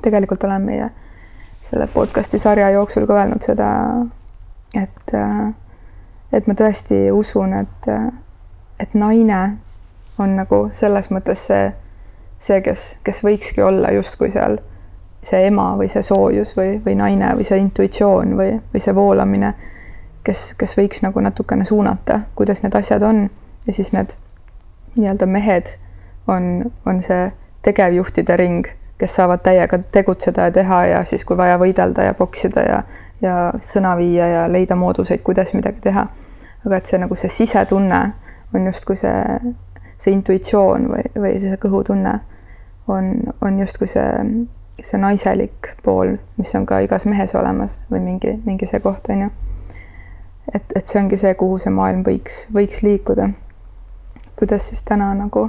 tegelikult 0.02 0.44
olen 0.44 0.62
meie 0.62 0.90
selle 1.60 1.88
podcast'i 1.88 2.40
sarja 2.40 2.70
jooksul 2.70 3.06
ka 3.06 3.20
öelnud 3.20 3.44
seda, 3.46 3.70
et, 4.82 5.14
et 6.34 6.48
ma 6.48 6.56
tõesti 6.58 7.04
usun, 7.14 7.54
et, 7.54 7.90
et 8.80 8.94
naine 8.98 9.42
on 10.18 10.36
nagu 10.40 10.64
selles 10.74 11.12
mõttes 11.14 11.46
see, 11.52 11.70
see, 12.40 12.62
kes, 12.66 12.86
kes 13.04 13.22
võikski 13.26 13.62
olla 13.66 13.92
justkui 13.94 14.32
seal 14.34 14.58
see 15.22 15.46
ema 15.48 15.76
või 15.78 15.90
see 15.90 16.02
soojus 16.02 16.56
või, 16.58 16.80
või 16.86 16.96
naine 16.98 17.36
või 17.38 17.46
see 17.46 17.62
intuitsioon 17.62 18.34
või, 18.38 18.56
või 18.74 18.82
see 18.82 18.96
voolamine, 18.98 19.54
kes, 20.26 20.54
kes 20.58 20.74
võiks 20.80 21.06
nagu 21.06 21.22
natukene 21.22 21.66
suunata, 21.66 22.24
kuidas 22.36 22.64
need 22.64 22.76
asjad 22.76 23.06
on 23.06 23.28
ja 23.68 23.74
siis 23.74 23.94
need 23.94 24.18
nii-öelda 24.98 25.26
mehed 25.26 25.76
on, 26.28 26.72
on 26.86 27.02
see 27.02 27.32
tegevjuhtide 27.62 28.38
ring, 28.38 28.68
kes 28.98 29.16
saavad 29.16 29.44
täiega 29.44 29.80
tegutseda 29.92 30.50
ja 30.50 30.52
teha 30.52 30.86
ja 30.86 31.04
siis, 31.06 31.26
kui 31.26 31.38
vaja, 31.38 31.58
võidelda 31.62 32.06
ja 32.10 32.14
poksida 32.14 32.66
ja, 32.66 32.82
ja 33.22 33.36
sõna 33.60 33.96
viia 33.98 34.28
ja 34.28 34.48
leida 34.52 34.76
mooduseid, 34.76 35.22
kuidas 35.26 35.54
midagi 35.54 35.82
teha. 35.82 36.08
aga 36.66 36.78
et 36.78 36.86
see 36.86 37.00
nagu 37.02 37.16
see 37.18 37.30
sisetunne 37.30 38.02
on 38.54 38.66
justkui 38.66 38.96
see, 38.96 39.54
see 39.98 40.14
intuitsioon 40.14 40.90
või, 40.92 41.06
või 41.24 41.38
see 41.42 41.58
kõhutunne 41.58 42.20
on, 42.88 43.14
on 43.42 43.60
justkui 43.60 43.88
see 43.88 44.10
see 44.82 45.00
naiselik 45.02 45.74
pool, 45.84 46.16
mis 46.38 46.54
on 46.56 46.66
ka 46.66 46.80
igas 46.86 47.06
mehes 47.06 47.36
olemas 47.36 47.78
või 47.92 48.02
mingi, 48.06 48.36
mingi 48.46 48.66
see 48.70 48.82
koht, 48.84 49.10
on 49.14 49.26
ju. 49.26 49.30
et, 50.54 50.74
et 50.76 50.86
see 50.86 51.02
ongi 51.02 51.20
see, 51.22 51.34
kuhu 51.38 51.60
see 51.62 51.74
maailm 51.74 52.04
võiks, 52.08 52.46
võiks 52.56 52.82
liikuda. 52.86 53.30
Kuidas 54.42 54.68
siis 54.72 54.84
täna 54.88 55.12
nagu 55.18 55.48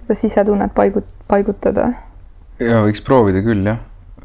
seda 0.00 0.16
sisetunnet 0.16 0.74
paigut-, 0.76 1.12
paigutada? 1.28 1.90
ja 2.64 2.80
võiks 2.86 3.04
proovida 3.04 3.44
küll 3.44 3.68
jah, 3.68 3.82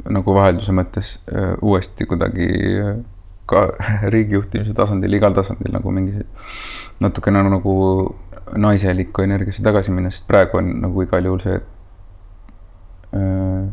nagu 0.09 0.35
vahelduse 0.35 0.75
mõttes 0.75 1.17
äh, 1.27 1.53
uuesti 1.61 2.07
kuidagi 2.09 2.49
äh, 2.79 2.97
ka 3.51 3.67
riigijuhtimise 4.15 4.73
tasandil, 4.77 5.19
igal 5.19 5.35
tasandil 5.35 5.75
nagu 5.75 5.91
mingi 5.91 6.23
natukene 7.03 7.43
nagu 7.45 7.75
naiselikku 8.57 9.23
energiasse 9.23 9.63
tagasi 9.63 9.91
minna, 9.91 10.11
sest 10.11 10.27
praegu 10.27 10.59
on 10.59 10.73
nagu 10.83 11.03
igal 11.05 11.29
juhul 11.29 11.43
see, 11.43 11.61
Äh, 13.13 13.69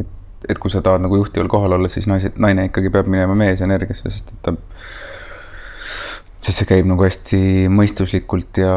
et, 0.00 0.06
et 0.48 0.58
kui 0.58 0.72
sa 0.72 0.80
tahad 0.84 1.04
nagu 1.04 1.18
juhtival 1.20 1.50
kohal 1.52 1.76
olla, 1.76 1.90
siis 1.92 2.08
naised, 2.08 2.38
naine 2.40 2.68
ikkagi 2.70 2.92
peab 2.94 3.10
minema 3.10 3.36
mees 3.36 3.60
energiasse, 3.64 4.08
sest 4.08 4.32
et 4.32 4.38
ta, 4.46 4.54
sest 6.48 6.62
see 6.62 6.68
käib 6.68 6.88
nagu 6.88 7.04
hästi 7.04 7.40
mõistuslikult 7.72 8.60
ja 8.62 8.74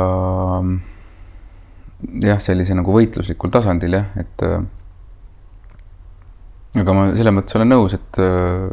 jah, 2.25 2.41
sellise 2.43 2.75
nagu 2.75 2.95
võitluslikul 2.95 3.53
tasandil 3.53 3.95
jah, 3.95 4.09
et 4.19 4.43
äh, 4.47 4.59
aga 6.81 6.95
ma 6.97 7.05
selles 7.15 7.35
mõttes 7.37 7.55
olen 7.55 7.71
nõus, 7.71 7.95
et 7.95 8.19
äh, 8.19 8.67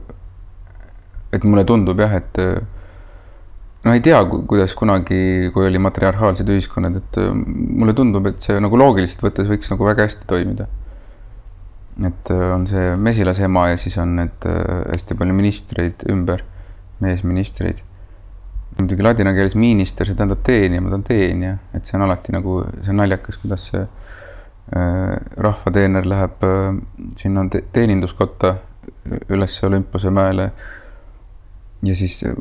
et 1.36 1.44
mulle 1.44 1.62
tundub 1.68 1.98
jah, 2.00 2.14
et 2.16 2.38
no 3.84 3.92
ei 3.94 4.00
tea, 4.02 4.18
kuidas 4.24 4.72
kunagi, 4.74 5.50
kui 5.52 5.68
oli 5.68 5.80
matriarhaalsed 5.84 6.48
ühiskonnad, 6.50 6.96
et 6.96 7.18
mulle 7.36 7.92
tundub, 7.94 8.26
et 8.30 8.40
see 8.40 8.56
nagu 8.64 8.80
loogiliselt 8.80 9.26
võttes 9.26 9.50
võiks 9.50 9.68
nagu 9.74 9.86
väga 9.90 10.08
hästi 10.08 10.24
toimida 10.30 10.66
et 12.06 12.30
äh, 12.30 12.54
on 12.54 12.66
see 12.70 12.94
mesilase 12.96 13.44
ema 13.48 13.68
ja 13.72 13.78
siis 13.80 13.96
on 13.98 14.14
need 14.20 14.46
äh, 14.46 14.84
hästi 14.92 15.16
palju 15.18 15.34
ministreid 15.34 16.04
ümber, 16.12 16.44
meesministreid. 17.02 17.82
Muidugi 18.78 19.02
ladina 19.02 19.32
keeles 19.34 19.56
minister, 19.58 20.06
see 20.06 20.16
tähendab 20.18 20.42
teenija, 20.46 20.82
ma 20.82 20.92
tahan 20.92 21.04
teenija, 21.06 21.56
et 21.74 21.88
see 21.88 21.96
on 21.98 22.04
alati 22.06 22.34
nagu, 22.34 22.60
see 22.84 22.92
on 22.92 23.00
naljakas, 23.02 23.38
kuidas 23.42 23.66
see 23.72 23.82
äh, 23.82 25.14
rahvateener 25.46 26.06
läheb 26.06 26.44
äh, 26.46 26.78
sinna 27.18 27.46
te 27.50 27.64
teeninduskotta 27.74 28.54
üles 29.28 29.56
Olümpose 29.64 30.10
mäele. 30.14 30.50
ja 31.82 31.94
siis 31.94 32.24
äh, 32.26 32.34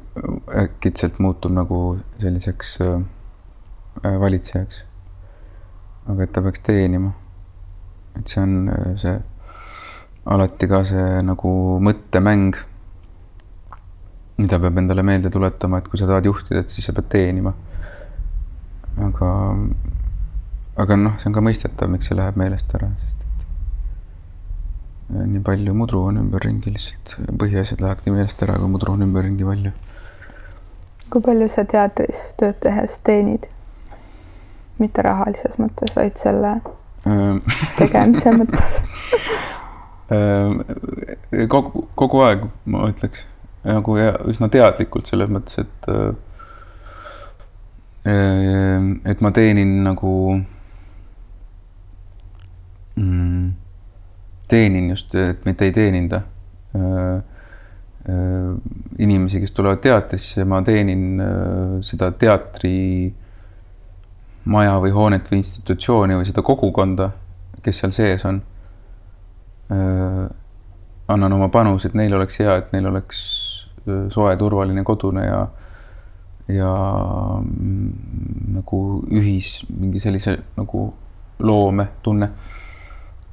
äkitselt 0.63 1.19
muutub 1.19 1.51
nagu 1.53 1.99
selliseks 2.21 2.77
äh, 2.81 4.19
valitsejaks. 4.19 4.83
aga 6.07 6.23
et 6.23 6.31
ta 6.31 6.41
peaks 6.41 6.59
teenima. 6.59 7.11
et 8.19 8.27
see 8.27 8.41
on 8.41 8.71
see 8.97 9.17
alati 10.25 10.67
ka 10.67 10.83
see 10.85 11.21
nagu 11.23 11.51
mõttemäng, 11.81 12.57
mida 14.37 14.59
peab 14.61 14.77
endale 14.77 15.03
meelde 15.05 15.31
tuletama, 15.33 15.81
et 15.81 15.87
kui 15.89 15.99
sa 15.99 16.07
tahad 16.09 16.27
juhtida, 16.29 16.61
et 16.61 16.73
siis 16.73 16.85
sa 16.87 16.93
pead 16.93 17.09
teenima. 17.13 17.53
aga, 19.07 19.29
aga 20.83 20.95
noh, 20.97 21.17
see 21.21 21.29
on 21.29 21.35
ka 21.35 21.43
mõistetav, 21.45 21.89
miks 21.93 22.09
see 22.09 22.17
läheb 22.17 22.39
meelest 22.41 22.71
ära, 22.77 22.89
sest 23.03 23.25
et 25.07 25.27
nii 25.33 25.43
palju 25.45 25.75
mudru 25.77 26.01
on 26.09 26.17
ümberringi, 26.23 26.73
lihtsalt 26.73 27.13
põhiasjad 27.43 27.83
lähevadki 27.83 28.13
meelest 28.15 28.41
ära, 28.45 28.57
kui 28.61 28.71
mudru 28.73 28.95
on 28.95 29.05
ümberringi 29.05 29.45
palju. 29.47 29.75
kui 31.13 31.21
palju 31.29 31.51
sa 31.53 31.65
teatris 31.75 32.31
tööd 32.41 32.57
tehes 32.65 32.99
teenid? 33.05 33.51
mitte 34.77 35.01
rahalises 35.01 35.57
mõttes, 35.61 35.95
vaid 35.97 36.17
selle 36.21 36.59
tegemise 37.77 38.33
mõttes 38.35 38.81
Ehm, 40.07 40.61
kogu, 41.51 41.83
kogu 41.99 42.21
aeg 42.23 42.45
ma 42.71 42.85
ütleks 42.87 43.25
nagu 43.63 43.97
ja 43.97 44.13
üsna 44.29 44.49
teadlikult 44.53 45.09
selles 45.09 45.29
mõttes, 45.31 45.59
et 45.63 45.87
ehm, 48.07 48.91
et 49.05 49.21
ma 49.21 49.31
teenin 49.35 49.83
nagu 49.85 50.13
mm,, 52.95 53.47
teenin 54.47 54.89
just, 54.93 55.15
et 55.15 55.45
mitte 55.47 55.65
ei 55.67 55.73
teeninda 55.75 56.21
ehm, 56.77 57.19
inimesi, 58.97 59.39
kes 59.43 59.51
tulevad 59.51 59.81
teatrisse, 59.83 60.45
ma 60.47 60.61
teenin 60.63 61.19
seda 61.83 62.11
teatrimaja 62.15 63.15
või 64.79 64.91
hoonet 64.95 65.27
või 65.31 65.37
institutsiooni 65.41 66.15
või 66.15 66.25
seda 66.29 66.41
kogukonda, 66.47 67.09
kes 67.65 67.77
seal 67.83 67.91
sees 67.95 68.23
on. 68.29 68.39
Äh, 69.71 70.29
annan 71.07 71.33
oma 71.33 71.49
panuse, 71.51 71.87
et 71.87 71.95
neil 71.99 72.13
oleks 72.15 72.39
hea, 72.39 72.55
et 72.61 72.71
neil 72.71 72.87
oleks 72.87 73.19
äh, 73.25 73.46
soe, 74.13 74.35
turvaline, 74.37 74.83
kodune 74.87 75.25
ja 75.25 75.47
ja 76.47 76.71
mm, 77.43 78.53
nagu 78.55 78.77
ühis 79.11 79.65
mingi 79.67 79.99
sellise 79.99 80.37
nagu 80.55 80.85
loometunne. 81.39 82.29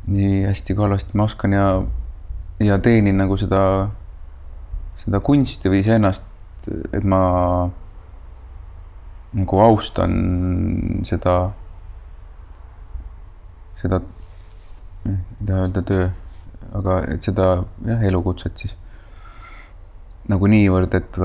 nii 0.05 0.43
hästi 0.45 0.75
kui 0.75 0.85
halvasti 0.85 1.17
ma 1.17 1.25
oskan 1.25 1.55
ja, 1.57 1.69
ja 2.61 2.79
teenin 2.79 3.17
nagu 3.17 3.39
seda, 3.41 3.61
seda 5.01 5.21
kunsti 5.25 5.71
või 5.73 5.81
iseennast, 5.81 6.27
et 6.93 7.07
ma 7.09 7.21
nagu 9.39 9.63
austan 9.65 10.19
seda, 11.09 11.39
seda, 13.81 14.03
ei 15.07 15.47
taha 15.47 15.65
öelda 15.65 15.87
töö 15.89 16.11
aga 16.75 17.01
et 17.13 17.27
seda 17.27 17.49
jah, 17.87 18.03
elukutset 18.09 18.59
siis 18.59 18.75
nagu 20.31 20.49
niivõrd, 20.49 20.95
et, 20.97 21.19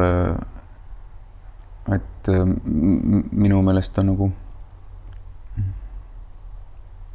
et 1.96 2.32
minu 2.36 3.62
meelest 3.66 4.00
on 4.02 4.12
nagu 4.12 4.30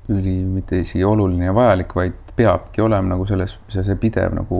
üli, 0.09 0.35
mitte 0.45 0.81
isegi 0.83 1.05
oluline 1.05 1.49
ja 1.49 1.55
vajalik, 1.57 1.95
vaid 1.97 2.35
peabki 2.37 2.83
olema 2.85 3.15
nagu 3.15 3.27
selles, 3.29 3.57
see, 3.73 3.85
see 3.87 3.97
pidev 4.01 4.35
nagu 4.37 4.59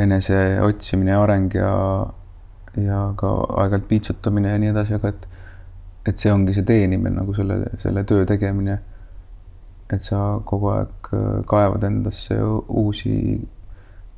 enese 0.00 0.38
otsimine 0.64 1.12
ja 1.12 1.20
areng 1.22 1.52
ja, 1.56 1.72
ja 2.80 3.00
ka 3.18 3.32
aeg-ajalt 3.60 3.88
piitsutamine 3.90 4.54
ja 4.54 4.60
nii 4.62 4.72
edasi, 4.72 4.96
aga 4.96 5.12
et, 5.12 5.26
et 6.08 6.22
see 6.22 6.32
ongi 6.32 6.54
see 6.56 6.64
teenimine 6.68 7.18
nagu 7.18 7.34
selle, 7.36 7.60
selle 7.82 8.04
töö 8.08 8.24
tegemine. 8.28 8.78
Et 9.92 10.00
sa 10.00 10.38
kogu 10.48 10.70
aeg 10.72 11.10
äh, 11.12 11.42
kaevad 11.48 11.82
endasse 11.84 12.38
uusi 12.40 13.12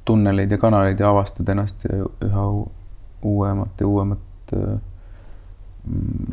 tunneleid 0.05 0.51
ja 0.51 0.59
kanaleid 0.61 1.01
ja 1.01 1.11
avastad 1.11 1.49
ennast 1.49 1.87
üha 1.89 2.45
uuemat 3.25 3.81
ja 3.81 3.87
uuemat 3.89 4.55
äh, 4.57 4.79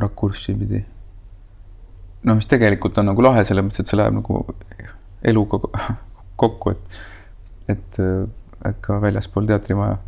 rakurssi 0.00 0.54
pidi. 0.54 0.84
no 2.22 2.34
mis 2.34 2.46
tegelikult 2.46 2.98
on 2.98 3.10
nagu 3.12 3.24
lahe 3.24 3.44
selles 3.44 3.64
mõttes, 3.64 3.80
et 3.80 3.90
see 3.90 4.00
läheb 4.00 4.18
nagu 4.18 4.44
eluga 5.22 5.60
kokku, 6.42 6.74
et, 6.74 7.00
et, 7.76 8.00
äh, 8.00 8.26
et 8.68 8.80
ka 8.84 9.00
väljaspool 9.00 9.48
teatrimaja 9.48 9.98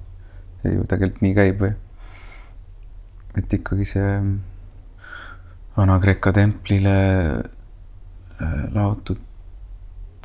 see 0.62 0.76
ju 0.76 0.86
tegelikult 0.88 1.24
nii 1.24 1.34
käib 1.40 1.64
või. 1.64 1.74
et 3.40 3.58
ikkagi 3.60 3.88
see 3.94 4.10
Vana-Kreeka 5.74 6.30
templile 6.32 6.94
Äh, 8.42 8.74
laotud 8.74 9.18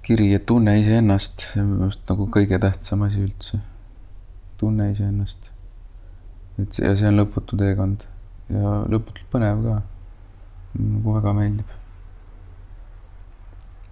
kiri, 0.10 0.32
et 0.34 0.45
tunne 0.50 0.74
iseennast, 0.80 1.43
see 1.52 1.62
on 1.62 1.67
minu 1.69 1.86
arust 1.86 2.08
nagu 2.10 2.26
kõige 2.34 2.58
tähtsam 2.62 3.04
asi 3.06 3.22
üldse. 3.28 3.60
tunne 4.58 4.89
iseennast. 4.91 5.52
et 6.62 6.74
see, 6.74 6.88
ja 6.88 6.95
see 6.98 7.12
on 7.12 7.22
lõputu 7.22 7.60
teekond 7.60 8.08
ja 8.50 8.80
lõputult 8.89 9.30
põnev 9.30 9.62
ka. 9.67 9.76
nagu 10.80 11.13
väga 11.19 11.36
meeldib. 11.38 11.78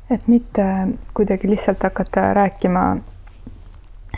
et 0.10 0.28
mitte 0.34 0.68
kuidagi 1.14 1.54
lihtsalt 1.54 1.86
hakata 1.86 2.34
rääkima 2.34 2.84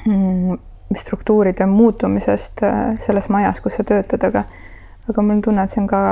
mm, 0.05 0.57
struktuuride 0.95 1.67
muutumisest 1.67 2.63
äh, 2.63 2.95
selles 2.97 3.27
majas, 3.29 3.59
kus 3.61 3.75
sa 3.75 3.83
töötad, 3.83 4.23
aga 4.23 4.47
aga 5.09 5.21
mul 5.21 5.41
on 5.41 5.47
tunne, 5.49 5.67
et 5.67 5.75
see 5.75 5.83
on 5.83 5.91
ka 5.91 6.03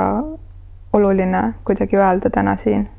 oluline 0.92 1.46
kuidagi 1.64 1.96
öelda 1.96 2.28
täna 2.34 2.60
siin, 2.60 2.90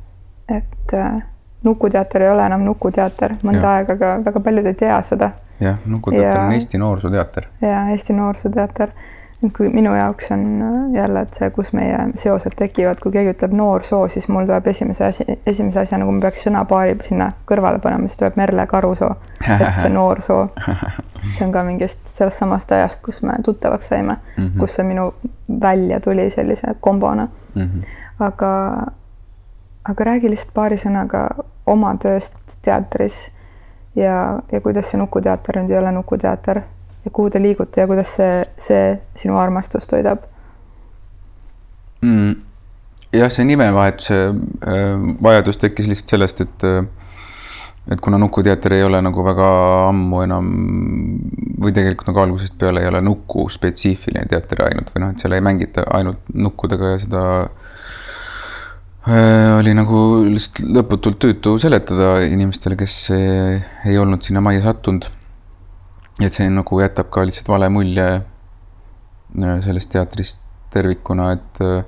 et 0.50 0.98
äh, 0.98 1.22
Nukuteater 1.64 2.24
ei 2.24 2.32
ole 2.32 2.46
enam 2.46 2.62
Nukuteater 2.64 3.36
mõnda 3.44 3.64
ja. 3.64 3.76
aega, 3.78 3.94
aga 4.00 4.12
väga 4.26 4.40
paljud 4.40 4.66
ei 4.66 4.74
tea 4.74 5.02
seda. 5.02 5.32
jah, 5.60 5.80
Nukuteater 5.86 6.38
ja, 6.38 6.44
on 6.46 6.58
Eesti 6.58 6.78
Noorsooteater. 6.78 7.48
ja 7.62 7.88
Eesti 7.94 8.14
Noorsooteater 8.14 8.94
et 9.44 9.54
kui 9.56 9.70
minu 9.72 9.94
jaoks 9.96 10.32
on 10.36 10.42
äh, 10.62 11.02
jälle, 11.02 11.22
et 11.22 11.34
see, 11.34 11.50
kus 11.56 11.72
meie 11.74 12.00
seosed 12.20 12.56
tekivad, 12.60 13.00
kui 13.04 13.14
keegi 13.14 13.32
ütleb 13.34 13.54
noorsoo, 13.56 14.08
siis 14.12 14.28
mul 14.28 14.48
tuleb 14.48 14.68
esimese 14.68 15.06
asi, 15.08 15.26
esimese 15.48 15.84
asjana, 15.86 16.08
kui 16.08 16.18
ma 16.18 16.26
peaks 16.26 16.44
sõnapaari 16.48 16.98
sinna 17.08 17.30
kõrvale 17.48 17.80
panema, 17.84 18.10
siis 18.10 18.20
tuleb 18.20 18.40
Merle 18.40 18.66
Karusoo, 18.68 19.14
et 19.40 19.80
see 19.80 19.92
noorsoo. 19.94 20.42
see 21.36 21.46
on 21.46 21.56
ka 21.56 21.64
mingist 21.68 22.08
sellest 22.12 22.44
samast 22.44 22.72
ajast, 22.76 23.02
kus 23.06 23.22
me 23.28 23.38
tuttavaks 23.46 23.92
saime 23.92 24.16
mm, 24.16 24.44
-hmm. 24.44 24.60
kus 24.60 24.76
see 24.76 24.86
minu 24.88 25.14
välja 25.62 26.00
tuli 26.00 26.30
sellise 26.32 26.76
kombona 26.80 27.28
mm. 27.56 27.62
-hmm. 27.62 27.88
aga, 28.20 28.52
aga 29.90 30.04
räägi 30.12 30.30
lihtsalt 30.30 30.54
paari 30.54 30.78
sõnaga 30.78 31.24
oma 31.70 31.94
tööst 32.02 32.58
teatris 32.66 33.30
ja, 33.98 34.40
ja 34.52 34.62
kuidas 34.62 34.92
see 34.92 35.00
Nukuteater 35.02 35.62
nüüd 35.62 35.74
ei 35.74 35.80
ole 35.80 35.94
Nukuteater 35.96 36.62
ja 37.06 37.12
kuhu 37.14 37.32
te 37.34 37.42
liigute 37.42 37.82
ja 37.82 37.88
kuidas 37.90 38.14
see, 38.20 38.44
see 38.60 38.94
sinu 39.18 39.40
armastust 39.42 39.90
toidab 39.90 40.28
mm,? 42.06 42.38
jah, 43.16 43.34
see 43.34 43.48
nimevahetuse 43.50 44.22
äh, 44.30 44.96
vajadus 45.24 45.62
tekkis 45.62 45.90
lihtsalt 45.90 46.16
sellest, 46.16 46.46
et 46.46 46.70
äh, 46.70 46.82
et 47.90 48.02
kuna 48.06 48.20
Nukuteater 48.22 48.76
ei 48.78 48.84
ole 48.86 49.02
nagu 49.02 49.24
väga 49.26 49.50
ammu 49.88 50.22
enam 50.22 50.50
või 51.60 51.74
tegelikult 51.74 52.12
nagu 52.12 52.22
algusest 52.22 52.60
peale 52.62 52.84
ei 52.84 52.92
ole 52.92 53.02
Nuku 53.02 53.48
spetsiifiline 53.50 54.30
teater 54.30 54.68
ainult 54.68 54.94
või 54.94 55.02
noh, 55.02 55.16
et 55.16 55.24
seal 55.24 55.34
ei 55.34 55.42
mängita 55.42 55.88
ainult 55.98 56.30
nukkudega 56.30 56.94
ja 56.94 57.00
seda 57.02 57.24
äh, 57.40 57.79
oli 59.08 59.72
nagu 59.78 60.00
lihtsalt 60.28 60.66
lõputult 60.76 61.20
tüütu 61.24 61.56
seletada 61.62 62.18
inimestele, 62.26 62.76
kes 62.80 62.96
ei 63.14 63.96
olnud 63.98 64.26
sinna 64.26 64.44
majja 64.44 64.66
sattunud. 64.68 65.08
Et 66.20 66.36
see 66.36 66.50
nagu 66.52 66.82
jätab 66.82 67.08
ka 67.14 67.24
lihtsalt 67.24 67.48
vale 67.48 67.70
mulje 67.72 68.08
äh, 68.20 69.62
sellest 69.64 69.94
teatrist 69.94 70.42
tervikuna, 70.74 71.32
et 71.38 71.62
äh, 71.64 71.84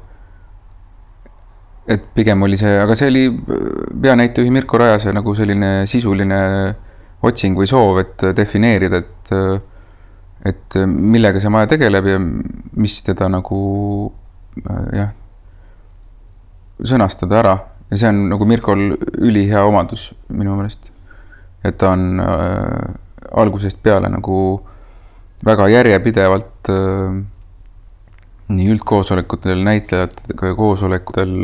et 1.91 2.06
pigem 2.15 2.45
oli 2.45 2.56
see, 2.60 2.71
aga 2.80 2.95
see 2.95 3.10
oli 3.12 3.26
peanäitejuhi 4.02 4.54
Mirko 4.54 4.80
Rajase 4.80 5.12
nagu 5.12 5.34
selline 5.36 5.71
sisuline 5.89 6.39
otsing 7.28 7.58
või 7.60 7.67
soov, 7.69 8.00
et 8.06 8.26
defineerida, 8.38 9.02
et 9.02 9.34
et 10.47 10.78
millega 10.88 11.41
see 11.41 11.52
maja 11.54 11.67
tegeleb 11.74 12.08
ja 12.10 12.21
mis 12.21 12.95
teda 13.06 13.28
nagu 13.30 13.58
jah, 14.95 15.12
sõnastada 16.88 17.39
ära 17.41 17.58
ja 17.91 18.00
see 18.00 18.10
on 18.10 18.24
nagu 18.32 18.48
Mirkol 18.48 18.96
ülihea 19.20 19.63
omadus 19.67 20.12
minu 20.30 20.56
meelest. 20.56 20.91
et 21.63 21.78
ta 21.78 21.91
on 21.94 22.20
äh, 22.20 22.94
algusest 23.32 23.84
peale 23.84 24.10
nagu 24.10 24.38
väga 25.46 25.67
järjepidevalt 25.70 26.70
äh, 26.70 27.22
nii 28.52 28.72
üldkoosolekutel, 28.74 29.62
näitlejatega 29.63 30.56
koosolekutel, 30.58 31.36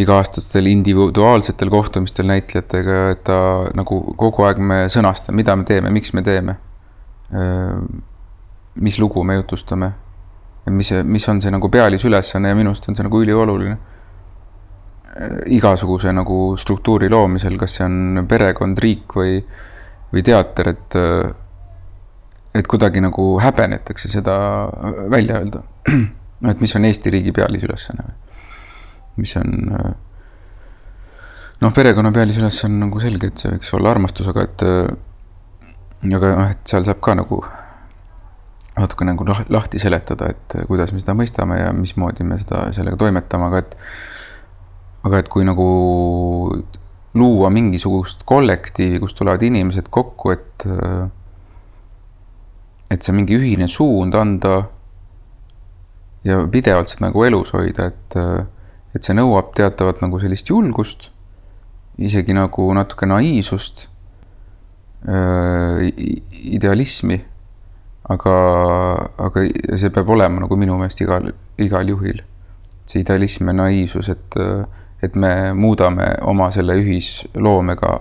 iga-aastastel 0.00 0.68
individuaalsetel 0.70 1.70
kohtumistel 1.70 2.28
näitlejatega, 2.30 3.00
et 3.14 3.24
ta 3.26 3.38
nagu 3.76 4.00
kogu 4.18 4.46
aeg 4.46 4.62
me 4.62 4.84
sõnastame, 4.92 5.40
mida 5.42 5.56
me 5.58 5.66
teeme, 5.68 5.90
miks 5.92 6.14
me 6.16 6.24
teeme. 6.26 6.56
Äh, 7.34 7.74
mis 8.80 9.00
lugu 9.02 9.24
me 9.24 9.40
jutustame. 9.40 9.92
mis, 10.70 10.92
mis 11.04 11.24
on 11.28 11.40
see 11.42 11.50
nagu 11.50 11.68
pealisülesanne 11.72 12.50
ja 12.52 12.54
minu 12.54 12.70
arust 12.70 12.84
on 12.88 12.96
see 12.96 13.02
nagu 13.02 13.20
ülioluline. 13.24 13.76
Äh, 15.10 15.40
igasuguse 15.56 16.12
nagu 16.14 16.54
struktuuri 16.60 17.08
loomisel, 17.10 17.56
kas 17.58 17.72
see 17.78 17.86
on 17.86 18.26
perekond, 18.30 18.78
riik 18.78 19.16
või 19.18 19.40
või 20.10 20.22
teater, 20.26 20.68
et, 20.70 20.96
et 22.58 22.66
kuidagi 22.70 23.02
nagu 23.02 23.24
häbenetakse 23.42 24.10
seda 24.10 24.34
välja 25.10 25.38
öelda. 25.38 25.62
et 26.50 26.62
mis 26.62 26.74
on 26.78 26.86
Eesti 26.86 27.12
riigi 27.14 27.34
pealisülesanne 27.34 28.06
või 28.06 29.22
mis 29.22 29.34
on 29.38 29.50
noh, 31.60 31.72
perekonna 31.74 32.10
pealisülesanne 32.14 32.78
on 32.78 32.86
nagu 32.88 33.02
selge, 33.02 33.30
et 33.30 33.42
see 33.42 33.52
võiks 33.54 33.74
olla 33.78 33.94
armastus, 33.94 34.30
aga 34.30 34.46
et 34.46 34.66
aga 36.14 36.32
noh, 36.36 36.46
et 36.54 36.62
seal 36.70 36.86
saab 36.86 37.02
ka 37.04 37.14
nagu 37.18 37.42
natuke 38.78 39.04
nagu 39.06 39.26
lahti 39.50 39.82
seletada, 39.82 40.30
et 40.30 40.56
kuidas 40.70 40.94
me 40.94 41.02
seda 41.02 41.14
mõistame 41.18 41.58
ja 41.60 41.74
mismoodi 41.76 42.24
me 42.26 42.38
seda, 42.40 42.68
sellega 42.74 42.98
toimetame, 42.98 43.50
aga 43.50 43.62
et 43.66 43.76
aga 45.06 45.20
et 45.22 45.28
kui 45.32 45.46
nagu 45.48 45.66
luua 47.14 47.50
mingisugust 47.50 48.22
kollektiivi, 48.28 49.00
kus 49.02 49.16
tulevad 49.18 49.42
inimesed 49.42 49.88
kokku, 49.90 50.34
et 50.34 50.66
et 52.90 53.06
see 53.06 53.14
mingi 53.14 53.38
ühine 53.38 53.68
suund 53.70 54.14
anda 54.18 54.56
ja 56.26 56.40
pidevalt 56.50 56.90
seda 56.90 57.08
nagu 57.08 57.24
elus 57.26 57.54
hoida, 57.56 57.90
et 57.90 58.18
et 58.94 59.06
see 59.06 59.14
nõuab 59.14 59.52
teatavat 59.54 60.02
nagu 60.02 60.18
sellist 60.22 60.50
julgust, 60.50 61.10
isegi 62.02 62.34
nagu 62.34 62.66
natuke 62.74 63.06
naiivsust, 63.06 63.86
idealismi, 66.50 67.20
aga, 68.10 68.34
aga 69.28 69.44
see 69.78 69.92
peab 69.94 70.10
olema 70.12 70.42
nagu 70.42 70.58
minu 70.58 70.76
meelest 70.80 71.00
igal, 71.06 71.30
igal 71.62 71.94
juhil. 71.94 72.24
see 72.90 73.04
idealism 73.04 73.46
ja 73.46 73.54
naiivsus, 73.54 74.08
et 74.10 74.36
et 75.02 75.16
me 75.16 75.52
muudame 75.56 76.10
oma 76.28 76.50
selle 76.54 76.76
ühisloomega 76.80 77.94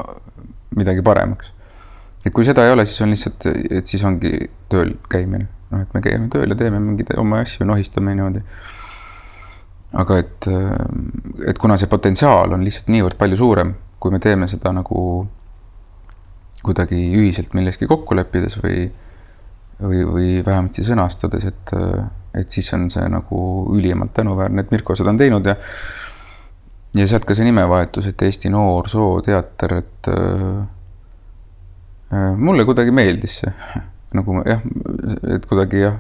midagi 0.76 1.04
paremaks. 1.06 1.54
et 2.26 2.34
kui 2.36 2.46
seda 2.46 2.66
ei 2.68 2.74
ole, 2.74 2.86
siis 2.86 3.02
on 3.02 3.14
lihtsalt, 3.14 3.48
et 3.72 3.88
siis 3.88 4.04
ongi 4.06 4.34
tööl 4.70 4.94
käimine, 5.10 5.48
noh, 5.72 5.84
et 5.86 5.94
me 5.96 6.04
käime 6.04 6.28
tööl 6.34 6.52
ja 6.52 6.58
teeme 6.60 6.82
mingeid 6.84 7.14
oma 7.18 7.40
asju, 7.46 7.66
nohistame 7.68 8.16
niimoodi. 8.16 8.44
aga 10.00 10.18
et, 10.22 10.48
et 11.48 11.58
kuna 11.58 11.78
see 11.80 11.90
potentsiaal 11.90 12.54
on 12.54 12.66
lihtsalt 12.66 12.92
niivõrd 12.94 13.18
palju 13.18 13.40
suurem, 13.40 13.74
kui 14.00 14.12
me 14.12 14.20
teeme 14.24 14.48
seda 14.52 14.74
nagu 14.76 15.02
kuidagi 16.64 17.00
ühiselt 17.16 17.56
milleski 17.56 17.88
kokku 17.88 18.18
leppides 18.20 18.60
või, 18.60 18.90
või, 19.80 20.04
või 20.06 20.30
vähemasti 20.46 20.84
sõnastades, 20.84 21.48
et, 21.48 21.74
et 22.36 22.52
siis 22.52 22.68
on 22.76 22.90
see 22.92 23.08
nagu 23.10 23.40
ülimalt 23.74 24.14
tänuväärne, 24.20 24.66
et 24.66 24.76
Mirko 24.76 24.96
seda 25.00 25.14
on 25.14 25.22
teinud 25.22 25.48
ja 25.48 25.56
ja 26.98 27.08
sealt 27.08 27.26
ka 27.28 27.38
see 27.38 27.48
nimevahetus, 27.48 28.10
et 28.10 28.22
Eesti 28.26 28.50
Noorsooteater, 28.54 29.76
et 29.78 30.10
äh, 30.14 30.62
äh, 32.14 32.32
mulle 32.38 32.66
kuidagi 32.66 32.94
meeldis 32.96 33.40
see, 33.44 33.54
nagu 34.18 34.40
jah, 34.48 34.64
et 35.36 35.46
kuidagi 35.50 35.84
jah, 35.84 36.00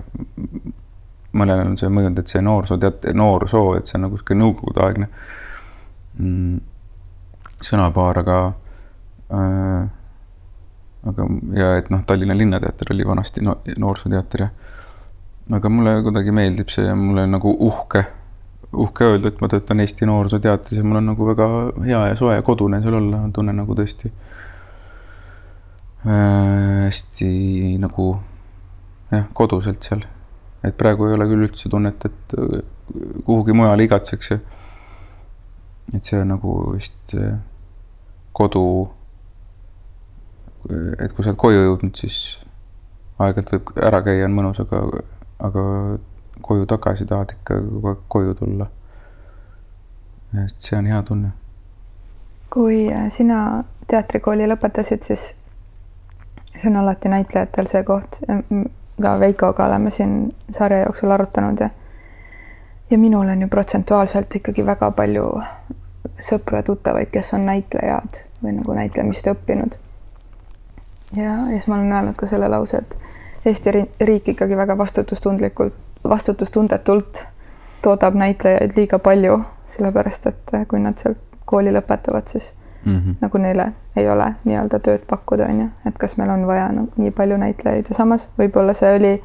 mõnele 1.37 1.67
on 1.69 1.77
see 1.77 1.91
mõjunud, 1.93 2.23
et 2.23 2.31
see 2.31 2.41
noorsooteater, 2.41 3.13
noorsoo, 3.17 3.75
et 3.77 3.89
see 3.89 3.99
on 3.99 4.07
nagu 4.07 4.17
sihuke 4.17 4.37
nõukogudeaegne 4.39 5.07
mm, 6.17 6.57
sõnapaar, 7.69 8.23
aga 8.23 8.39
äh, 9.29 9.87
aga, 11.13 11.29
ja 11.55 11.73
et 11.77 11.93
noh, 11.93 12.01
Tallinna 12.07 12.37
Linnateater 12.37 12.95
oli 12.95 13.05
vanasti 13.07 13.45
no, 13.45 13.59
noorsooteater 13.77 14.45
ja 14.45 14.49
aga 15.57 15.69
mulle 15.73 15.95
kuidagi 16.05 16.33
meeldib 16.35 16.69
see 16.69 16.85
ja 16.85 16.95
mulle 16.97 17.25
nagu 17.29 17.51
uhke 17.65 18.03
uhke 18.73 19.05
öelda, 19.05 19.31
et 19.31 19.41
ma 19.41 19.49
töötan 19.49 19.79
Eesti 19.81 20.05
Noorsooteatris 20.05 20.77
ja 20.77 20.85
mul 20.85 20.99
on 21.01 21.09
nagu 21.11 21.27
väga 21.31 21.47
hea 21.85 22.01
ja 22.11 22.15
soe 22.19 22.35
ja 22.35 22.45
kodune 22.45 22.81
seal 22.83 22.99
olla, 22.99 23.23
tunnen 23.33 23.57
nagu 23.61 23.75
tõesti 23.77 24.11
äh, 26.05 26.85
hästi 26.85 27.29
nagu 27.81 28.11
jah, 29.11 29.25
koduselt 29.33 29.81
seal. 29.83 30.05
et 30.63 30.77
praegu 30.77 31.07
ei 31.07 31.15
ole 31.17 31.27
küll 31.31 31.47
üldse 31.47 31.71
tunnet, 31.71 32.05
et 32.05 32.37
äh, 32.37 32.61
kuhugi 33.25 33.55
mujale 33.57 33.87
igatseks 33.87 34.31
ja 34.35 34.39
et 35.93 36.05
see 36.05 36.19
on 36.21 36.29
nagu 36.35 36.55
vist 36.75 37.15
kodu, 38.39 38.65
et 40.69 41.13
kui 41.15 41.25
sa 41.25 41.31
oled 41.31 41.39
koju 41.41 41.63
jõudnud, 41.65 41.95
siis 41.97 42.17
aeg-ajalt 43.19 43.53
võib 43.55 43.71
ära 43.89 44.01
käia, 44.05 44.27
on 44.27 44.35
mõnus, 44.37 44.61
aga, 44.63 44.83
aga 45.49 45.63
koju 46.41 46.65
tagasi 46.65 47.05
tahad 47.05 47.33
ikka 47.37 47.61
kogu 47.61 47.87
aeg 47.87 48.05
koju 48.07 48.33
tulla. 48.33 48.67
sest 50.35 50.59
see 50.59 50.77
on 50.77 50.85
hea 50.85 51.01
tunne. 51.03 51.31
kui 52.49 52.93
äh, 52.93 53.07
sina 53.07 53.63
teatrikooli 53.87 54.47
lõpetasid, 54.47 55.01
siis 55.01 55.35
see 56.55 56.69
on 56.69 56.77
alati 56.83 57.09
näitlejatel 57.09 57.67
see 57.69 57.83
koht, 57.83 58.21
ka 59.01 59.19
Veikoga 59.19 59.65
oleme 59.65 59.91
siin 59.91 60.35
sarja 60.51 60.83
jooksul 60.85 61.11
arutanud 61.11 61.59
ja 61.59 61.69
ja 62.91 62.97
minul 62.97 63.27
on 63.27 63.41
ju 63.41 63.47
protsentuaalselt 63.47 64.35
ikkagi 64.35 64.65
väga 64.65 64.91
palju 64.91 65.27
sõpru-tuttavaid, 66.19 67.11
kes 67.11 67.33
on 67.33 67.45
näitlejad 67.45 68.23
või 68.43 68.55
nagu 68.57 68.73
näitlemist 68.73 69.27
õppinud. 69.27 69.77
ja, 71.15 71.23
ja 71.23 71.37
siis 71.49 71.67
ma 71.67 71.75
olen 71.75 71.93
öelnud 71.93 72.15
ka 72.15 72.27
selle 72.27 72.49
lause, 72.49 72.77
et 72.77 72.97
Eesti 73.45 73.71
riik 74.01 74.27
ikkagi 74.27 74.57
väga 74.57 74.77
vastutustundlikult, 74.77 75.73
vastutustundetult 76.03 77.25
toodab 77.81 78.15
näitlejaid 78.15 78.71
liiga 78.75 78.99
palju, 78.99 79.39
sellepärast 79.67 80.27
et 80.27 80.55
kui 80.67 80.79
nad 80.79 80.97
sealt 80.97 81.19
kooli 81.45 81.73
lõpetavad, 81.73 82.27
siis 82.27 82.53
mm 82.85 82.95
-hmm. 82.97 83.15
nagu 83.21 83.37
neile 83.37 83.71
ei 83.95 84.09
ole 84.09 84.33
nii-öelda 84.43 84.79
tööd 84.79 85.01
pakkuda, 85.07 85.45
on 85.45 85.61
ju, 85.61 85.69
et 85.87 85.97
kas 85.97 86.17
meil 86.17 86.29
on 86.29 86.47
vaja 86.47 86.67
nagu 86.71 86.89
nii 86.95 87.11
palju 87.11 87.37
näitlejaid 87.37 87.85
ja 87.89 87.95
samas 87.95 88.29
võib-olla 88.39 88.73
see 88.73 88.95
oli 88.95 89.23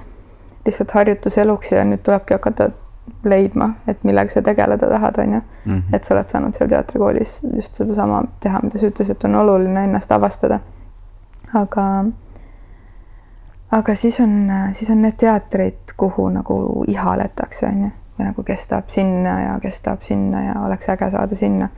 lihtsalt 0.65 0.91
harjutuseluks 0.91 1.73
ja 1.73 1.85
nüüd 1.85 2.03
tulebki 2.03 2.35
hakata 2.35 2.71
leidma, 3.25 3.71
et 3.87 4.05
millega 4.05 4.33
sa 4.33 4.43
tegeleda 4.43 4.89
tahad, 4.89 5.19
on 5.19 5.35
ju. 5.35 5.41
Mhm. 5.65 5.95
et 5.95 6.05
sa 6.05 6.15
oled 6.15 6.29
saanud 6.29 6.53
seal 6.57 6.69
teatrikoolis 6.69 7.43
just 7.55 7.75
sedasama 7.75 8.23
teha, 8.41 8.61
mida 8.63 8.79
sa 8.79 8.87
ütlesid, 8.87 9.25
on 9.25 9.35
oluline 9.35 9.85
ennast 9.85 10.13
avastada. 10.13 10.61
aga, 11.55 12.05
aga 13.71 13.95
siis 13.95 14.21
on, 14.21 14.53
siis 14.73 14.91
on 14.91 15.03
need 15.03 15.17
teatrid, 15.19 15.95
kuhu 15.97 16.29
nagu 16.29 16.85
ihaletakse, 16.89 17.67
on 17.67 17.83
ju, 17.83 17.91
või 18.19 18.29
nagu 18.29 18.43
kes 18.47 18.67
tahab 18.71 18.89
sinna 18.89 19.41
ja 19.41 19.59
kes 19.63 19.81
tahab 19.81 20.03
sinna 20.03 20.45
ja 20.45 20.55
oleks 20.67 20.89
äge 20.89 21.11
saada 21.11 21.35
sinna. 21.35 21.69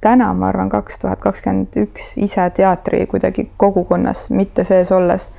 täna 0.00 0.34
ma 0.34 0.48
arvan, 0.48 0.68
kaks 0.68 0.98
tuhat 0.98 1.20
kakskümmend 1.20 1.76
üks 1.80 2.12
ise 2.16 2.50
teatri 2.50 3.06
kuidagi 3.06 3.50
kogukonnas 3.56 4.30
mitte 4.30 4.64
sees 4.64 4.92
olles 4.92 5.30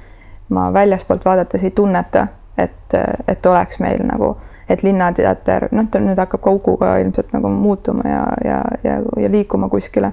ma 0.50 0.74
väljaspoolt 0.74 1.26
vaadates 1.26 1.64
ei 1.64 1.72
tunneta, 1.72 2.28
et, 2.58 2.94
et 3.28 3.46
oleks 3.46 3.80
meil 3.80 4.06
nagu 4.06 4.36
et 4.70 4.84
Linnateater, 4.84 5.68
noh, 5.72 5.88
ta 5.92 6.02
nüüd 6.02 6.20
hakkab 6.20 6.42
ka 6.42 6.54
Uguga 6.58 6.96
ilmselt 7.02 7.34
nagu 7.36 7.50
muutuma 7.54 8.08
ja, 8.10 8.24
ja, 8.46 8.62
ja, 8.84 8.96
ja 9.22 9.32
liikuma 9.32 9.70
kuskile. 9.70 10.12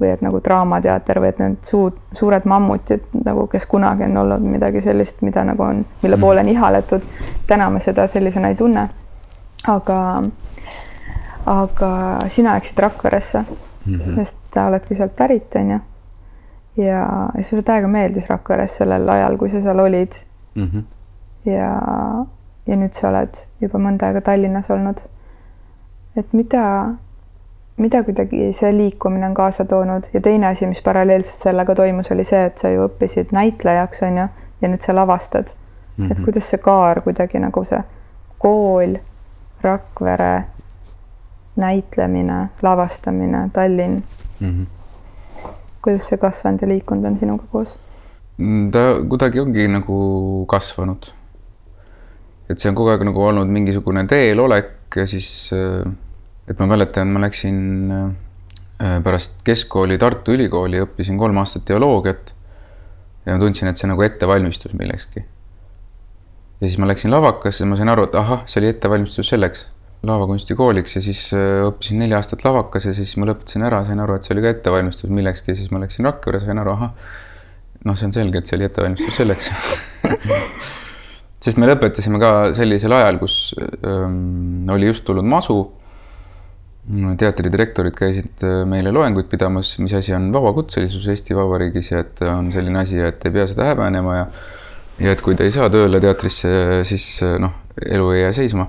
Või 0.00 0.12
et 0.12 0.22
nagu 0.22 0.40
Draamateater 0.44 1.20
või 1.20 1.28
et 1.32 1.40
need 1.42 1.56
suud, 1.66 1.96
suured 2.12 2.46
mammutid 2.46 3.06
nagu, 3.24 3.46
kes 3.50 3.66
kunagi 3.66 4.06
on 4.06 4.16
olnud 4.22 4.46
midagi 4.46 4.80
sellist, 4.80 5.22
mida 5.26 5.44
nagu 5.44 5.62
on, 5.62 5.84
mille 6.02 6.16
mm. 6.16 6.22
poole 6.22 6.40
on 6.40 6.48
ihaletud. 6.48 7.02
täna 7.46 7.70
me 7.70 7.80
seda 7.80 8.06
sellisena 8.06 8.48
ei 8.48 8.54
tunne. 8.54 8.88
aga, 9.66 10.22
aga 11.46 11.90
sina 12.28 12.54
läksid 12.54 12.78
Rakveresse 12.78 13.44
mm, 13.86 13.94
-hmm. 13.94 14.14
sest 14.16 14.38
sa 14.54 14.66
oledki 14.66 14.94
sealt 14.94 15.16
pärit, 15.16 15.54
on 15.54 15.70
ju. 15.70 15.78
ja, 16.76 17.28
ja 17.34 17.42
sulle 17.42 17.62
täiega 17.62 17.88
meeldis 17.88 18.30
Rakveres 18.30 18.76
sellel 18.76 19.08
ajal, 19.08 19.36
kui 19.36 19.48
sa 19.48 19.60
seal 19.60 19.78
olid 19.78 20.12
mm. 20.54 20.70
-hmm. 20.72 20.82
ja 21.50 21.80
ja 22.68 22.76
nüüd 22.76 22.92
sa 22.96 23.08
oled 23.08 23.44
juba 23.62 23.80
mõnda 23.82 24.08
aega 24.08 24.20
Tallinnas 24.20 24.70
olnud. 24.70 25.00
et 26.16 26.32
mida, 26.32 26.94
mida 27.78 28.02
kuidagi 28.02 28.52
see 28.52 28.70
liikumine 28.76 29.26
on 29.26 29.34
kaasa 29.34 29.64
toonud 29.64 30.08
ja 30.12 30.20
teine 30.20 30.46
asi, 30.46 30.66
mis 30.66 30.82
paralleelselt 30.82 31.42
sellega 31.48 31.74
toimus, 31.74 32.10
oli 32.10 32.24
see, 32.24 32.44
et 32.50 32.58
sa 32.58 32.70
ju 32.72 32.86
õppisid 32.86 33.34
näitlejaks, 33.36 34.02
on 34.06 34.22
ju, 34.22 34.28
ja 34.62 34.70
nüüd 34.70 34.84
sa 34.84 34.94
lavastad 34.94 35.52
mm. 35.54 36.06
-hmm. 36.06 36.12
et 36.12 36.20
kuidas 36.20 36.50
see 36.50 36.58
kaar 36.62 37.00
kuidagi 37.02 37.38
nagu 37.38 37.64
see 37.64 37.82
kool, 38.38 38.98
Rakvere, 39.62 40.44
näitlemine, 41.56 42.48
lavastamine, 42.62 43.50
Tallinn 43.52 44.02
mm. 44.40 44.48
-hmm. 44.48 44.66
kuidas 45.82 46.06
see 46.06 46.18
kasvanud 46.18 46.62
ja 46.62 46.68
liikunud 46.68 47.04
on 47.04 47.18
sinuga 47.18 47.44
koos? 47.52 47.78
ta 48.72 48.78
kuidagi 49.08 49.40
ongi 49.40 49.68
nagu 49.68 50.44
kasvanud 50.46 51.18
et 52.48 52.58
see 52.58 52.70
on 52.70 52.76
kogu 52.78 52.92
aeg 52.92 53.04
nagu 53.08 53.22
olnud 53.22 53.50
mingisugune 53.52 54.04
teelolek 54.08 54.96
ja 54.96 55.06
siis, 55.06 55.50
äh, 55.52 55.92
et 56.48 56.58
ma 56.60 56.68
mäletan, 56.70 57.10
ma 57.12 57.22
läksin 57.22 57.58
äh, 57.92 58.98
pärast 59.04 59.40
keskkooli 59.46 59.98
Tartu 60.00 60.34
Ülikooli, 60.36 60.82
õppisin 60.84 61.18
kolm 61.20 61.40
aastat 61.42 61.66
teoloogiat. 61.68 62.34
ja 63.26 63.34
ma 63.34 63.42
tundsin, 63.42 63.68
et 63.68 63.76
see 63.76 63.90
nagu 63.90 64.02
ettevalmistus 64.02 64.74
millekski. 64.78 65.24
ja 66.60 66.66
siis 66.66 66.78
ma 66.78 66.88
läksin 66.90 67.12
lavakasse, 67.14 67.66
ma 67.68 67.76
sain 67.76 67.92
aru, 67.92 68.08
et 68.08 68.16
ahah, 68.18 68.46
see 68.46 68.62
oli 68.62 68.72
ettevalmistus 68.72 69.28
selleks, 69.34 69.66
lavakunstikooliks 70.08 70.96
ja 70.96 71.02
siis 71.02 71.24
äh, 71.34 71.64
õppisin 71.66 72.02
neli 72.04 72.14
aastat 72.14 72.44
lavakas 72.46 72.86
ja 72.86 72.94
siis 72.94 73.16
ma 73.18 73.28
lõpetasin 73.30 73.66
ära, 73.66 73.82
sain 73.86 74.00
aru, 74.00 74.16
et 74.16 74.26
see 74.26 74.36
oli 74.36 74.46
ka 74.46 74.54
ettevalmistus 74.54 75.10
millekski 75.10 75.52
ja 75.52 75.58
siis 75.58 75.72
ma 75.74 75.82
läksin 75.82 76.06
Rakvere, 76.06 76.40
sain 76.44 76.62
aru, 76.62 76.76
ahah, 76.78 77.14
noh, 77.84 77.98
see 77.98 78.08
on 78.08 78.14
selge, 78.14 78.40
et 78.40 78.50
see 78.50 78.58
oli 78.60 78.68
ettevalmistus 78.70 79.18
selleks 79.18 79.50
sest 81.44 81.60
me 81.60 81.68
lõpetasime 81.70 82.18
ka 82.22 82.30
sellisel 82.58 82.94
ajal, 82.94 83.18
kus 83.20 83.36
ähm, 83.86 84.68
oli 84.74 84.90
just 84.90 85.06
tulnud 85.06 85.26
masu. 85.28 85.60
Teatri 87.20 87.50
direktorid 87.52 87.96
käisid 87.96 88.44
äh, 88.46 88.62
meile 88.68 88.92
loenguid 88.94 89.28
pidamas, 89.28 89.74
mis 89.82 89.94
asi 89.98 90.14
on 90.16 90.30
vabakutselisus 90.32 91.04
Eesti 91.12 91.36
Vabariigis 91.36 91.92
ja 91.92 92.00
et 92.04 92.22
on 92.24 92.50
selline 92.54 92.80
asi, 92.80 93.00
et 93.04 93.24
ei 93.28 93.34
pea 93.34 93.46
seda 93.50 93.68
häbenema 93.72 94.16
ja 94.16 94.26
ja 94.98 95.12
et 95.14 95.22
kui 95.22 95.36
te 95.38 95.46
ei 95.46 95.54
saa 95.54 95.68
tööle 95.70 96.00
teatrisse, 96.02 96.50
siis 96.88 97.06
äh, 97.26 97.36
noh, 97.42 97.54
elu 97.86 98.10
ei 98.14 98.22
jää 98.24 98.34
seisma. 98.40 98.66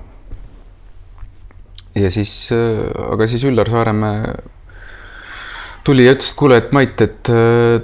ja 1.96 2.10
siis, 2.10 2.34
äh, 2.54 2.84
aga 3.10 3.26
siis 3.26 3.44
Üllar 3.48 3.70
Saaremäe 3.70 4.34
tuli 5.84 6.04
ja 6.06 6.14
ütles, 6.14 6.30
et 6.30 6.38
kuule, 6.38 6.60
et 6.60 6.74
Mait, 6.76 7.00
et 7.00 7.30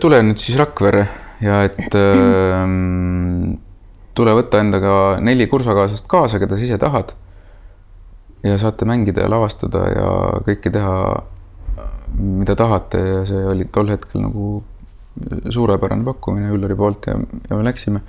tule 0.01 0.21
nüüd 0.23 0.39
siis 0.39 0.59
Rakverre 0.61 1.07
ja 1.43 1.63
et 1.67 1.97
äh, 1.97 2.67
tule 4.17 4.35
võtta 4.37 4.61
endaga 4.63 4.93
neli 5.21 5.49
kursakaaslast 5.51 6.09
kaasa, 6.09 6.41
keda 6.41 6.57
sa 6.57 6.69
ise 6.69 6.79
tahad. 6.81 7.17
Ja 8.47 8.57
saate 8.61 8.89
mängida 8.89 9.25
ja 9.25 9.31
lavastada 9.33 9.83
ja 9.91 10.09
kõike 10.47 10.73
teha, 10.73 10.97
mida 12.17 12.57
tahate 12.59 13.03
ja 13.03 13.21
see 13.29 13.45
oli 13.53 13.69
tol 13.73 13.91
hetkel 13.93 14.23
nagu 14.25 14.63
suurepärane 15.51 16.05
pakkumine 16.07 16.51
Üllari 16.55 16.77
poolt 16.79 17.09
ja, 17.11 17.17
ja 17.49 17.57
me 17.57 17.65
läksime. 17.67 18.03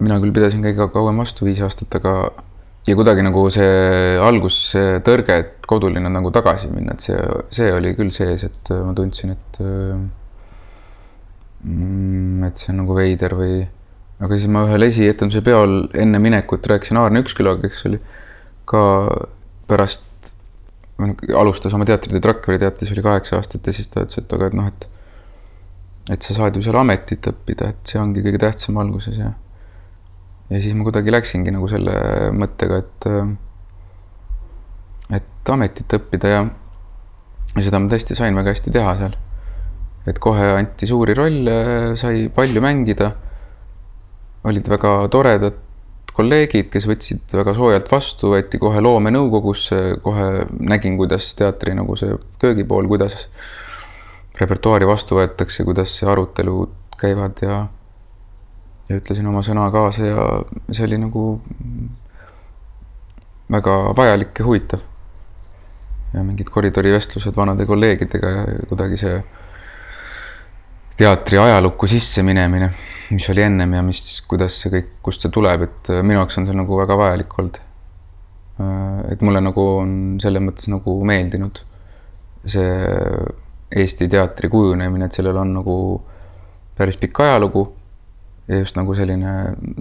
mina 0.00 0.16
küll 0.22 0.32
pidasin 0.32 0.62
kõige 0.64 0.86
kauem 0.92 1.18
vastu, 1.20 1.44
viis 1.44 1.60
aastat, 1.60 1.94
aga 1.98 2.30
ja 2.86 2.96
kuidagi 2.96 3.24
nagu 3.24 3.42
see 3.52 4.16
algus, 4.24 4.56
see 4.72 5.00
tõrge, 5.04 5.36
et 5.42 5.66
koduline 5.68 6.08
nagu 6.08 6.30
tagasi 6.32 6.70
minna, 6.72 6.94
et 6.96 7.04
see, 7.04 7.18
see 7.52 7.68
oli 7.74 7.92
küll 7.98 8.12
sees, 8.14 8.46
et 8.46 8.72
ma 8.86 8.94
tundsin, 8.96 9.34
et 9.36 9.60
mm, 11.66 12.48
et 12.48 12.62
see 12.62 12.72
on 12.72 12.80
nagu 12.84 12.96
veider 12.96 13.36
või 13.36 13.60
aga 14.20 14.36
siis 14.36 14.50
ma 14.52 14.64
ühel 14.68 14.84
esietenduse 14.88 15.42
peol 15.44 15.84
enne 15.96 16.20
minekut 16.22 16.66
rääkisin 16.72 16.98
Aarne 17.00 17.22
Ükskülaga, 17.24 17.68
kes 17.68 17.86
oli 17.88 18.00
ka 18.70 18.82
pärast, 19.70 20.32
alustas 21.36 21.74
oma 21.76 21.86
teatriteed 21.88 22.26
Rakvere 22.28 22.60
teatris, 22.62 22.92
oli 22.94 23.04
kaheksa 23.04 23.38
aastat 23.38 23.66
ja 23.66 23.74
siis 23.74 23.88
ta 23.90 24.04
ütles, 24.04 24.20
et 24.22 24.34
aga 24.36 24.50
et 24.50 24.58
noh, 24.58 24.70
et 24.70 24.88
et 26.10 26.26
sa 26.26 26.34
saad 26.34 26.56
ju 26.56 26.62
seal 26.64 26.78
ametit 26.80 27.26
õppida, 27.30 27.70
et 27.70 27.92
see 27.92 28.00
ongi 28.00 28.24
kõige 28.24 28.40
tähtsam 28.42 28.80
alguses 28.82 29.18
ja 29.18 29.30
ja 30.50 30.58
siis 30.58 30.74
ma 30.74 30.86
kuidagi 30.86 31.12
läksingi 31.14 31.52
nagu 31.54 31.68
selle 31.70 31.94
mõttega, 32.34 32.80
et 32.82 33.08
et 35.20 35.52
ametit 35.54 35.98
õppida 35.98 36.32
ja 36.32 36.40
ja 37.56 37.64
seda 37.66 37.80
ma 37.82 37.90
tõesti 37.90 38.16
sain 38.18 38.36
väga 38.36 38.54
hästi 38.54 38.72
teha 38.74 38.94
seal. 38.98 39.16
et 40.08 40.18
kohe 40.18 40.46
anti 40.56 40.86
suuri 40.88 41.14
rolle, 41.14 41.56
sai 42.00 42.28
palju 42.34 42.62
mängida 42.64 43.10
olid 44.48 44.68
väga 44.72 44.94
toredad 45.12 45.58
kolleegid, 46.16 46.68
kes 46.72 46.86
võtsid 46.90 47.34
väga 47.38 47.54
soojalt 47.56 47.90
vastu, 47.92 48.32
võeti 48.34 48.58
kohe 48.60 48.80
loomenõukogusse, 48.82 49.80
kohe 50.02 50.46
nägin, 50.58 50.96
kuidas 51.00 51.32
teatri 51.38 51.74
nagu 51.78 51.96
see 51.98 52.16
köögipool, 52.42 52.88
kuidas 52.90 53.28
repertuaari 54.40 54.88
vastu 54.88 55.20
võetakse, 55.20 55.64
kuidas 55.68 55.98
arutelud 56.08 56.96
käivad 57.00 57.44
ja 57.44 57.66
ja 58.90 58.98
ütlesin 58.98 59.26
oma 59.30 59.42
sõna 59.46 59.68
kaasa 59.70 60.06
ja 60.08 60.22
see 60.74 60.86
oli 60.88 60.98
nagu 60.98 61.24
väga 63.50 63.76
vajalik 63.96 64.38
ja 64.38 64.46
huvitav. 64.46 64.80
ja 66.10 66.24
mingid 66.26 66.48
koridorivestlused 66.50 67.36
vanade 67.36 67.66
kolleegidega 67.66 68.30
ja 68.30 68.46
kuidagi 68.68 68.96
see 68.98 69.20
teatri 70.98 71.38
ajalukku 71.38 71.86
sisse 71.86 72.22
minemine 72.26 72.72
mis 73.10 73.26
oli 73.32 73.42
ennem 73.42 73.74
ja 73.74 73.82
mis, 73.84 74.04
kuidas 74.28 74.60
see 74.62 74.72
kõik, 74.74 74.92
kust 75.04 75.24
see 75.24 75.32
tuleb, 75.34 75.66
et 75.66 75.90
äh, 75.92 76.04
minu 76.06 76.20
jaoks 76.20 76.38
on 76.40 76.46
see 76.48 76.56
nagu 76.56 76.78
väga 76.78 76.96
vajalik 77.00 77.36
olnud. 77.38 77.60
Äh, 78.60 79.00
et 79.14 79.24
mulle 79.26 79.42
nagu 79.44 79.66
on 79.82 79.92
selles 80.22 80.44
mõttes 80.44 80.70
nagu 80.72 80.96
meeldinud 81.06 81.62
see 82.48 82.70
Eesti 83.70 84.08
teatri 84.10 84.48
kujunemine, 84.50 85.06
et 85.06 85.14
sellel 85.14 85.36
on 85.38 85.52
nagu 85.54 85.74
päris 86.74 86.96
pikk 86.98 87.20
ajalugu 87.22 87.68
ja 88.50 88.58
just 88.58 88.74
nagu 88.74 88.96
selline 88.98 89.34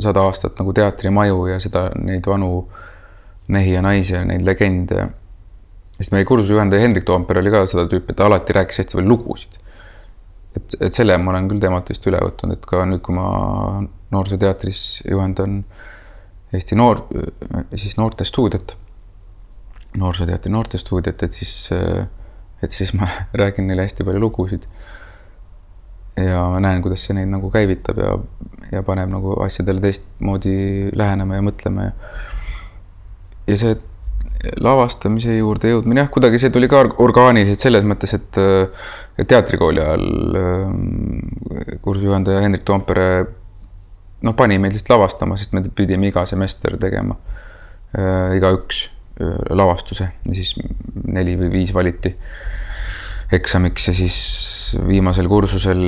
sada 0.04 0.22
aastat 0.28 0.60
nagu 0.62 0.74
teatrimaju 0.78 1.48
ja 1.50 1.58
seda, 1.64 1.88
neid 1.98 2.28
vanu 2.30 2.68
mehi 3.50 3.74
ja 3.74 3.82
naisi 3.82 4.14
ja 4.14 4.22
neid 4.28 4.46
legende. 4.46 5.08
sest 5.98 6.14
meie 6.14 6.26
kursusejuhendaja 6.26 6.82
Hendrik 6.82 7.08
Toomper 7.08 7.40
oli 7.42 7.52
ka 7.52 7.66
seda 7.68 7.88
tüüpi, 7.90 8.14
et 8.14 8.20
ta 8.20 8.28
alati 8.30 8.54
rääkis 8.56 8.84
hästi 8.84 9.00
palju 9.00 9.10
lugusid 9.10 9.58
et, 10.58 10.76
et 10.82 10.96
selle 10.96 11.18
ma 11.22 11.34
olen 11.34 11.50
küll 11.52 11.62
temalt 11.62 11.90
vist 11.92 12.06
üle 12.10 12.20
võtnud, 12.24 12.56
et 12.56 12.68
ka 12.70 12.84
nüüd, 12.90 13.02
kui 13.06 13.16
ma 13.18 13.30
Noorsooteatris 14.10 14.84
juhendan 15.06 15.64
Eesti 16.54 16.74
noor, 16.74 17.04
siis 17.78 17.94
noortestuudiot, 18.00 18.72
noorsooteatri 20.02 20.50
noortestuudiot, 20.50 21.22
et 21.28 21.36
siis, 21.36 21.52
et 22.66 22.74
siis 22.74 22.96
ma 22.98 23.06
räägin 23.42 23.70
neile 23.70 23.86
hästi 23.86 24.08
palju 24.08 24.24
lugusid. 24.24 24.66
ja 26.18 26.42
ma 26.52 26.60
näen, 26.60 26.82
kuidas 26.84 27.06
see 27.06 27.14
neid 27.16 27.30
nagu 27.32 27.52
käivitab 27.54 28.02
ja, 28.02 28.16
ja 28.74 28.82
paneb 28.84 29.12
nagu 29.14 29.38
asjadele 29.46 29.80
teistmoodi 29.86 30.90
lähenema 30.98 31.38
ja 31.38 31.46
mõtlema 31.46 31.86
ja. 31.86 31.94
ja 33.48 33.60
see 33.62 33.78
lavastamise 34.64 35.36
juurde 35.36 35.74
jõudmine, 35.74 36.06
jah, 36.06 36.12
kuidagi 36.14 36.40
see 36.40 36.52
tuli 36.54 36.70
ka 36.72 36.86
orgaaniliselt 37.04 37.60
selles 37.60 37.88
mõttes, 37.88 38.14
et, 38.16 38.40
teatrikooli 39.28 39.82
ajal 39.84 40.38
ähm, 40.40 40.78
kursujuhendaja 41.84 42.46
Hendrik 42.46 42.64
Toompere 42.68 43.10
noh, 44.24 44.36
pani 44.36 44.60
meid 44.60 44.76
lihtsalt 44.76 44.94
lavastama, 44.96 45.38
sest 45.40 45.56
me 45.56 45.64
pidime 45.76 46.10
iga 46.10 46.24
semester 46.30 46.78
tegema 46.80 47.18
äh, 47.98 48.38
igaüks 48.38 48.86
äh, 49.20 49.36
lavastuse. 49.56 50.10
Ja 50.28 50.38
siis 50.38 50.56
neli 51.04 51.36
või 51.40 51.52
viis 51.60 51.74
valiti 51.76 52.14
eksamiks 53.36 53.90
ja 53.90 53.94
siis 53.94 54.18
viimasel 54.88 55.30
kursusel 55.30 55.84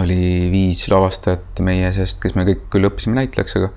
oli 0.00 0.22
viis 0.52 0.86
lavastajat 0.88 1.60
meie 1.64 1.90
seast, 1.92 2.20
kes 2.22 2.36
me 2.36 2.46
kõik 2.48 2.68
küll 2.72 2.88
õppisime 2.88 3.18
näitlejaks, 3.18 3.58
aga 3.60 3.72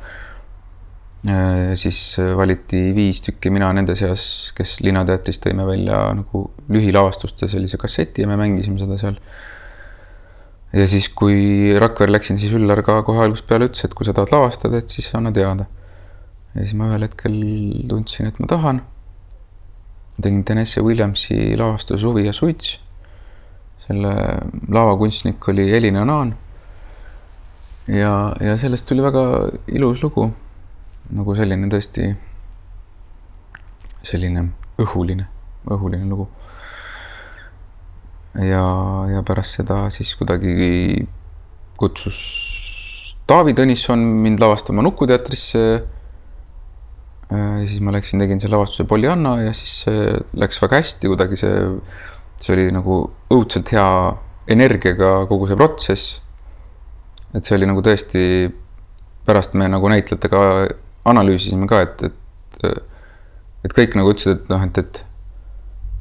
siis 1.80 2.00
valiti 2.38 2.92
viis 2.94 3.24
tükki, 3.26 3.50
mina 3.50 3.72
nende 3.74 3.96
seas, 3.98 4.52
kes 4.54 4.76
Linnateatris 4.86 5.40
tõime 5.42 5.66
välja 5.66 6.04
nagu 6.14 6.44
lühilavastuste 6.70 7.50
sellise 7.50 7.80
kasseti 7.82 8.22
ja 8.22 8.30
me 8.30 8.38
mängisime 8.38 8.78
seda 8.78 9.00
seal 9.02 9.18
ja 10.76 10.86
siis, 10.90 11.08
kui 11.16 11.74
Rakvere 11.80 12.16
läksin, 12.16 12.40
siis 12.40 12.54
Üllar 12.56 12.82
ka 12.86 13.00
kohe 13.08 13.24
algusest 13.24 13.48
peale 13.50 13.70
ütles, 13.70 13.86
et 13.88 13.94
kui 13.96 14.08
sa 14.08 14.16
tahad 14.16 14.34
lavastada, 14.34 14.82
et 14.82 14.92
siis 14.92 15.08
anna 15.16 15.32
teada. 15.36 15.68
ja 16.56 16.64
siis 16.64 16.76
ma 16.80 16.90
ühel 16.90 17.08
hetkel 17.08 17.36
tundsin, 17.90 18.32
et 18.32 18.40
ma 18.40 18.48
tahan. 18.48 18.82
tegin 20.22 20.44
Tennessee 20.44 20.84
Williamsi 20.84 21.58
lavastuse 21.58 22.02
Suvi 22.02 22.26
ja 22.26 22.34
suits. 22.34 22.80
selle 23.88 24.16
lavakunstnik 24.70 25.48
oli 25.48 25.72
Elina 25.78 26.06
Naan. 26.06 26.36
ja, 27.88 28.34
ja 28.42 28.58
sellest 28.58 28.88
tuli 28.88 29.04
väga 29.04 29.52
ilus 29.68 30.04
lugu. 30.04 30.34
Nagu 31.14 31.36
selline 31.38 31.70
tõesti, 31.70 32.10
selline 34.06 34.47
õhuline, 34.82 35.28
õhuline 35.70 36.10
lugu 36.10 36.28
ja, 38.43 38.64
ja 39.12 39.22
pärast 39.26 39.60
seda 39.60 39.86
siis 39.93 40.12
kuidagi 40.20 41.06
kutsus 41.80 42.18
Taavi 43.26 43.56
Tõnisson 43.58 44.01
mind 44.22 44.41
lavastama 44.41 44.84
Nukuteatrisse. 44.86 45.62
ja 47.32 47.66
siis 47.66 47.80
ma 47.82 47.95
läksin, 47.95 48.22
tegin 48.22 48.39
selle 48.39 48.53
lavastuse 48.53 48.86
Pollyanna 48.86 49.39
ja 49.47 49.53
siis 49.53 49.88
läks 50.38 50.62
väga 50.62 50.82
hästi, 50.84 51.10
kuidagi 51.10 51.39
see, 51.41 51.64
see 52.38 52.53
oli 52.53 52.68
nagu 52.76 52.99
õudselt 53.34 53.72
hea 53.74 53.88
energiaga 54.53 55.26
kogu 55.26 55.49
see 55.49 55.58
protsess. 55.58 56.22
et 57.34 57.43
see 57.43 57.58
oli 57.58 57.66
nagu 57.66 57.82
tõesti, 57.82 58.51
pärast 59.26 59.58
me 59.58 59.68
nagu 59.74 59.89
näitlejatega 59.89 60.43
analüüsisime 61.06 61.68
ka, 61.70 61.82
et, 61.86 62.06
et, 62.08 62.86
et 63.66 63.76
kõik 63.76 63.97
nagu 63.99 64.14
ütlesid, 64.14 64.43
et 64.43 64.53
noh, 64.53 64.64
et, 64.66 64.82
et 64.84 65.03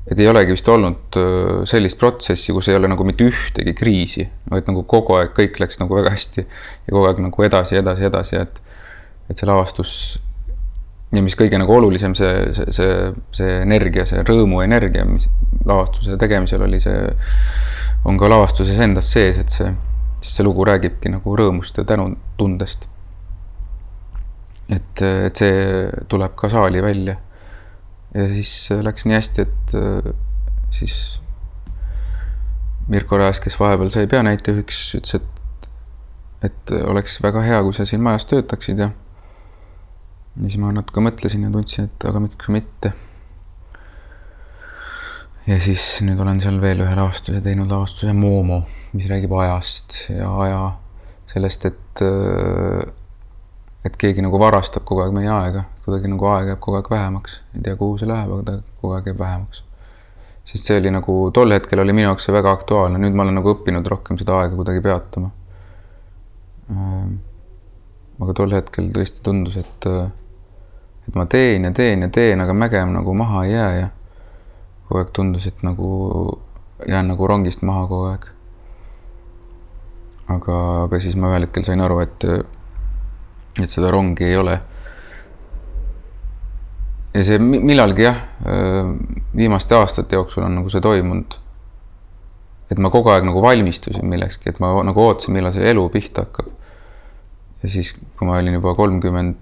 et 0.05 0.21
ei 0.21 0.29
olegi 0.29 0.53
vist 0.53 0.69
olnud 0.69 1.17
äh, 1.17 1.63
sellist 1.69 1.97
protsessi, 2.01 2.53
kus 2.53 2.69
ei 2.69 2.77
ole 2.77 2.91
nagu 2.93 3.07
mitte 3.09 3.25
ühtegi 3.25 3.73
kriisi, 3.77 4.27
vaid 4.53 4.69
nagu 4.69 4.83
kogu 4.89 5.17
aeg 5.17 5.33
kõik 5.37 5.57
läks 5.63 5.81
nagu 5.81 5.97
väga 5.97 6.13
hästi 6.13 6.45
ja 6.45 6.91
kogu 6.91 7.07
aeg 7.09 7.23
nagu 7.25 7.47
edasi, 7.47 7.79
edasi, 7.81 8.05
edasi, 8.11 8.43
et, 8.45 8.61
et 9.33 9.41
see 9.41 9.49
lavastus 9.49 9.95
ja 11.15 11.23
mis 11.25 11.37
kõige 11.39 11.59
nagu 11.61 11.73
olulisem, 11.73 12.15
see, 12.19 12.33
see, 12.57 12.75
see, 12.75 12.95
see 13.37 13.59
energia, 13.63 14.05
see 14.09 14.23
rõõmuenergia, 14.27 15.07
mis 15.09 15.29
lavastuse 15.65 16.19
tegemisel 16.21 16.67
oli, 16.67 16.81
see 16.83 16.99
on 18.05 18.19
ka 18.21 18.29
lavastuses 18.29 18.81
endas 18.85 19.09
sees, 19.15 19.39
et 19.41 19.53
see, 19.53 19.71
sest 20.21 20.41
see 20.41 20.47
lugu 20.47 20.67
räägibki 20.69 21.13
nagu 21.13 21.37
rõõmust 21.39 21.79
ja 21.81 21.87
tänutundest. 21.89 22.91
Et, 24.73 25.03
et 25.03 25.37
see 25.37 25.91
tuleb 26.09 26.37
ka 26.39 26.49
saali 26.53 26.83
välja 26.83 27.19
ja 28.15 28.27
siis 28.31 28.71
läks 28.85 29.09
nii 29.09 29.17
hästi, 29.19 29.45
et 29.45 29.77
siis 30.75 30.97
Mirko 32.89 33.17
Raas, 33.17 33.41
kes 33.41 33.57
vahepeal 33.57 33.89
sai 33.93 34.09
peanäitejuhiks, 34.11 34.81
ütles, 34.99 35.17
et, 35.17 35.69
et 36.51 36.75
oleks 36.85 37.17
väga 37.25 37.43
hea, 37.47 37.63
kui 37.65 37.77
sa 37.77 37.87
siin 37.89 38.03
majas 38.05 38.29
töötaksid 38.29 38.83
ja. 38.85 38.91
ja 40.37 40.45
siis 40.45 40.61
ma 40.61 40.73
natuke 40.75 41.05
mõtlesin 41.05 41.47
ja 41.47 41.53
tundsin, 41.55 41.89
et 41.89 42.07
aga 42.11 42.21
miks 42.27 42.51
mitte. 42.53 42.93
ja 45.49 45.57
siis 45.65 45.87
nüüd 46.05 46.21
olen 46.21 46.43
seal 46.45 46.61
veel 46.61 46.85
ühe 46.85 46.99
lavastuse 46.99 47.41
teinud, 47.45 47.73
lavastuse 47.73 48.13
Moomo, 48.17 48.63
mis 48.93 49.09
räägib 49.09 49.33
ajast 49.41 50.03
ja 50.13 50.29
aja 50.45 50.61
sellest, 51.33 51.65
et 51.73 52.05
et 53.85 53.97
keegi 54.01 54.25
nagu 54.25 54.39
varastab 54.41 54.85
kogu 54.89 55.05
aeg 55.05 55.13
meie 55.17 55.29
aega, 55.29 55.65
kuidagi 55.85 56.09
nagu 56.09 56.29
aeg 56.33 56.51
jääb 56.53 56.61
kogu 56.65 56.79
aeg 56.79 56.91
vähemaks, 56.91 57.37
ei 57.55 57.63
tea, 57.67 57.77
kuhu 57.81 57.99
see 58.01 58.09
läheb, 58.09 58.33
aga 58.33 58.47
ta 58.49 58.57
kogu 58.81 58.97
aeg 58.97 59.11
jääb 59.11 59.21
vähemaks. 59.21 59.63
sest 60.45 60.69
see 60.69 60.77
oli 60.81 60.91
nagu 60.93 61.15
tol 61.37 61.53
hetkel 61.57 61.81
oli 61.81 61.93
minu 61.97 62.11
jaoks 62.11 62.27
see 62.29 62.35
väga 62.37 62.53
aktuaalne, 62.53 63.01
nüüd 63.01 63.17
ma 63.17 63.25
olen 63.25 63.39
nagu 63.41 63.53
õppinud 63.53 63.87
rohkem 63.89 64.19
seda 64.21 64.41
aega 64.43 64.57
kuidagi 64.57 64.83
peatama. 64.85 65.31
Ehm, 66.73 67.15
aga 68.21 68.35
tol 68.41 68.53
hetkel 68.57 68.91
tõesti 68.93 69.25
tundus, 69.25 69.57
et, 69.61 69.89
et 71.09 71.17
ma 71.17 71.25
teen 71.37 71.65
ja 71.65 71.73
teen 71.77 72.05
ja 72.05 72.11
teen, 72.13 72.41
aga 72.45 72.57
mägem 72.57 72.93
nagu 72.97 73.15
maha 73.17 73.45
ei 73.45 73.55
jää 73.55 73.71
ja 73.79 73.89
kogu 74.89 75.01
aeg 75.01 75.15
tundus, 75.17 75.49
et 75.49 75.65
nagu 75.65 75.89
jään 76.89 77.09
nagu 77.13 77.29
rongist 77.29 77.65
maha 77.65 77.87
kogu 77.89 78.11
aeg. 78.13 78.29
aga, 80.29 80.59
aga 80.85 81.01
siis 81.01 81.17
ma 81.21 81.33
ühel 81.33 81.49
hetkel 81.49 81.65
sain 81.65 81.81
aru, 81.85 82.01
et 82.05 82.29
et 83.63 83.71
seda 83.71 83.91
rongi 83.93 84.27
ei 84.27 84.37
ole. 84.37 84.59
ja 87.15 87.23
see 87.23 87.39
millalgi 87.39 88.03
jah, 88.03 88.17
viimaste 89.37 89.77
aastate 89.79 90.19
jooksul 90.19 90.49
on 90.49 90.57
nagu 90.59 90.73
see 90.73 90.83
toimunud. 90.83 91.37
et 92.71 92.81
ma 92.83 92.91
kogu 92.91 93.13
aeg 93.13 93.27
nagu 93.29 93.43
valmistusin 93.43 94.09
millekski, 94.11 94.51
et 94.51 94.61
ma 94.63 94.73
nagu 94.83 95.05
ootasin, 95.05 95.37
millal 95.37 95.55
see 95.55 95.69
elu 95.71 95.87
pihta 95.95 96.27
hakkab. 96.27 96.51
ja 97.63 97.71
siis, 97.71 97.95
kui 98.19 98.29
ma 98.29 98.39
olin 98.41 98.59
juba 98.59 98.75
kolmkümmend 98.79 99.39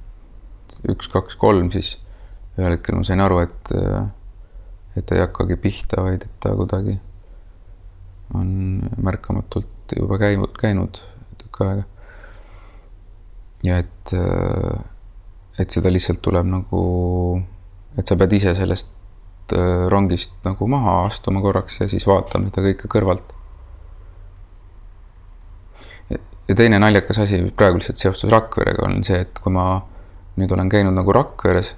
üks, 0.93 1.09
kaks, 1.13 1.37
kolm, 1.41 1.71
siis 1.73 1.97
ühel 2.59 2.77
hetkel 2.77 2.99
ma 2.99 3.07
sain 3.07 3.21
aru, 3.25 3.41
et, 3.45 3.73
et 4.97 5.09
ta 5.09 5.17
ei 5.17 5.25
hakkagi 5.25 5.57
pihta, 5.61 6.05
vaid 6.05 6.29
et 6.29 6.37
ta 6.41 6.53
kuidagi 6.57 6.99
on 8.37 8.53
märkamatult 9.05 9.97
juba 9.97 10.17
käinud, 10.21 10.53
käinud 10.61 11.01
tükk 11.41 11.65
aega 11.65 11.89
ja 13.63 13.79
et, 13.83 14.15
äh, 14.17 14.81
et 15.59 15.71
seda 15.71 15.93
lihtsalt 15.93 16.23
tuleb 16.25 16.49
nagu, 16.51 16.83
et 17.99 18.09
sa 18.09 18.17
pead 18.19 18.35
ise 18.39 18.55
sellest 18.59 19.55
äh, 19.57 19.87
rongist 19.93 20.35
nagu 20.47 20.69
maha 20.71 21.03
astuma 21.07 21.43
korraks 21.45 21.81
ja 21.83 21.89
siis 21.91 22.07
vaatama 22.09 22.51
seda 22.51 22.67
kõike 22.71 22.91
kõrvalt. 22.91 23.39
ja 26.49 26.57
teine 26.59 26.81
naljakas 26.83 27.23
asi 27.23 27.39
praegu 27.57 27.79
lihtsalt 27.79 28.01
seostus 28.01 28.33
Rakverega 28.33 28.83
on 28.89 29.05
see, 29.07 29.21
et 29.23 29.39
kui 29.39 29.53
ma 29.55 29.67
nüüd 30.37 30.51
olen 30.53 30.69
käinud 30.73 30.97
nagu 30.97 31.15
Rakveres, 31.15 31.75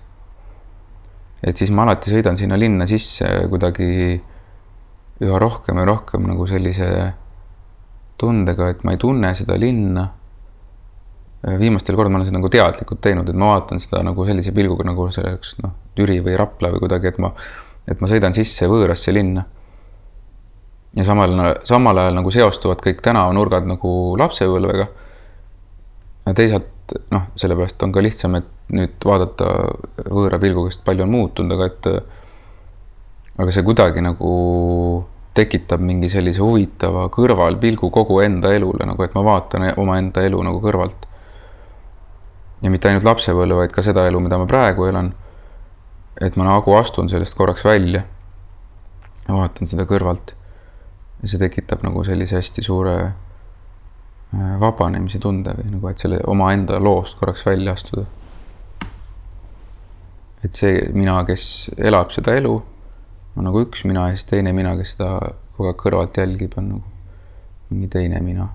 et 1.44 1.60
siis 1.60 1.70
ma 1.74 1.84
alati 1.84 2.10
sõidan 2.14 2.38
sinna 2.40 2.56
linna 2.58 2.86
sisse 2.88 3.28
kuidagi 3.52 3.90
üha 5.24 5.38
rohkem 5.38 5.78
ja 5.78 5.84
rohkem 5.86 6.24
nagu 6.26 6.46
sellise 6.48 6.88
tundega, 8.18 8.70
et 8.72 8.84
ma 8.86 8.94
ei 8.94 9.00
tunne 9.00 9.34
seda 9.36 9.58
linna 9.60 10.08
viimastel 11.44 11.96
kordadel 11.96 12.14
ma 12.14 12.20
olen 12.20 12.28
seda 12.28 12.38
nagu 12.38 12.50
teadlikult 12.52 13.00
teinud, 13.04 13.28
et 13.28 13.38
ma 13.38 13.52
vaatan 13.52 13.82
seda 13.82 14.00
nagu 14.06 14.24
sellise 14.26 14.54
pilguga 14.56 14.86
nagu 14.88 15.08
see 15.12 15.24
oleks 15.26 15.56
noh, 15.62 15.74
Türi 15.96 16.20
või 16.24 16.38
Rapla 16.40 16.70
või 16.72 16.84
kuidagi, 16.86 17.12
et 17.12 17.20
ma, 17.22 17.30
et 17.90 18.00
ma 18.00 18.10
sõidan 18.10 18.36
sisse 18.36 18.68
võõrasse 18.70 19.12
linna. 19.14 19.44
ja 20.94 21.04
samal, 21.04 21.34
samal 21.66 21.98
ajal 21.98 22.20
nagu 22.20 22.30
seostuvad 22.30 22.82
kõik 22.84 23.02
tänavanurgad 23.04 23.66
nagu 23.68 23.92
lapsepõlvega. 24.18 24.88
teisalt 26.34 26.98
noh, 27.12 27.30
sellepärast 27.36 27.82
on 27.82 27.92
ka 27.92 28.02
lihtsam, 28.02 28.34
et 28.40 28.50
nüüd 28.72 28.96
vaadata 29.04 29.48
võõra 30.08 30.38
pilguga, 30.40 30.70
sest 30.72 30.84
palju 30.84 31.04
on 31.04 31.12
muutunud, 31.12 31.56
aga 31.56 31.66
et 31.66 31.90
aga 33.38 33.50
see 33.50 33.64
kuidagi 33.66 34.00
nagu 34.04 34.34
tekitab 35.34 35.82
mingi 35.82 36.08
sellise 36.08 36.40
huvitava 36.40 37.08
kõrvalpilgu 37.12 37.90
kogu 37.90 38.20
enda 38.22 38.52
elule, 38.54 38.86
nagu 38.86 39.02
et 39.02 39.16
ma 39.16 39.24
vaatan 39.26 39.72
omaenda 39.82 40.22
elu 40.22 40.42
nagu 40.46 40.60
kõrvalt 40.62 41.08
ja 42.64 42.72
mitte 42.72 42.88
ainult 42.88 43.04
lapsepõlve, 43.04 43.58
vaid 43.60 43.74
ka 43.74 43.84
seda 43.84 44.06
elu, 44.08 44.20
mida 44.24 44.38
ma 44.40 44.48
praegu 44.48 44.88
elan. 44.88 45.12
et 46.22 46.36
ma 46.38 46.44
nagu 46.46 46.76
astun 46.78 47.08
sellest 47.10 47.36
korraks 47.36 47.64
välja. 47.64 48.04
ja 49.28 49.34
vaatan 49.34 49.68
seda 49.68 49.84
kõrvalt. 49.90 50.34
ja 51.22 51.28
see 51.28 51.42
tekitab 51.42 51.84
nagu 51.84 52.04
sellise 52.04 52.40
hästi 52.40 52.64
suure 52.64 52.96
äh, 53.04 54.54
vabanemise 54.60 55.20
tunde 55.20 55.56
või 55.58 55.76
nagu, 55.76 55.88
et 55.88 55.98
selle 55.98 56.20
omaenda 56.24 56.80
loost 56.80 57.20
korraks 57.20 57.44
välja 57.46 57.76
astuda. 57.76 58.06
et 60.44 60.52
see 60.52 60.88
mina, 60.92 61.20
kes 61.28 61.70
elab 61.76 62.12
seda 62.16 62.36
elu, 62.40 62.56
on 63.36 63.50
nagu 63.50 63.64
üks 63.66 63.84
mina 63.84 64.08
ja 64.08 64.16
siis 64.16 64.30
teine 64.32 64.52
mina, 64.56 64.76
kes 64.80 64.96
seda 64.96 65.18
kogu 65.54 65.68
aeg 65.68 65.80
kõrvalt 65.84 66.16
jälgib, 66.16 66.56
on 66.56 66.70
nagu 66.72 66.84
mingi 67.68 67.92
teine 67.92 68.20
mina. 68.24 68.48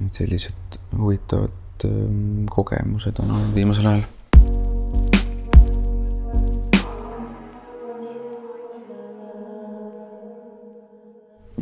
et 0.00 0.16
sellised 0.16 0.80
huvitavad 0.96 1.61
ähm, 1.88 2.44
kogemused 2.50 3.18
on 3.22 3.30
olnud 3.30 3.54
viimasel 3.54 3.86
ajal 3.86 4.04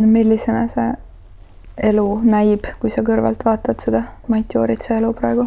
no 0.01 0.07
millisena 0.07 0.67
see 0.71 0.91
elu 1.91 2.07
näib, 2.25 2.69
kui 2.81 2.93
sa 2.93 3.05
kõrvalt 3.07 3.45
vaatad 3.45 3.81
seda 3.83 4.03
Mait 4.33 4.55
Jooritsa 4.55 4.97
elu 4.99 5.13
praegu? 5.17 5.47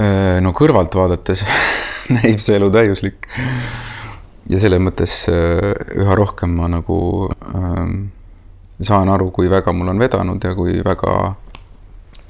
Äh, 0.00 0.40
no 0.44 0.54
kõrvalt 0.56 0.94
vaadates 0.96 1.44
näib 2.16 2.40
see 2.42 2.58
elu 2.58 2.70
täiuslik. 2.74 3.28
ja 4.50 4.60
selles 4.60 4.82
mõttes 4.82 5.22
äh, 5.32 5.72
üha 5.96 6.16
rohkem 6.18 6.52
ma 6.58 6.68
nagu 6.68 6.98
ähm, 7.54 7.94
saan 8.80 9.08
aru, 9.08 9.30
kui 9.30 9.48
väga 9.50 9.72
mul 9.72 9.94
on 9.94 10.02
vedanud 10.02 10.44
ja 10.44 10.54
kui 10.54 10.80
väga 10.84 11.34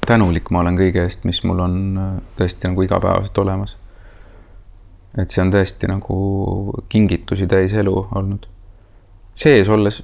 tänulik 0.05 0.51
ma 0.51 0.63
olen 0.63 0.77
kõige 0.79 1.05
eest, 1.05 1.25
mis 1.27 1.43
mul 1.43 1.61
on 1.65 1.77
äh, 2.01 2.11
tõesti 2.39 2.71
nagu 2.71 2.85
igapäevaselt 2.85 3.37
olemas. 3.43 3.77
et 5.17 5.31
see 5.31 5.41
on 5.43 5.53
tõesti 5.53 5.87
nagu 5.87 6.17
kingitusi 6.91 7.47
täis 7.47 7.73
elu 7.73 7.95
olnud 8.15 8.49
sees 9.35 9.69
olles, 9.69 10.01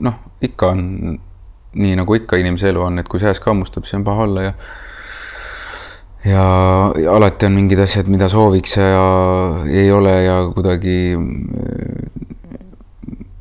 noh, 0.00 0.20
ikka 0.42 0.72
on 0.74 0.84
nii 1.80 1.96
nagu 2.00 2.16
ikka 2.16 2.38
inimese 2.40 2.70
elu 2.72 2.82
on, 2.82 2.98
et 2.98 3.08
kui 3.08 3.20
sees 3.22 3.40
kammustab, 3.42 3.84
siis 3.86 4.00
on 4.00 4.06
paha 4.06 4.24
olla 4.26 4.46
ja 4.48 4.54
ja, 6.24 6.44
ja 7.00 7.12
alati 7.14 7.48
on 7.48 7.54
mingid 7.56 7.80
asjad, 7.84 8.08
mida 8.12 8.28
sooviks 8.32 8.76
ja, 8.80 9.04
ei 9.68 9.92
ole 9.92 10.14
ja 10.24 10.40
kuidagi 10.54 10.96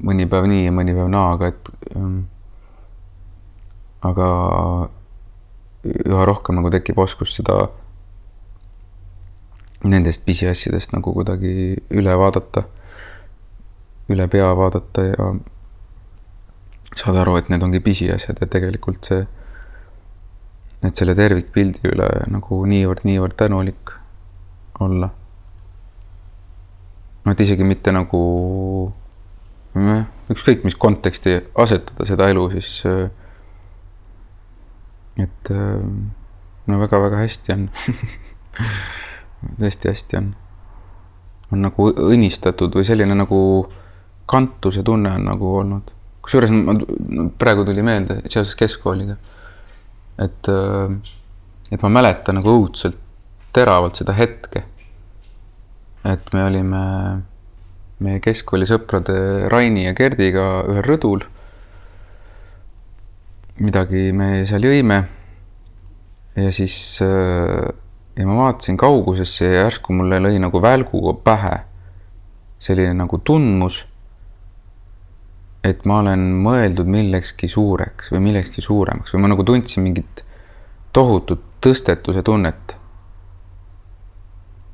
mõni 0.05 0.27
päev 0.29 0.47
nii 0.51 0.67
ja 0.67 0.75
mõni 0.75 0.95
päev 0.95 1.09
naa, 1.11 1.33
aga 1.37 1.49
et 1.53 1.73
ähm, 1.95 2.21
aga 4.05 4.29
üha 5.83 6.25
rohkem 6.27 6.59
nagu 6.59 6.71
tekib 6.73 6.99
oskus 6.99 7.35
seda 7.37 7.69
nendest 9.83 10.25
pisiasjadest 10.25 10.91
nagu 10.91 11.13
kuidagi 11.15 11.53
üle 11.95 12.15
vaadata 12.19 12.65
üle 14.09 14.27
pea 14.27 14.49
vaadata 14.57 15.05
ja 15.05 15.27
saada 16.95 17.21
aru, 17.21 17.37
et 17.37 17.49
need 17.51 17.63
ongi 17.63 17.81
pisiasjad 17.85 18.41
ja 18.41 18.47
tegelikult 18.49 19.05
see, 19.11 19.21
et 20.85 20.99
selle 20.99 21.15
tervikpildi 21.17 21.91
üle 21.91 22.07
nagu 22.33 22.61
niivõrd-niivõrd 22.71 23.37
tänulik 23.39 23.93
olla. 24.79 25.11
no 27.25 27.31
et 27.35 27.41
isegi 27.45 27.67
mitte 27.67 27.93
nagu 27.93 28.19
ükskõik 30.33 30.63
mis 30.65 30.75
konteksti 30.75 31.35
asetada 31.61 32.07
seda 32.09 32.29
elu, 32.31 32.47
siis 32.55 32.79
et 35.19 35.51
no 36.69 36.79
väga-väga 36.79 37.19
hästi 37.23 37.53
on 37.55 37.69
tõesti 39.59 39.89
hästi 39.89 40.19
on. 40.19 40.31
on 41.51 41.63
nagu 41.65 41.89
õnnistatud 41.89 42.75
või 42.75 42.85
selline 42.87 43.15
nagu 43.17 43.39
kantuse 44.29 44.83
tunne 44.85 45.13
on 45.17 45.25
nagu 45.31 45.53
olnud. 45.61 45.91
kusjuures 46.21 46.51
ma, 46.53 46.75
praegu 47.41 47.65
tuli 47.65 47.83
meelde 47.85 48.19
seoses 48.25 48.55
keskkooliga, 48.59 49.15
et, 50.19 50.49
äh, 50.51 51.13
et 51.71 51.81
ma 51.81 51.93
mäletan 51.99 52.39
nagu 52.39 52.53
õudselt 52.59 52.99
teravalt 53.53 53.95
seda 53.95 54.13
hetke. 54.13 54.63
et 56.05 56.33
me 56.33 56.45
olime 56.45 56.83
meie 57.99 58.19
keskkooli 58.23 58.67
sõprade 58.67 59.49
Raini 59.51 59.83
ja 59.85 59.93
Gerdiga 59.93 60.63
ühel 60.69 60.85
rõdul. 60.85 61.25
Midagi 63.59 64.09
me 64.15 64.45
seal 64.49 64.63
jõime. 64.63 65.03
ja 66.39 66.51
siis 66.55 66.99
äh, 67.03 67.67
ja 68.15 68.27
ma 68.27 68.37
vaatasin 68.43 68.77
kaugusesse 68.79 69.45
ja 69.45 69.65
järsku 69.65 69.93
mulle 69.93 70.19
lõi 70.23 70.39
nagu 70.39 70.61
välguga 70.61 71.15
pähe 71.23 71.55
selline 72.59 72.93
nagu 72.95 73.19
tundmus 73.23 73.83
et 75.63 75.85
ma 75.87 75.99
olen 76.03 76.23
mõeldud 76.43 76.87
millekski 76.87 77.49
suureks 77.51 78.13
või 78.13 78.23
millekski 78.29 78.63
suuremaks 78.63 79.13
või 79.13 79.25
ma 79.25 79.31
nagu 79.33 79.43
tundsin 79.47 79.83
mingit 79.83 80.23
tohutut 80.95 81.43
tõstetuse 81.63 82.23
tunnet 82.23 82.75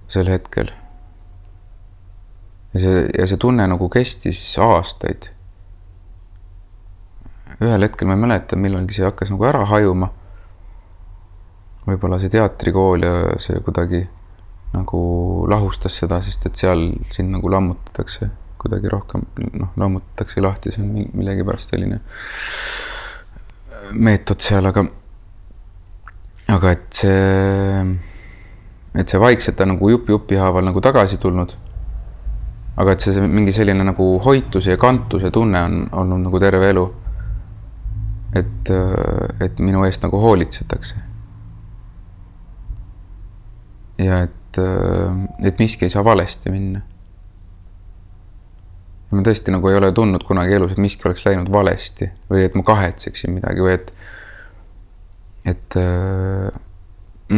sel 0.07 0.29
hetkel. 0.29 0.69
ja 2.73 2.81
see, 2.81 3.05
ja 3.17 3.25
see 3.27 3.39
tunne 3.41 3.65
nagu 3.67 3.89
kestis 3.89 4.41
aastaid. 4.61 5.31
Ühel 7.61 7.87
hetkel 7.87 8.09
ma 8.09 8.17
ei 8.17 8.23
mäleta, 8.25 8.59
millalgi 8.59 8.97
see 8.97 9.07
hakkas 9.07 9.31
nagu 9.33 9.47
ära 9.47 9.65
hajuma. 9.69 10.11
võib-olla 11.85 12.17
see 12.19 12.33
teatrikool 12.33 13.05
ja 13.05 13.13
see 13.39 13.59
kuidagi 13.61 14.01
nagu 14.73 14.99
lahustas 15.49 15.95
seda, 16.01 16.19
sest 16.25 16.49
et 16.49 16.57
seal 16.59 16.89
sind 17.05 17.31
nagu 17.35 17.51
lammutatakse 17.51 18.31
kuidagi 18.57 18.89
rohkem 18.89 19.23
noh, 19.61 19.71
lammutatakse 19.77 20.41
lahti, 20.41 20.73
see 20.73 20.83
on 20.83 20.93
millegipärast 21.13 21.75
selline 21.75 22.01
meetod 23.93 24.41
seal, 24.41 24.65
aga 24.65 24.85
aga 26.55 26.71
et 26.73 26.87
see, 26.93 27.85
et 28.97 29.11
see 29.13 29.21
vaikselt 29.21 29.61
on 29.61 29.75
nagu 29.75 29.91
jupp 29.93 30.09
jupi 30.13 30.39
haaval 30.41 30.65
nagu 30.65 30.81
tagasi 30.81 31.21
tulnud. 31.21 31.55
aga 32.75 32.91
et 32.91 33.05
see 33.05 33.21
mingi 33.31 33.53
selline 33.55 33.85
nagu 33.87 34.05
hoituse 34.25 34.73
ja 34.73 34.77
kantuse 34.77 35.31
tunne 35.31 35.61
on 35.63 35.75
olnud 35.91 36.25
nagu 36.27 36.39
terve 36.43 36.69
elu. 36.73 36.85
Et, 38.35 38.71
et 39.41 39.59
minu 39.59 39.85
eest 39.87 40.03
nagu 40.03 40.19
hoolitsetakse. 40.21 40.95
ja 43.97 44.25
et, 44.25 44.57
et 45.45 45.59
miski 45.59 45.87
ei 45.87 45.93
saa 45.93 46.03
valesti 46.03 46.51
minna 46.51 46.81
ma 49.15 49.23
tõesti 49.23 49.53
nagu 49.53 49.69
ei 49.69 49.77
ole 49.77 49.91
tundnud 49.95 50.25
kunagi 50.27 50.57
elus, 50.57 50.73
et 50.73 50.81
miski 50.81 51.07
oleks 51.07 51.25
läinud 51.27 51.51
valesti 51.53 52.09
või 52.31 52.45
et 52.47 52.55
ma 52.57 52.65
kahetseksin 52.67 53.35
midagi 53.35 53.63
või 53.63 53.75
et, 53.77 53.93
et 55.53 55.77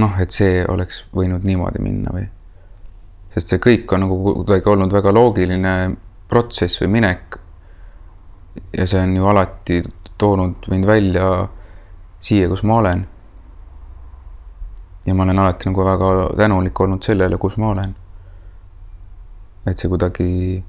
noh, 0.02 0.18
et 0.22 0.34
see 0.34 0.64
oleks 0.68 1.04
võinud 1.16 1.46
niimoodi 1.48 1.84
minna 1.84 2.14
või. 2.16 2.26
sest 3.36 3.54
see 3.54 3.62
kõik 3.64 3.92
on 3.94 4.06
nagu 4.06 4.18
kuidagi 4.24 4.72
olnud 4.74 4.94
väga 4.94 5.14
loogiline 5.14 5.76
protsess 6.30 6.82
või 6.82 6.94
minek. 6.98 7.38
ja 8.74 8.88
see 8.88 9.04
on 9.04 9.16
ju 9.16 9.28
alati 9.28 9.82
toonud 10.18 10.68
mind 10.72 10.86
välja 10.86 11.48
siia, 12.20 12.50
kus 12.50 12.64
ma 12.64 12.80
olen. 12.82 13.08
ja 15.06 15.16
ma 15.16 15.24
olen 15.24 15.40
alati 15.40 15.70
nagu 15.70 15.86
väga 15.86 16.08
tänulik 16.38 16.80
olnud 16.82 17.04
sellele, 17.04 17.38
kus 17.38 17.58
ma 17.58 17.70
olen. 17.70 17.96
et 19.68 19.78
see 19.78 19.90
kuidagi 19.90 20.64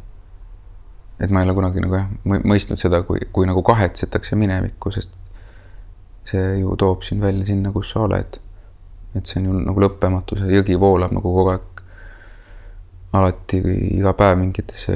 et 1.21 1.31
ma 1.31 1.41
ei 1.41 1.49
ole 1.49 1.55
kunagi 1.55 1.83
nagu 1.83 1.97
jah, 1.99 2.11
mõistnud 2.25 2.79
seda, 2.81 3.03
kui, 3.07 3.25
kui 3.35 3.47
nagu 3.49 3.63
kahetsetakse 3.67 4.39
minevikku, 4.39 4.93
sest 4.95 5.17
see 6.29 6.61
ju 6.61 6.77
toob 6.79 7.03
sind 7.07 7.25
välja 7.25 7.49
sinna, 7.49 7.73
kus 7.75 7.91
sa 7.95 8.05
oled. 8.07 8.39
et 9.17 9.27
see 9.27 9.41
on 9.41 9.47
ju 9.49 9.61
nagu 9.65 9.83
lõppematu, 9.83 10.37
see 10.39 10.53
jõgi 10.53 10.77
voolab 10.79 11.15
nagu 11.17 11.33
kogu 11.33 11.51
aeg, 11.55 11.83
alati 13.17 13.63
iga 13.97 14.13
päev 14.15 14.37
mingitesse 14.39 14.95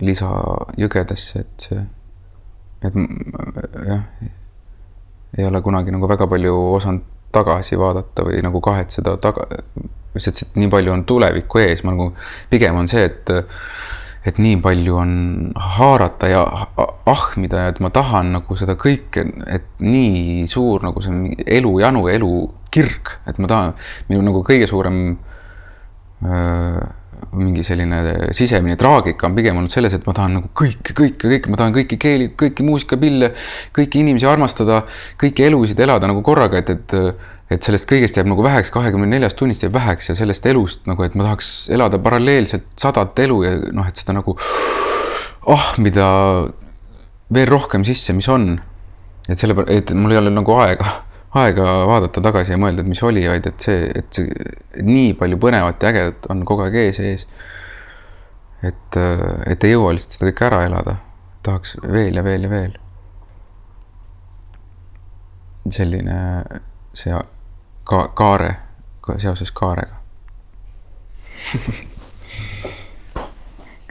lisajõgedesse, 0.00 1.42
et 1.44 1.66
see, 1.66 1.82
et 2.82 2.94
jah, 3.86 4.04
ei 5.38 5.46
ole 5.46 5.62
kunagi 5.62 5.92
nagu 5.94 6.08
väga 6.08 6.26
palju 6.30 6.54
osanud 6.74 7.06
tagasi 7.30 7.78
vaadata 7.78 8.24
või 8.26 8.40
nagu 8.42 8.60
kahetseda 8.64 9.14
taga, 9.22 9.46
lihtsalt, 10.14 10.42
et 10.42 10.58
nii 10.58 10.70
palju 10.72 10.94
on 10.96 11.04
tulevikku 11.06 11.62
ees, 11.62 11.84
ma 11.86 11.94
nagu, 11.94 12.10
pigem 12.50 12.78
on 12.80 12.90
see, 12.90 13.06
et 13.06 13.34
et 14.26 14.36
nii 14.36 14.58
palju 14.60 14.96
on 15.00 15.12
haarata 15.56 16.28
ja 16.28 16.40
ahmida 17.08 17.62
ja 17.62 17.70
et 17.72 17.78
ma 17.80 17.88
tahan 17.94 18.34
nagu 18.34 18.56
seda 18.58 18.74
kõike, 18.76 19.24
et 19.48 19.80
nii 19.80 20.44
suur 20.50 20.84
nagu 20.84 21.00
see 21.00 21.36
elujanu 21.46 22.02
ja 22.08 22.18
elukirg, 22.18 23.14
et 23.30 23.40
ma 23.40 23.48
tahan, 23.48 23.72
minu 24.10 24.26
nagu 24.26 24.42
kõige 24.44 24.68
suurem 24.68 24.98
öö, 26.20 26.82
mingi 27.36 27.64
selline 27.66 28.30
sisemine 28.36 28.76
traagika 28.80 29.28
on 29.28 29.34
pigem 29.36 29.58
olnud 29.60 29.72
selles, 29.72 29.94
et 29.96 30.06
ma 30.06 30.14
tahan 30.16 30.38
nagu 30.38 30.52
kõike, 30.56 30.94
kõike, 30.96 31.26
kõike, 31.26 31.50
ma 31.52 31.60
tahan 31.60 31.74
kõiki 31.76 31.98
keeli, 32.00 32.30
kõiki 32.38 32.66
muusikapille, 32.66 33.32
kõiki 33.76 34.02
inimesi 34.04 34.28
armastada, 34.30 34.82
kõiki 35.20 35.46
elusid 35.48 35.80
elada 35.80 36.10
nagu 36.10 36.24
korraga, 36.26 36.62
et, 36.62 36.74
et 36.76 36.96
et 37.50 37.66
sellest 37.66 37.88
kõigest 37.90 38.14
jääb 38.14 38.28
nagu 38.30 38.44
väheks, 38.46 38.70
kahekümne 38.70 39.08
neljast 39.10 39.34
tunnist 39.40 39.64
jääb 39.64 39.74
väheks 39.74 40.12
ja 40.12 40.14
sellest 40.14 40.44
elust 40.46 40.84
nagu, 40.86 41.02
et 41.02 41.16
ma 41.18 41.26
tahaks 41.26 41.48
elada 41.74 41.98
paralleelselt 41.98 42.68
sadat 42.78 43.18
elu 43.24 43.38
ja 43.42 43.56
noh, 43.74 43.88
et 43.90 43.98
seda 43.98 44.14
nagu 44.14 44.36
ahmida 45.50 46.06
veel 47.34 47.50
rohkem 47.50 47.82
sisse, 47.86 48.14
mis 48.14 48.28
on. 48.30 48.52
et 49.28 49.38
selle, 49.38 49.54
et 49.70 49.90
mul 49.98 50.14
ei 50.14 50.18
ole 50.18 50.30
nagu 50.30 50.54
aega 50.62 50.86
aega 51.34 51.66
vaadata 51.86 52.22
tagasi 52.24 52.54
ja 52.54 52.58
mõelda, 52.58 52.82
et 52.82 52.90
mis 52.90 53.02
oli, 53.06 53.22
vaid 53.28 53.46
et 53.46 53.62
see, 53.62 53.90
et 53.94 54.08
see 54.14 54.82
nii 54.82 55.12
palju 55.18 55.38
põnevat 55.42 55.82
ja 55.82 55.92
ägedat 55.92 56.26
on 56.32 56.42
kogu 56.46 56.64
aeg 56.66 56.78
ees 56.80 56.98
ja 56.98 57.10
ees. 57.12 57.26
et, 58.66 58.98
et 59.46 59.64
ei 59.64 59.74
jõua 59.76 59.94
lihtsalt 59.94 60.18
seda 60.18 60.30
kõike 60.30 60.48
ära 60.48 60.64
elada. 60.66 60.96
tahaks 61.42 61.76
veel 61.82 62.16
ja 62.18 62.24
veel 62.24 62.48
ja 62.48 62.50
veel. 62.50 62.74
selline 65.70 66.16
see 66.98 67.14
ka 67.86 68.08
kaare 68.18 68.56
ka 69.00 69.18
seoses 69.22 69.52
kaarega 69.54 70.00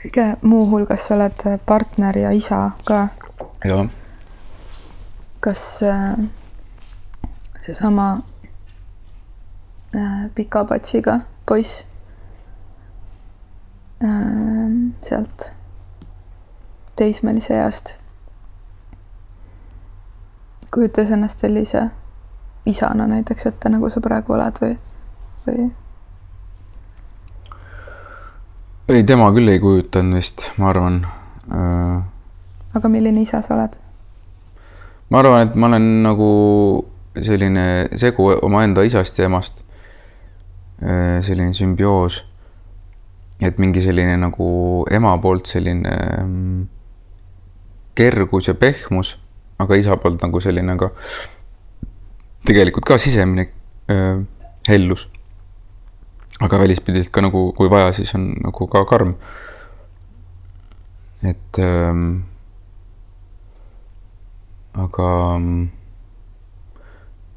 kõige 0.01 0.25
muuhulgas 0.41 1.07
sa 1.07 1.15
oled 1.15 1.45
partner 1.65 2.17
ja 2.17 2.31
isa 2.35 2.71
ka. 2.87 3.07
jah. 3.65 3.87
kas 5.39 5.63
äh, 5.87 6.19
seesama 7.69 8.21
äh, 9.95 10.31
pika 10.35 10.65
patsiga 10.65 11.19
poiss 11.45 11.85
äh, 14.03 14.09
sealt 15.03 15.51
teismelise 16.95 17.53
east 17.61 17.95
kujutas 20.73 21.11
ennast 21.11 21.39
sellise 21.39 21.89
isana 22.65 23.07
näiteks 23.07 23.45
ette, 23.45 23.69
nagu 23.69 23.89
sa 23.89 24.01
praegu 24.01 24.33
oled 24.33 24.61
või, 24.61 24.75
või? 25.45 25.69
ei, 28.89 29.03
tema 29.03 29.29
küll 29.37 29.53
ei 29.53 29.61
kujutanud 29.61 30.17
vist, 30.17 30.49
ma 30.57 30.73
arvan 30.73 31.03
äh.... 31.53 31.99
aga 32.81 32.91
milline 32.97 33.21
isa 33.21 33.41
sa 33.45 33.53
oled? 33.57 33.77
ma 35.09 35.21
arvan, 35.21 35.47
et 35.47 35.55
ma 35.55 35.69
olen 35.69 35.91
nagu 36.05 36.29
selline 37.25 37.89
segu 37.99 38.29
omaenda 38.41 38.83
isast 38.87 39.19
ja 39.19 39.25
emast. 39.25 39.65
Äh, 40.81 41.19
selline 41.21 41.53
sümbioos. 41.53 42.25
et 43.41 43.57
mingi 43.57 43.79
selline 43.79 44.17
nagu 44.19 44.45
ema 44.91 45.13
poolt 45.23 45.47
selline 45.47 45.91
mm, 46.23 46.63
kergus 47.95 48.49
ja 48.49 48.53
pehmus, 48.53 49.13
aga 49.59 49.77
isa 49.79 49.95
poolt 49.95 50.19
nagu 50.23 50.41
selline 50.43 50.75
ka 50.79 50.89
tegelikult 52.47 52.87
ka 52.87 52.97
sisemine 52.99 53.47
äh, 53.91 54.19
hellus. 54.67 55.07
aga 56.39 56.59
välispidiselt 56.59 57.11
ka 57.11 57.21
nagu, 57.21 57.51
kui 57.57 57.69
vaja, 57.71 57.91
siis 57.93 58.15
on 58.15 58.33
nagu 58.43 58.67
ka 58.67 58.85
karm. 58.85 59.15
et 61.23 61.59
ähm, 61.59 62.23
aga 64.73 65.39
mm, 65.39 65.78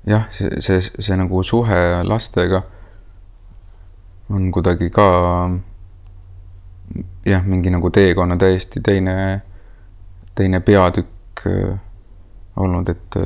jah, 0.07 0.26
see, 0.30 0.61
see, 0.61 0.80
see 0.80 1.16
nagu 1.16 1.42
suhe 1.42 2.03
lastega 2.05 2.62
on 4.32 4.50
kuidagi 4.53 4.90
ka 4.90 5.07
jah, 7.26 7.44
mingi 7.46 7.70
nagu 7.70 7.90
teekonna 7.90 8.36
täiesti 8.36 8.80
teine, 8.80 9.14
teine 10.34 10.61
peatükk 10.61 11.46
äh, 11.46 11.80
olnud, 12.57 12.88
et 12.88 13.18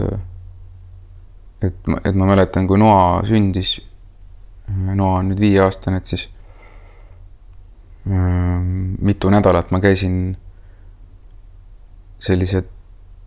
et, 1.63 1.77
et 2.05 2.15
ma 2.15 2.27
mäletan, 2.29 2.67
kui 2.69 2.79
Noa 2.79 3.23
sündis, 3.27 3.79
Noa 4.69 5.21
on 5.23 5.31
nüüd 5.31 5.41
viieaastane, 5.41 6.03
et 6.03 6.11
siis 6.11 6.29
mitu 8.07 9.31
nädalat 9.31 9.71
ma 9.75 9.81
käisin 9.83 10.37
sellise 12.23 12.63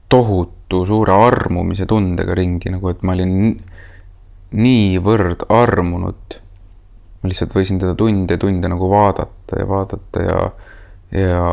tohutu 0.10 0.86
suure 0.86 1.14
armumise 1.14 1.86
tundega 1.90 2.36
ringi, 2.38 2.72
nagu 2.74 2.90
et 2.92 3.04
ma 3.04 3.16
olin 3.18 3.36
niivõrd 4.60 5.46
armunud. 5.54 6.40
ma 7.20 7.28
lihtsalt 7.30 7.54
võisin 7.54 7.80
teda 7.82 7.96
tunde 8.00 8.38
ja 8.38 8.40
tunde 8.40 8.70
nagu 8.72 8.90
vaadata 8.90 9.60
ja 9.60 9.68
vaadata 9.68 10.22
ja, 10.24 10.38
ja, 11.20 11.48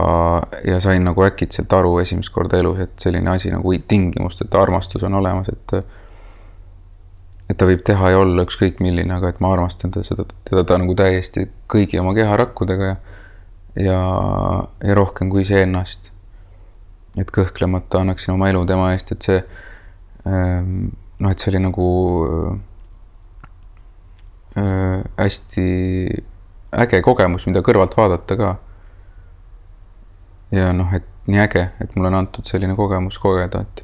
ja 0.64 0.80
sain 0.80 1.04
nagu 1.04 1.24
äkitselt 1.26 1.72
aru 1.72 1.98
esimest 1.98 2.30
korda 2.32 2.60
elus, 2.62 2.78
et 2.84 2.94
selline 3.02 3.32
asi 3.32 3.50
nagu 3.50 3.72
tingimusteta 3.88 4.62
armastus 4.62 5.02
on 5.02 5.18
olemas, 5.18 5.50
et 5.50 5.78
et 7.50 7.58
ta 7.58 7.66
võib 7.66 7.82
teha 7.86 8.10
ja 8.10 8.18
olla 8.18 8.42
ükskõik 8.42 8.80
milline, 8.82 9.12
aga 9.14 9.30
et 9.30 9.42
ma 9.42 9.52
armastan 9.54 9.92
teda, 9.94 10.06
seda, 10.06 10.24
teda 10.48 10.64
ta 10.66 10.78
nagu 10.82 10.94
täiesti 10.98 11.46
kõigi 11.70 12.00
oma 12.02 12.14
keharakkudega 12.14 12.88
ja 12.90 12.96
ja, 13.76 14.00
ja 14.84 14.94
rohkem 14.94 15.30
kui 15.30 15.44
iseennast 15.44 16.10
et 17.16 17.32
kõhklemata 17.32 18.02
annaksin 18.02 18.34
oma 18.34 18.50
elu 18.52 18.62
tema 18.68 18.92
eest, 18.94 19.12
et 19.14 19.26
see 19.26 19.40
ähm, 20.28 20.88
noh, 21.18 21.32
et 21.32 21.40
see 21.40 21.50
oli 21.52 21.62
nagu 21.64 21.88
äh, 24.56 25.02
hästi 25.18 25.66
äge 26.76 27.00
kogemus, 27.04 27.46
mida 27.48 27.62
kõrvalt 27.64 27.96
vaadata 27.96 28.36
ka. 28.38 28.54
ja 30.54 30.72
noh, 30.76 30.92
et 30.94 31.06
nii 31.26 31.42
äge, 31.42 31.64
et 31.82 31.96
mulle 31.96 32.12
on 32.12 32.20
antud 32.20 32.46
selline 32.46 32.76
kogemus 32.78 33.18
kogeda, 33.18 33.64
et 33.64 33.82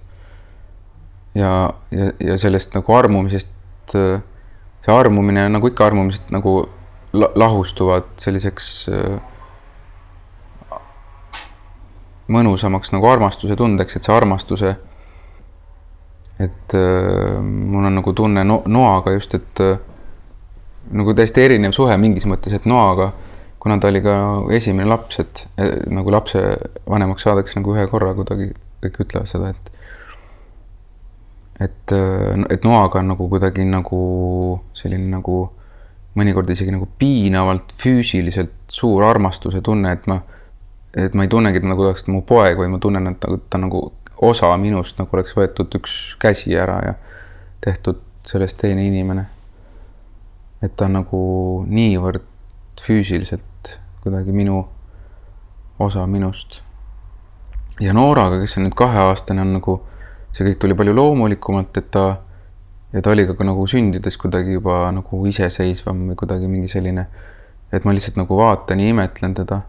ja, 1.34 1.72
ja, 1.90 2.12
ja 2.20 2.38
sellest 2.38 2.76
nagu 2.76 2.94
armumisest, 2.94 3.50
see 3.92 4.94
armumine 4.94 5.48
nagu 5.50 5.68
ikka 5.70 5.88
armumised 5.90 6.30
nagu 6.34 6.62
lahustuvad 7.12 8.08
selliseks 8.20 8.68
äh, 8.92 9.18
mõnusamaks 12.32 12.92
nagu 12.94 13.08
armastuse 13.10 13.56
tundeks, 13.58 13.96
et 13.96 14.06
see 14.06 14.14
armastuse, 14.14 14.74
et 16.42 16.76
äh, 16.78 17.40
mul 17.42 17.88
on 17.88 17.98
nagu 18.00 18.14
tunne 18.16 18.44
no, 18.46 18.62
noaga 18.66 19.14
just, 19.16 19.36
et 19.38 19.62
äh, 19.64 19.76
nagu 20.90 21.14
täiesti 21.14 21.44
erinev 21.44 21.74
suhe 21.76 21.96
mingis 22.00 22.26
mõttes, 22.28 22.54
et 22.56 22.66
noaga, 22.68 23.12
kuna 23.62 23.78
ta 23.78 23.92
oli 23.92 24.02
ka 24.02 24.16
esimene 24.56 24.88
laps, 24.90 25.20
et 25.22 25.44
äh, 25.60 25.74
nagu 25.92 26.14
lapse 26.14 26.42
vanemaks 26.88 27.28
saadakse 27.28 27.60
nagu 27.60 27.76
ühe 27.76 27.86
korra 27.90 28.14
kuidagi, 28.18 28.52
kõik 28.82 29.02
ütlevad 29.06 29.30
seda, 29.30 29.52
et 29.54 29.72
et, 31.62 31.92
äh, 31.94 32.44
et 32.50 32.64
noaga 32.66 33.00
on 33.02 33.12
nagu 33.12 33.28
kuidagi 33.30 33.66
nagu 33.68 33.98
selline 34.76 35.10
nagu 35.12 35.44
mõnikord 36.18 36.50
isegi 36.52 36.74
nagu 36.74 36.88
piinavalt 36.98 37.72
füüsiliselt 37.78 38.54
suur 38.72 39.04
armastuse 39.06 39.62
tunne, 39.64 39.94
et 39.94 40.08
ma 40.10 40.18
et 40.96 41.14
ma 41.14 41.24
ei 41.24 41.28
tunnegi, 41.28 41.58
et 41.58 41.66
nagu 41.66 41.84
oleks 41.86 42.04
ta 42.04 42.12
mu 42.12 42.22
poeg, 42.26 42.58
vaid 42.58 42.70
ma 42.72 42.78
tunnen, 42.82 43.06
et 43.12 43.20
ta, 43.20 43.32
ta 43.50 43.60
nagu 43.60 43.86
osa 44.22 44.50
minust 44.60 44.98
nagu 45.00 45.16
oleks 45.16 45.34
võetud 45.36 45.72
üks 45.80 46.16
käsi 46.22 46.54
ära 46.58 46.78
ja 46.86 46.94
tehtud 47.64 48.02
sellest 48.28 48.60
teine 48.60 48.84
inimene. 48.86 49.26
et 50.62 50.76
ta 50.76 50.86
on 50.86 50.92
nagu 51.00 51.20
niivõrd 51.66 52.22
füüsiliselt 52.82 53.72
kuidagi 54.02 54.32
minu 54.32 54.60
osa 55.78 56.06
minust. 56.06 56.60
ja 57.80 57.92
Nooraga, 57.92 58.38
kes 58.40 58.56
on 58.58 58.68
nüüd 58.68 58.76
kaheaastane, 58.78 59.42
on 59.42 59.56
nagu, 59.58 59.80
see 60.32 60.46
kõik 60.46 60.60
tuli 60.62 60.78
palju 60.78 60.94
loomulikumalt, 60.94 61.76
et 61.76 61.90
ta 61.90 62.06
ja 62.92 63.02
ta 63.02 63.10
oli 63.10 63.26
ka 63.26 63.44
nagu 63.44 63.66
sündides 63.66 64.18
kuidagi 64.20 64.54
juba 64.58 64.84
nagu 64.92 65.26
iseseisvam 65.26 66.06
või 66.10 66.18
kuidagi 66.20 66.50
mingi 66.50 66.68
selline, 66.68 67.06
et 67.72 67.84
ma 67.84 67.94
lihtsalt 67.96 68.20
nagu 68.20 68.36
vaatan 68.36 68.80
ja 68.84 68.92
imetlen 68.92 69.34
teda 69.34 69.62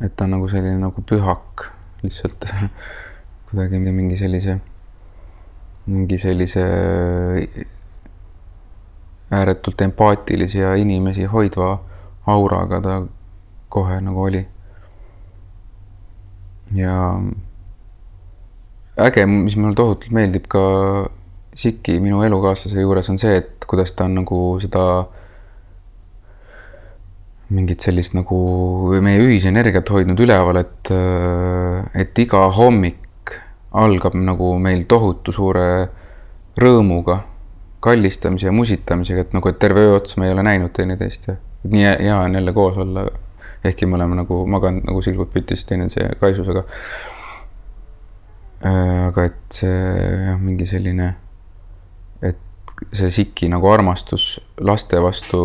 et 0.00 0.16
ta 0.16 0.24
on 0.24 0.36
nagu 0.36 0.48
selline 0.48 0.78
nagu 0.80 1.02
pühak 1.02 1.68
lihtsalt 2.02 2.48
kuidagi 3.48 3.78
mingi 3.78 4.18
sellise, 4.18 4.58
mingi 5.86 6.18
sellise 6.18 6.64
ääretult 9.30 9.80
empaatilise 9.80 10.58
ja 10.58 10.74
inimesi 10.74 11.24
hoidva 11.24 11.70
auraga 12.26 12.80
ta 12.80 13.02
kohe 13.68 14.00
nagu 14.00 14.22
oli. 14.22 14.46
ja 16.74 17.20
äge, 18.98 19.26
mis 19.26 19.56
mulle 19.56 19.74
tohutult 19.74 20.12
meeldib 20.12 20.48
ka 20.48 20.62
Siki, 21.56 22.00
minu 22.04 22.18
elukaaslase 22.22 22.82
juures 22.82 23.08
on 23.08 23.16
see, 23.18 23.36
et 23.40 23.64
kuidas 23.64 23.94
ta 23.96 24.04
on 24.04 24.18
nagu 24.18 24.38
seda 24.60 25.06
mingit 27.54 27.84
sellist 27.84 28.16
nagu 28.16 28.36
meie 29.04 29.20
ühisenergiat 29.22 29.90
hoidnud 29.94 30.20
üleval, 30.24 30.58
et, 30.64 30.90
et 31.94 32.18
iga 32.18 32.46
hommik 32.56 33.34
algab 33.76 34.16
nagu 34.18 34.54
meil 34.62 34.86
tohutu 34.88 35.34
suure 35.34 35.66
rõõmuga, 36.58 37.20
kallistamise 37.84 38.48
ja 38.48 38.54
musitamisega, 38.54 39.26
et 39.26 39.36
nagu, 39.36 39.50
et 39.50 39.58
terve 39.62 39.84
öö 39.84 39.98
otsa 39.98 40.20
me 40.20 40.26
ei 40.26 40.34
ole 40.34 40.42
näinud 40.46 40.72
teineteist 40.74 41.28
ja 41.28 41.36
nii 41.70 41.84
hea 41.84 42.16
on 42.18 42.34
jälle 42.34 42.52
koos 42.52 42.76
olla. 42.82 43.06
ehkki 43.64 43.86
me 43.86 43.94
oleme 43.94 44.14
nagu 44.14 44.46
maganud 44.46 44.84
nagu 44.86 45.02
silgud 45.02 45.30
pütis 45.32 45.64
teineteise 45.64 46.16
kaisusega. 46.20 46.64
aga 49.06 49.24
et 49.24 49.52
see 49.52 49.70
jah, 50.26 50.40
mingi 50.40 50.66
selline, 50.66 51.14
et 52.22 52.74
see 52.92 53.10
Siki 53.10 53.48
nagu 53.52 53.68
armastus 53.70 54.40
laste 54.60 55.02
vastu 55.02 55.42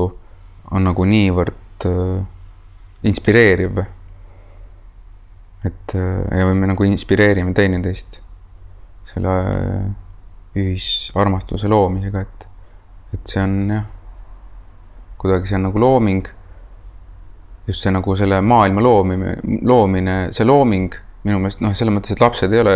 on 0.71 0.87
nagu 0.87 1.05
niivõrd 1.05 1.60
äh, 1.85 2.21
inspireeriv. 3.03 3.77
et 5.65 5.95
äh, 5.95 6.39
ja 6.39 6.53
me 6.53 6.67
nagu 6.67 6.83
inspireerime 6.83 7.53
teineteist 7.53 8.21
selle 9.13 9.33
äh, 9.39 9.89
ühisarmastuse 10.57 11.69
loomisega, 11.69 12.21
et, 12.21 12.47
et 13.13 13.33
see 13.33 13.43
on 13.43 13.57
jah, 13.69 13.85
kuidagi 15.21 15.51
see 15.51 15.59
on 15.59 15.67
nagu 15.69 15.79
looming. 15.79 16.27
just 17.67 17.85
see 17.85 17.93
nagu 17.93 18.15
selle 18.17 18.41
maailma 18.41 18.81
loomine, 18.81 19.35
loomine, 19.61 20.15
see 20.33 20.45
looming 20.45 20.95
minu 21.23 21.37
meelest 21.37 21.61
noh, 21.61 21.75
selles 21.77 21.93
mõttes, 21.93 22.15
et 22.15 22.23
lapsed 22.23 22.53
ei 22.53 22.63
ole 22.63 22.75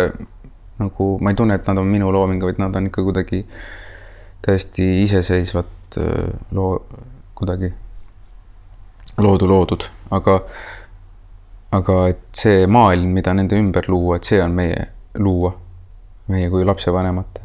nagu, 0.78 1.08
ma 1.18 1.32
ei 1.32 1.38
tunne, 1.38 1.56
et 1.58 1.66
nad 1.66 1.80
on 1.82 1.88
minu 1.90 2.12
looming, 2.14 2.44
vaid 2.46 2.60
nad 2.62 2.76
on 2.78 2.86
ikka 2.86 3.02
kuidagi 3.02 3.42
täiesti 4.46 4.86
iseseisvat 5.02 5.98
loo, 6.54 6.70
kuidagi 7.34 7.72
loodu 9.22 9.48
loodud, 9.48 9.86
aga, 10.16 10.36
aga 11.76 11.96
et 12.10 12.24
see 12.36 12.66
maailm, 12.70 13.14
mida 13.16 13.34
nende 13.36 13.58
ümber 13.58 13.88
luua, 13.88 14.18
et 14.18 14.28
see 14.28 14.40
on 14.42 14.54
meie 14.56 14.90
luua, 15.18 15.54
meie 16.32 16.50
kui 16.52 16.66
lapsevanemate. 16.68 17.44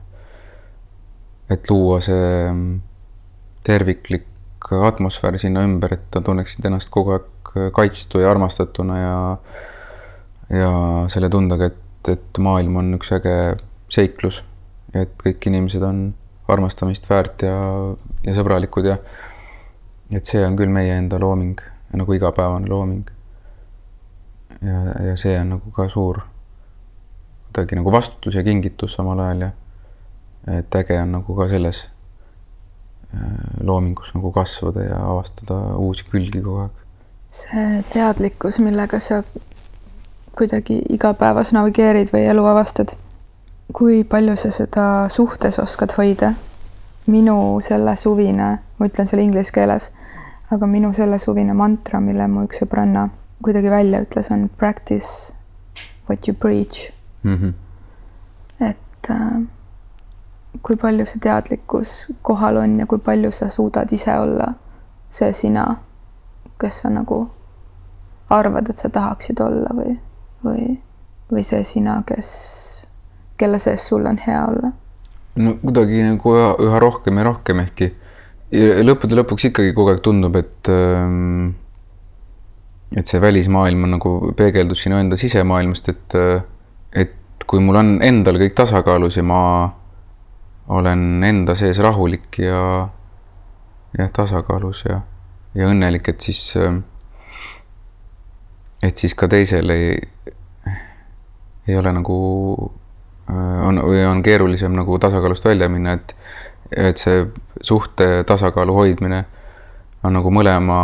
et 1.52 1.70
luua 1.70 2.00
see 2.00 2.52
terviklik 3.64 4.28
atmosfäär 4.88 5.38
sinna 5.40 5.66
ümber, 5.68 5.94
et 5.94 6.16
nad 6.16 6.24
tunneksid 6.24 6.66
ennast 6.66 6.92
kogu 6.94 7.18
aeg 7.18 7.74
kaitstu 7.76 8.22
ja 8.24 8.32
armastatuna 8.32 9.00
ja 9.00 9.18
ja 10.52 10.72
selle 11.12 11.30
tundega, 11.32 11.72
et, 11.72 12.10
et 12.12 12.40
maailm 12.40 12.80
on 12.80 12.96
üks 12.96 13.12
äge 13.16 13.36
seiklus 13.92 14.42
et 14.98 15.12
kõik 15.20 15.48
inimesed 15.48 15.84
on 15.86 16.02
armastamist 16.52 17.08
väärt 17.10 17.46
ja, 17.48 17.56
ja 18.26 18.36
sõbralikud 18.36 18.90
ja 18.90 18.98
et 20.12 20.26
see 20.26 20.44
on 20.46 20.58
küll 20.60 20.72
meie 20.72 20.98
enda 20.98 21.20
looming 21.20 21.60
nagu 21.94 22.14
igapäevane 22.14 22.70
looming. 22.70 23.08
ja, 24.62 24.84
ja 25.08 25.16
see 25.18 25.40
on 25.40 25.56
nagu 25.56 25.72
ka 25.76 25.90
suur 25.90 26.22
kuidagi 27.52 27.76
nagu 27.76 27.92
vastutus 27.92 28.36
ja 28.36 28.44
kingitus 28.44 28.94
samal 28.94 29.20
ajal 29.20 29.42
ja 29.42 29.52
et 30.58 30.76
äge 30.76 31.02
on 31.02 31.12
nagu 31.12 31.36
ka 31.36 31.48
selles 31.50 31.88
äh, 33.14 33.22
loomingus 33.64 34.14
nagu 34.16 34.32
kasvada 34.32 34.84
ja 34.84 35.00
avastada 35.12 35.60
uusi 35.78 36.06
külgi 36.12 36.42
kogu 36.42 36.58
aeg. 36.66 36.72
see 37.32 37.84
teadlikkus, 37.94 38.60
millega 38.60 39.00
sa 39.00 39.24
kuidagi 40.38 40.82
igapäevas 40.90 41.52
navigeerid 41.54 42.14
või 42.14 42.24
elu 42.32 42.46
avastad, 42.46 42.96
kui 43.74 44.04
palju 44.04 44.36
sa 44.36 44.52
seda 44.52 44.88
suhtes 45.10 45.60
oskad 45.60 45.98
hoida? 45.98 46.34
minu 47.08 47.60
selle 47.66 47.96
suvine, 47.98 48.60
ma 48.78 48.88
ütlen 48.88 49.08
selle 49.10 49.24
inglise 49.26 49.52
keeles, 49.52 49.90
aga 50.52 50.68
minu 50.68 50.94
selle 50.94 51.20
suvine 51.20 51.54
mantra, 51.54 52.00
mille 52.04 52.28
mu 52.28 52.46
üks 52.48 52.62
sõbranna 52.62 53.08
kuidagi 53.42 53.72
välja 53.72 54.02
ütles, 54.04 54.30
on 54.32 54.50
practice 54.58 55.34
what 56.10 56.28
you 56.28 56.36
preach 56.38 56.92
mm. 57.24 57.36
-hmm. 57.36 57.54
et 58.70 59.10
äh, 59.10 59.42
kui 60.62 60.76
palju 60.76 61.06
see 61.06 61.20
teadlikkus 61.20 62.12
kohal 62.22 62.58
on 62.58 62.80
ja 62.80 62.86
kui 62.86 63.00
palju 63.00 63.32
sa 63.32 63.50
suudad 63.50 63.92
ise 63.92 64.18
olla 64.20 64.54
see 65.10 65.34
sina, 65.34 65.76
kes 66.60 66.80
sa 66.80 66.90
nagu 66.90 67.30
arvad, 68.30 68.70
et 68.70 68.78
sa 68.78 68.90
tahaksid 68.90 69.40
olla 69.40 69.70
või, 69.76 69.98
või, 70.46 70.78
või 71.32 71.44
see 71.44 71.64
sina, 71.64 72.04
kes, 72.06 72.86
kelle 73.38 73.60
sees 73.60 73.88
sul 73.88 74.06
on 74.06 74.18
hea 74.28 74.46
olla 74.48 74.72
no 75.36 75.56
kuidagi 75.64 76.04
nagu 76.04 76.36
üha, 76.36 76.56
üha 76.60 76.80
rohkem 76.80 77.18
ja 77.18 77.24
rohkem 77.24 77.60
ehkki 77.60 77.94
lõppude 78.52 79.16
lõpuks 79.16 79.50
ikkagi 79.50 79.74
kogu 79.76 79.94
aeg 79.94 80.02
tundub, 80.04 80.36
et 80.40 80.70
ähm, 80.72 81.54
et 82.92 83.08
see 83.08 83.22
välismaailm 83.24 83.86
on 83.88 83.96
nagu 83.96 84.14
peegeldus 84.36 84.84
sinu 84.84 84.98
enda 85.00 85.20
sisemaailmast, 85.20 85.92
et 85.94 86.18
et 87.04 87.46
kui 87.48 87.64
mul 87.64 87.80
on 87.80 87.94
endal 88.04 88.40
kõik 88.42 88.56
tasakaalus 88.58 89.18
ja 89.20 89.24
ma 89.24 89.42
olen 90.72 91.24
enda 91.28 91.56
sees 91.56 91.80
rahulik 91.84 92.42
ja 92.44 92.60
jah, 93.98 94.12
tasakaalus 94.12 94.84
ja, 94.88 95.00
ja 95.56 95.72
õnnelik, 95.72 96.12
et 96.12 96.20
siis 96.28 96.44
et 98.84 98.98
siis 98.98 99.16
ka 99.16 99.32
teisel 99.32 99.72
ei, 99.72 99.96
ei 101.68 101.80
ole 101.80 101.96
nagu 101.96 102.20
Äh, 103.32 103.68
on 103.68 103.80
või 103.86 104.02
on 104.06 104.22
keerulisem 104.26 104.74
nagu 104.76 104.98
tasakaalust 105.00 105.46
välja 105.46 105.70
minna, 105.72 105.96
et 106.00 106.16
et 106.72 106.98
see 106.98 107.26
suhte 107.62 108.24
tasakaalu 108.28 108.74
hoidmine 108.76 109.26
on 110.04 110.16
nagu 110.18 110.32
mõlema 110.34 110.78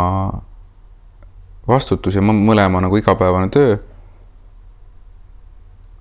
vastutus 1.68 2.16
ja 2.16 2.22
mõlema 2.24 2.82
nagu 2.84 2.96
igapäevane 2.96 3.50
töö. 3.52 3.76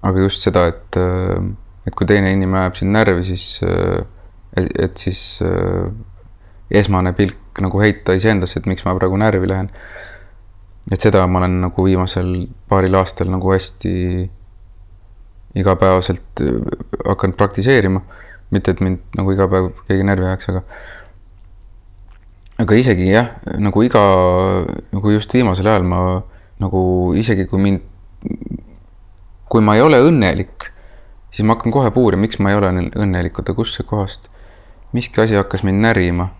aga 0.07 0.21
just 0.21 0.45
seda, 0.45 0.67
et, 0.69 0.97
et 1.88 1.95
kui 1.97 2.07
teine 2.07 2.30
inimene 2.32 2.67
ajab 2.67 2.78
sind 2.80 2.93
närvi, 2.95 3.25
siis 3.28 3.47
et, 4.55 4.95
siis 4.95 5.41
esmane 6.71 7.11
pilk 7.17 7.59
nagu 7.63 7.82
heita 7.82 8.15
iseendasse, 8.15 8.59
et 8.59 8.69
miks 8.69 8.86
ma 8.86 8.95
praegu 8.95 9.17
närvi 9.19 9.49
lähen. 9.49 9.69
et 10.91 11.01
seda 11.03 11.25
ma 11.28 11.41
olen 11.41 11.59
nagu 11.65 11.84
viimasel 11.84 12.47
paaril 12.69 12.95
aastal 12.95 13.28
nagu 13.34 13.51
hästi 13.51 13.93
igapäevaselt 15.57 16.43
hakanud 17.05 17.36
praktiseerima. 17.36 18.01
Mitte, 18.53 18.71
et 18.71 18.81
mind 18.83 19.17
nagu 19.17 19.33
iga 19.33 19.47
päev 19.51 19.71
keegi 19.87 20.05
närvi 20.07 20.29
ajaks, 20.29 20.49
aga 20.53 20.63
aga 22.63 22.79
isegi 22.79 23.09
jah, 23.11 23.33
nagu 23.61 23.83
iga, 23.85 24.01
nagu 24.95 25.13
just 25.13 25.33
viimasel 25.35 25.69
ajal 25.69 25.85
ma 25.87 26.01
nagu 26.63 26.81
isegi 27.17 27.45
kui 27.49 27.61
mind, 27.61 27.83
kui 29.47 29.61
ma 29.61 29.77
ei 29.77 29.83
ole 29.85 29.99
õnnelik, 30.07 30.71
siis 31.29 31.45
ma 31.45 31.57
hakkan 31.57 31.75
kohe 31.75 31.91
puurima, 31.93 32.25
miks 32.25 32.41
ma 32.41 32.51
ei 32.51 32.57
ole 32.57 32.71
õnnelik, 32.87 33.37
oota, 33.37 33.53
kust 33.57 33.77
see 33.77 33.85
kohast, 33.87 34.31
miski 34.95 35.21
asi 35.21 35.37
hakkas 35.37 35.65
mind 35.67 35.85
närima. 35.85 36.31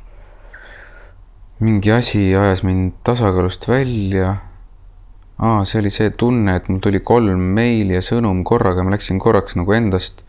mingi 1.60 1.89
asi 1.89 2.36
ajas 2.38 2.62
mind 2.62 2.91
tasakaalust 3.03 3.64
välja 3.66 4.36
aa, 5.41 5.64
see 5.66 5.80
oli 5.82 5.89
see 5.93 6.12
tunne, 6.14 6.55
et 6.58 6.68
mul 6.70 6.82
tuli 6.82 6.99
kolm 7.01 7.41
meili 7.58 7.95
ja 7.97 8.01
sõnum 8.05 8.43
korraga, 8.45 8.84
ma 8.86 8.93
läksin 8.93 9.18
korraks 9.22 9.58
nagu 9.58 9.74
endast 9.74 10.24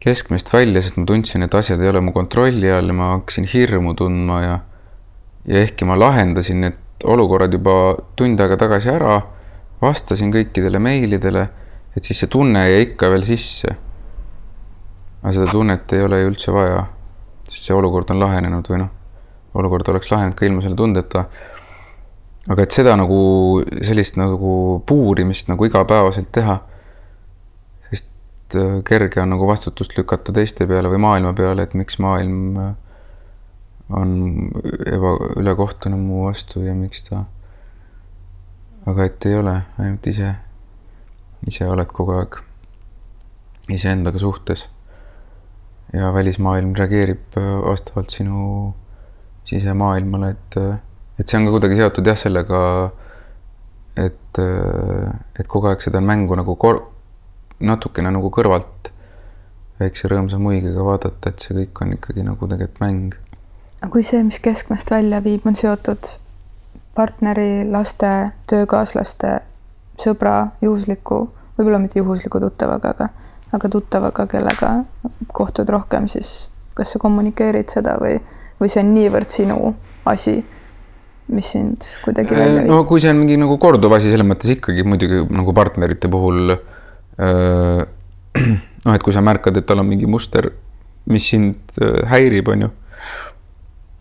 keskmest 0.00 0.52
välja, 0.52 0.82
sest 0.82 0.96
ma 0.96 1.04
tundsin, 1.08 1.44
et 1.44 1.54
asjad 1.54 1.80
ei 1.82 1.90
ole 1.90 2.00
mu 2.04 2.14
kontrolli 2.16 2.70
all 2.72 2.88
ja 2.88 2.96
ma 2.96 3.12
hakkasin 3.16 3.48
hirmu 3.52 3.94
tundma 3.98 4.40
ja 4.42 4.58
ja 5.48 5.60
ehkki 5.64 5.86
ma 5.88 5.96
lahendasin 5.98 6.60
need 6.64 7.04
olukorrad 7.08 7.52
juba 7.56 7.74
tund 8.16 8.40
aega 8.40 8.58
tagasi 8.60 8.90
ära, 8.92 9.20
vastasin 9.80 10.32
kõikidele 10.34 10.80
meilidele, 10.82 11.46
et 11.96 12.04
siis 12.04 12.20
see 12.20 12.32
tunne 12.32 12.66
jäi 12.68 12.90
ikka 12.90 13.08
veel 13.12 13.24
sisse. 13.24 13.76
aga 15.22 15.32
seda 15.36 15.46
tunnet 15.52 15.92
ei 15.92 16.04
ole 16.04 16.20
ju 16.20 16.32
üldse 16.32 16.52
vaja, 16.52 16.84
sest 17.48 17.68
see 17.68 17.76
olukord 17.76 18.10
on 18.12 18.20
lahenenud 18.20 18.68
või 18.72 18.82
noh, 18.84 18.92
olukord 19.54 19.88
oleks 19.92 20.12
lahenenud 20.12 20.36
ka 20.36 20.46
ilma 20.46 20.62
selle 20.64 20.76
tundeta 20.76 21.26
aga 22.48 22.64
et 22.64 22.74
seda 22.74 22.96
nagu, 22.98 23.20
sellist 23.84 24.16
nagu 24.20 24.80
puurimist 24.88 25.50
nagu 25.50 25.66
igapäevaselt 25.68 26.30
teha, 26.32 26.56
sest 28.50 28.56
äh, 28.56 28.82
kerge 28.84 29.20
on 29.22 29.30
nagu 29.30 29.46
vastutust 29.46 29.96
lükata 29.96 30.32
teiste 30.32 30.66
peale 30.66 30.90
või 30.90 31.00
maailma 31.00 31.32
peale, 31.34 31.62
et 31.62 31.74
miks 31.74 31.98
maailm 31.98 32.56
äh, 32.58 32.74
on 33.90 34.50
eba, 34.86 35.16
ülekohtune 35.36 35.96
mu 35.96 36.26
vastu 36.28 36.62
ja 36.62 36.74
miks 36.74 37.04
ta. 37.08 37.24
aga 38.86 39.04
et 39.04 39.26
ei 39.26 39.36
ole, 39.36 39.62
ainult 39.78 40.06
ise, 40.06 40.34
ise 41.46 41.66
oled 41.68 41.90
kogu 41.92 42.12
aeg 42.18 42.40
iseendaga 43.70 44.18
suhtes. 44.18 44.68
ja 45.92 46.12
välismaailm 46.14 46.74
reageerib 46.74 47.36
äh, 47.36 47.60
vastavalt 47.66 48.10
sinu 48.10 48.74
sisemaailmale, 49.44 50.30
et 50.30 50.56
et 51.18 51.26
see 51.26 51.36
on 51.36 51.46
ka 51.46 51.52
kuidagi 51.52 51.76
seotud 51.76 52.06
jah, 52.06 52.16
sellega, 52.16 52.58
et, 53.96 54.38
et 54.38 55.46
kogu 55.46 55.68
aeg 55.68 55.82
seda 55.82 56.00
mängu 56.00 56.36
nagu 56.38 56.54
kor-, 56.56 56.86
natukene 57.60 58.10
nagu 58.14 58.30
kõrvalt 58.32 58.90
väikse 59.80 60.10
rõõmsa 60.12 60.40
muigega 60.40 60.84
vaadata, 60.84 61.32
et 61.32 61.44
see 61.44 61.56
kõik 61.56 61.82
on 61.84 61.94
ikkagi 61.96 62.24
nagu 62.24 62.48
tegelikult 62.48 62.82
mäng. 62.84 63.14
aga 63.80 63.90
kui 63.92 64.04
see, 64.04 64.22
mis 64.24 64.40
keskmest 64.44 64.90
välja 64.92 65.22
viib, 65.24 65.46
on 65.48 65.56
seotud 65.56 66.12
partneri, 66.96 67.64
laste, 67.70 68.32
töökaaslaste, 68.50 69.38
sõbra, 70.00 70.50
juhusliku, 70.60 71.22
võib-olla 71.58 71.80
mitte 71.80 72.00
juhusliku 72.00 72.40
tuttavaga, 72.42 72.92
aga, 72.94 73.08
aga 73.56 73.72
tuttavaga, 73.72 74.26
kellega 74.28 74.72
kohtud 75.32 75.68
rohkem, 75.72 76.08
siis 76.12 76.50
kas 76.76 76.92
sa 76.94 77.00
kommunikeerid 77.00 77.72
seda 77.72 77.96
või, 78.00 78.18
või 78.60 78.72
see 78.72 78.82
on 78.84 78.92
niivõrd 78.96 79.32
sinu 79.32 79.74
asi 80.08 80.40
mis 81.30 81.46
sind 81.54 81.86
kuidagi 82.04 82.34
välja 82.34 82.64
viib? 82.64 82.72
no 82.72 82.82
kui 82.88 83.00
see 83.00 83.12
on 83.12 83.20
mingi 83.22 83.38
nagu 83.40 83.56
korduv 83.62 83.94
asi, 83.96 84.10
selles 84.12 84.26
mõttes 84.26 84.50
ikkagi 84.56 84.84
muidugi 84.84 85.22
nagu 85.30 85.54
partnerite 85.56 86.10
puhul 86.12 86.56
äh,. 86.56 86.62
noh, 88.84 88.94
et 88.94 89.02
kui 89.04 89.14
sa 89.14 89.22
märkad, 89.24 89.56
et 89.60 89.66
tal 89.66 89.82
on 89.82 89.88
mingi 89.88 90.08
muster, 90.08 90.50
mis 91.10 91.30
sind 91.32 91.80
äh, 91.82 92.02
häirib, 92.10 92.48
on 92.52 92.66
ju. 92.66 92.70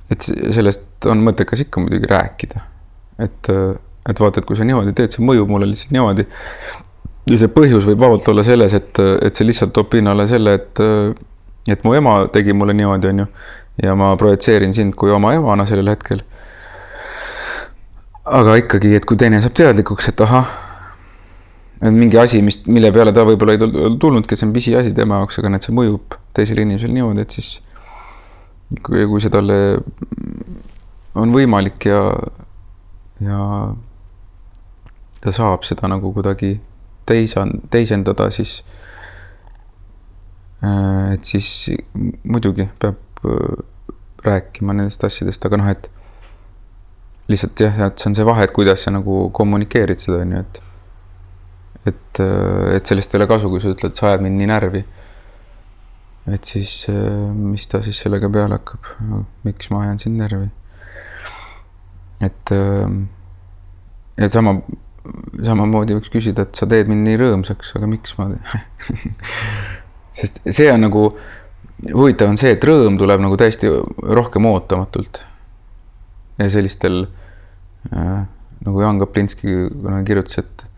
et 0.10 0.26
sellest 0.26 1.06
on 1.06 1.22
mõttekas 1.22 1.62
ikka 1.66 1.82
muidugi 1.84 2.10
rääkida. 2.10 2.62
et, 3.20 3.50
äh, 3.50 3.76
et 4.10 4.20
vaata, 4.20 4.40
et 4.40 4.46
kui 4.46 4.58
sa 4.58 4.68
niimoodi 4.68 4.94
teed, 4.98 5.16
see 5.16 5.26
mõjub 5.26 5.52
mulle 5.52 5.70
lihtsalt 5.70 5.96
niimoodi. 5.96 6.26
ja 7.30 7.38
see 7.38 7.52
põhjus 7.54 7.88
võib 7.90 8.06
vabalt 8.06 8.28
olla 8.32 8.44
selles, 8.44 8.74
et, 8.74 9.02
et 9.22 9.36
see 9.36 9.48
lihtsalt 9.48 9.74
toob 9.74 9.92
pinnale 9.96 10.28
selle, 10.28 10.56
et, 10.60 10.84
et 11.68 11.84
mu 11.84 11.94
ema 11.94 12.22
tegi 12.34 12.54
mulle 12.54 12.74
niimoodi, 12.74 13.12
onju, 13.14 13.28
ja 13.84 13.96
ma 13.96 14.16
projitseerin 14.20 14.74
sind 14.74 14.96
kui 15.00 15.12
oma 15.12 15.34
emana 15.38 15.66
sellel 15.70 15.92
hetkel. 15.92 16.24
aga 18.30 18.56
ikkagi, 18.62 18.94
et 18.96 19.06
kui 19.10 19.18
teine 19.18 19.42
saab 19.42 19.56
teadlikuks, 19.58 20.10
et 20.12 20.22
ahah, 20.22 20.50
et 21.80 21.96
mingi 21.96 22.20
asi, 22.20 22.42
mis, 22.44 22.60
mille 22.68 22.92
peale 22.96 23.14
ta 23.16 23.24
võib-olla 23.28 23.56
ei 23.56 23.98
tulnudki, 24.00 24.36
see 24.36 24.48
on 24.50 24.56
pisiasi 24.56 24.94
tema 24.96 25.22
jaoks, 25.22 25.40
aga 25.40 25.54
näed, 25.54 25.66
see 25.66 25.76
mõjub 25.76 26.18
teisele 26.36 26.66
inimesele 26.66 26.96
niimoodi, 26.98 27.24
et 27.24 27.38
siis 27.38 27.54
kui, 28.84 29.06
kui 29.08 29.24
see 29.24 29.32
talle 29.34 29.60
on 31.20 31.32
võimalik 31.34 31.88
ja, 31.90 32.02
ja 33.24 33.40
ta 35.24 35.34
saab 35.36 35.66
seda 35.68 35.90
nagu 35.92 36.12
kuidagi 36.16 36.58
teisan-, 37.10 37.58
teisendada, 37.72 38.30
siis 38.34 38.60
äh, 40.64 41.16
et 41.16 41.24
siis 41.24 41.70
muidugi 42.24 42.68
peab 42.80 43.24
äh, 43.26 43.64
rääkima 44.28 44.76
nendest 44.76 45.04
asjadest, 45.08 45.48
aga 45.48 45.62
noh, 45.62 45.72
et 45.72 45.92
lihtsalt 47.30 47.62
jah, 47.62 47.86
et 47.88 48.02
see 48.02 48.12
on 48.12 48.18
see 48.18 48.28
vahe, 48.28 48.46
et 48.46 48.56
kuidas 48.56 48.84
sa 48.84 48.94
nagu 48.94 49.30
kommunikeerid 49.36 50.02
seda, 50.02 50.22
on 50.26 50.36
ju, 50.36 50.44
et 50.44 50.62
et, 51.88 52.20
äh, 52.20 52.76
et 52.76 52.90
sellest 52.90 53.14
ei 53.14 53.22
ole 53.22 53.28
kasu, 53.30 53.50
kui 53.52 53.62
sa 53.64 53.74
ütled, 53.74 53.96
sa 53.96 54.12
ajad 54.12 54.26
mind 54.26 54.40
nii 54.40 54.50
närvi. 54.52 54.84
et 56.30 56.46
siis, 56.46 56.86
äh, 56.92 57.32
mis 57.34 57.66
ta 57.68 57.82
siis 57.82 58.00
sellega 58.04 58.30
peale 58.30 58.60
hakkab, 58.60 58.90
miks 59.48 59.72
ma 59.72 59.86
ajan 59.86 60.00
sind 60.00 60.20
närvi? 60.20 60.50
et, 62.22 62.52
äh, 62.52 62.86
et 64.18 64.32
sama, 64.32 64.60
samamoodi 65.46 65.98
võiks 65.98 66.12
küsida, 66.14 66.46
et 66.46 66.60
sa 66.60 66.68
teed 66.70 66.92
mind 66.92 67.08
nii 67.08 67.20
rõõmsaks, 67.24 67.74
aga 67.80 67.90
miks 67.90 68.18
ma 68.20 68.32
sest 70.20 70.42
see 70.46 70.68
on 70.74 70.84
nagu, 70.84 71.06
huvitav 71.94 72.34
on 72.34 72.40
see, 72.40 72.52
et 72.56 72.66
rõõm 72.68 73.00
tuleb 73.00 73.24
nagu 73.24 73.40
täiesti 73.40 73.72
rohkem 74.20 74.50
ootamatult. 74.52 75.24
ja 76.40 76.50
sellistel 76.52 77.06
äh, 77.96 78.28
nagu 78.66 78.82
Jaan 78.82 79.00
Kaplinski 79.00 79.56
kunagi 79.72 80.12
kirjutas, 80.12 80.44
et 80.44 80.69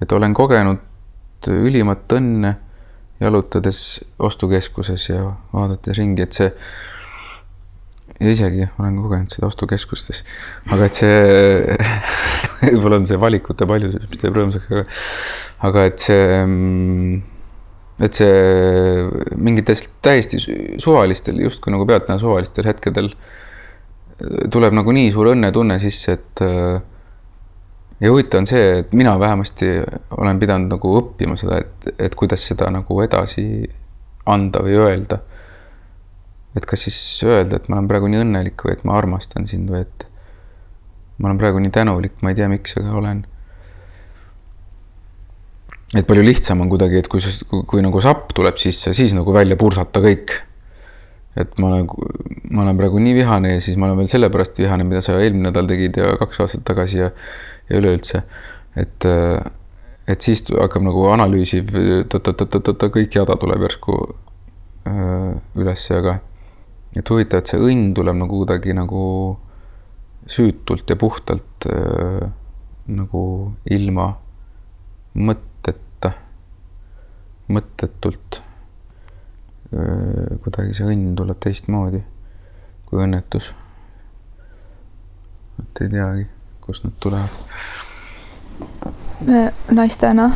et 0.00 0.12
olen 0.12 0.34
kogenud 0.36 1.50
ülimat 1.50 2.12
õnne 2.12 2.54
jalutades 3.20 4.00
ostukeskuses 4.18 5.08
ja 5.10 5.24
vaadates 5.52 5.98
ringi, 5.98 6.24
et 6.24 6.36
see 6.36 6.48
ja 8.20 8.32
isegi 8.32 8.66
olen 8.78 8.96
kogenud 9.00 9.32
seda 9.32 9.48
ostukeskustes, 9.48 10.22
aga 10.72 10.88
et 10.88 11.00
see 11.00 11.76
võib-olla 12.62 13.00
on 13.00 13.08
see 13.08 13.20
valikute 13.20 13.68
paljusus, 13.68 14.08
mis 14.10 14.20
teeb 14.20 14.36
rõõmsaks, 14.36 14.70
aga 14.72 14.84
aga 15.68 15.84
et 15.88 16.04
see, 16.04 16.40
et 18.00 18.20
see 18.20 19.36
mingites 19.40 19.86
täiesti 20.04 20.40
suvalistel, 20.80 21.40
justkui 21.44 21.72
nagu 21.74 21.88
pealtnäha 21.88 22.20
suvalistel 22.22 22.68
hetkedel 22.68 23.12
tuleb 24.52 24.76
nagu 24.76 24.92
nii 24.92 25.12
suur 25.12 25.32
õnnetunne 25.32 25.78
sisse, 25.80 26.18
et 26.18 26.44
ja 28.00 28.10
huvitav 28.10 28.40
on 28.40 28.48
see, 28.48 28.78
et 28.80 28.92
mina 28.96 29.12
vähemasti 29.20 29.68
olen 30.16 30.38
pidanud 30.40 30.72
nagu 30.72 30.94
õppima 31.00 31.36
seda, 31.40 31.60
et, 31.60 31.90
et 31.98 32.14
kuidas 32.16 32.46
seda 32.48 32.70
nagu 32.72 33.02
edasi 33.04 33.44
anda 34.30 34.62
või 34.64 34.78
öelda. 34.80 35.20
et 36.56 36.64
kas 36.66 36.82
siis 36.88 37.00
öelda, 37.22 37.60
et 37.60 37.68
ma 37.68 37.78
olen 37.78 37.88
praegu 37.88 38.08
nii 38.10 38.24
õnnelik 38.24 38.64
või 38.66 38.72
et 38.74 38.86
ma 38.88 38.96
armastan 38.98 39.46
sind 39.46 39.70
või 39.70 39.84
et 39.84 40.06
ma 41.20 41.28
olen 41.28 41.38
praegu 41.38 41.60
nii 41.62 41.70
tänulik, 41.74 42.16
ma 42.24 42.32
ei 42.32 42.38
tea, 42.38 42.48
miks, 42.50 42.74
aga 42.80 42.96
olen. 42.98 43.22
et 45.94 46.06
palju 46.06 46.22
lihtsam 46.24 46.60
on 46.64 46.70
kuidagi, 46.70 47.02
et 47.02 47.08
kui, 47.10 47.22
kui, 47.50 47.64
kui 47.68 47.82
nagu 47.84 48.00
sapp 48.02 48.32
tuleb 48.34 48.58
sisse, 48.62 48.94
siis 48.96 49.14
nagu 49.14 49.34
välja 49.34 49.58
pursata 49.60 50.02
kõik. 50.02 50.34
et 51.38 51.52
ma 51.62 51.68
olen, 51.70 51.86
ma 52.50 52.64
olen 52.64 52.80
praegu 52.80 52.98
nii 52.98 53.14
vihane 53.20 53.54
ja 53.54 53.60
siis 53.62 53.76
ma 53.78 53.86
olen 53.86 54.00
veel 54.00 54.10
sellepärast 54.10 54.58
vihane, 54.58 54.84
mida 54.84 55.02
sa 55.04 55.14
eelmine 55.20 55.50
nädal 55.50 55.68
tegid 55.70 56.00
ja 56.00 56.16
kaks 56.18 56.42
aastat 56.42 56.64
tagasi 56.66 57.04
ja 57.04 57.12
ja 57.70 57.78
üleüldse, 57.78 58.24
et, 58.78 59.06
et 60.10 60.26
siis 60.26 60.42
hakkab 60.50 60.84
nagu 60.86 61.06
analüüsiv 61.12 61.70
ta-ta-ta-ta-ta 62.10 62.90
kõik 62.92 63.14
jada 63.20 63.36
tuleb 63.40 63.62
järsku 63.68 64.00
ülesse, 65.60 65.94
aga 66.00 66.18
et 66.96 67.12
huvitav, 67.12 67.42
et 67.42 67.52
see 67.52 67.60
õnn 67.62 67.92
tuleb 67.94 68.18
nagu 68.18 68.42
kuidagi 68.42 68.74
nagu 68.74 69.02
süütult 70.30 70.90
ja 70.90 70.96
puhtalt 70.98 71.66
äh, 71.70 72.26
nagu 72.90 73.22
ilma 73.70 74.10
mõtteta, 75.14 76.12
mõttetult 77.50 78.40
äh,. 79.74 80.38
kuidagi 80.42 80.74
see 80.76 80.90
õnn 80.90 81.14
tuleb 81.18 81.38
teistmoodi 81.42 82.02
kui 82.90 83.02
õnnetus. 83.04 83.52
et 85.60 85.82
ei 85.84 85.90
teagi 85.92 86.26
kust 86.70 86.86
nad 86.86 86.96
tulevad? 87.02 87.28
naistena 89.70 90.30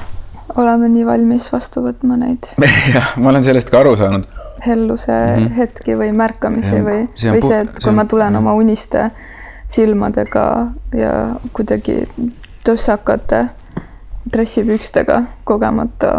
oleme 0.54 0.88
nii 0.88 1.06
valmis 1.06 1.46
vastu 1.52 1.82
võtma 1.84 2.18
neid. 2.20 2.52
jah, 2.94 3.14
ma 3.16 3.32
olen 3.32 3.44
sellest 3.46 3.70
ka 3.72 3.80
aru 3.80 3.96
saanud. 3.96 4.26
helluse 4.64 5.12
mm 5.12 5.42
-hmm. 5.42 5.54
hetki 5.56 5.96
või 5.98 6.12
märkamisi 6.12 6.74
ja, 6.74 6.82
või, 6.84 7.00
või 7.08 7.42
see, 7.42 7.60
et 7.60 7.80
kui 7.82 7.90
on... 7.90 7.94
ma 7.94 8.04
tulen 8.04 8.36
oma 8.36 8.52
uniste 8.54 9.10
silmadega 9.68 10.44
ja 10.92 11.12
kuidagi 11.52 11.96
tossakate 12.64 13.46
dressipükstega 14.32 15.22
kogemata 15.44 16.12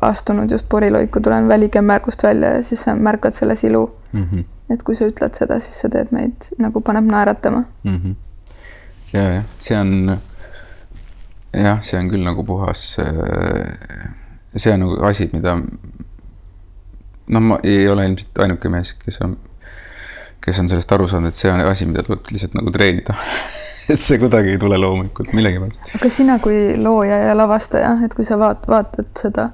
astunud 0.00 0.50
just 0.50 0.68
poriloiku, 0.68 1.20
tulen 1.20 1.48
välikemmärgust 1.48 2.22
välja 2.22 2.48
ja 2.48 2.62
siis 2.62 2.82
sa 2.82 2.94
märkad 2.94 3.32
selles 3.32 3.64
ilu 3.64 3.90
mm. 4.12 4.28
-hmm. 4.32 4.44
et 4.70 4.82
kui 4.82 4.94
sa 4.94 5.04
ütled 5.04 5.34
seda, 5.34 5.60
siis 5.60 5.80
see 5.80 5.90
teeb 5.90 6.12
meid 6.12 6.48
nagu 6.58 6.80
paneb 6.80 7.04
naeratama 7.04 7.64
mm. 7.84 7.96
-hmm 7.96 8.14
ja, 9.12 9.22
jah, 9.22 9.44
see 9.58 9.78
on, 9.78 10.16
jah, 11.52 11.82
see 11.82 11.98
on 11.98 12.10
küll 12.10 12.24
nagu 12.26 12.44
puhas, 12.44 12.98
äh, 13.02 14.08
see 14.56 14.72
on 14.74 14.84
nagu 14.86 14.98
asi, 15.06 15.28
mida 15.32 15.56
noh, 17.26 17.42
ma 17.42 17.58
ei 17.64 17.88
ole 17.88 18.06
ilmselt 18.08 18.42
ainuke 18.44 18.70
mees, 18.72 18.94
kes 19.02 19.20
on, 19.26 19.36
kes 20.44 20.60
on 20.62 20.70
sellest 20.70 20.92
aru 20.96 21.08
saanud, 21.10 21.32
et 21.32 21.38
see 21.38 21.52
on 21.52 21.62
asi, 21.66 21.88
mida 21.90 22.04
tuleb 22.06 22.32
lihtsalt 22.32 22.56
nagu 22.58 22.72
treenida 22.74 23.16
et 23.92 24.02
see 24.02 24.18
kuidagi 24.22 24.54
ei 24.54 24.60
tule 24.62 24.78
loomulikult 24.80 25.32
millegipärast. 25.36 25.94
aga 25.98 26.10
sina 26.10 26.38
kui 26.42 26.60
looja 26.80 27.22
ja 27.28 27.36
lavastaja, 27.38 27.96
et 28.06 28.14
kui 28.14 28.26
sa 28.26 28.38
vaat-, 28.40 28.66
vaatad 28.70 29.10
seda, 29.18 29.50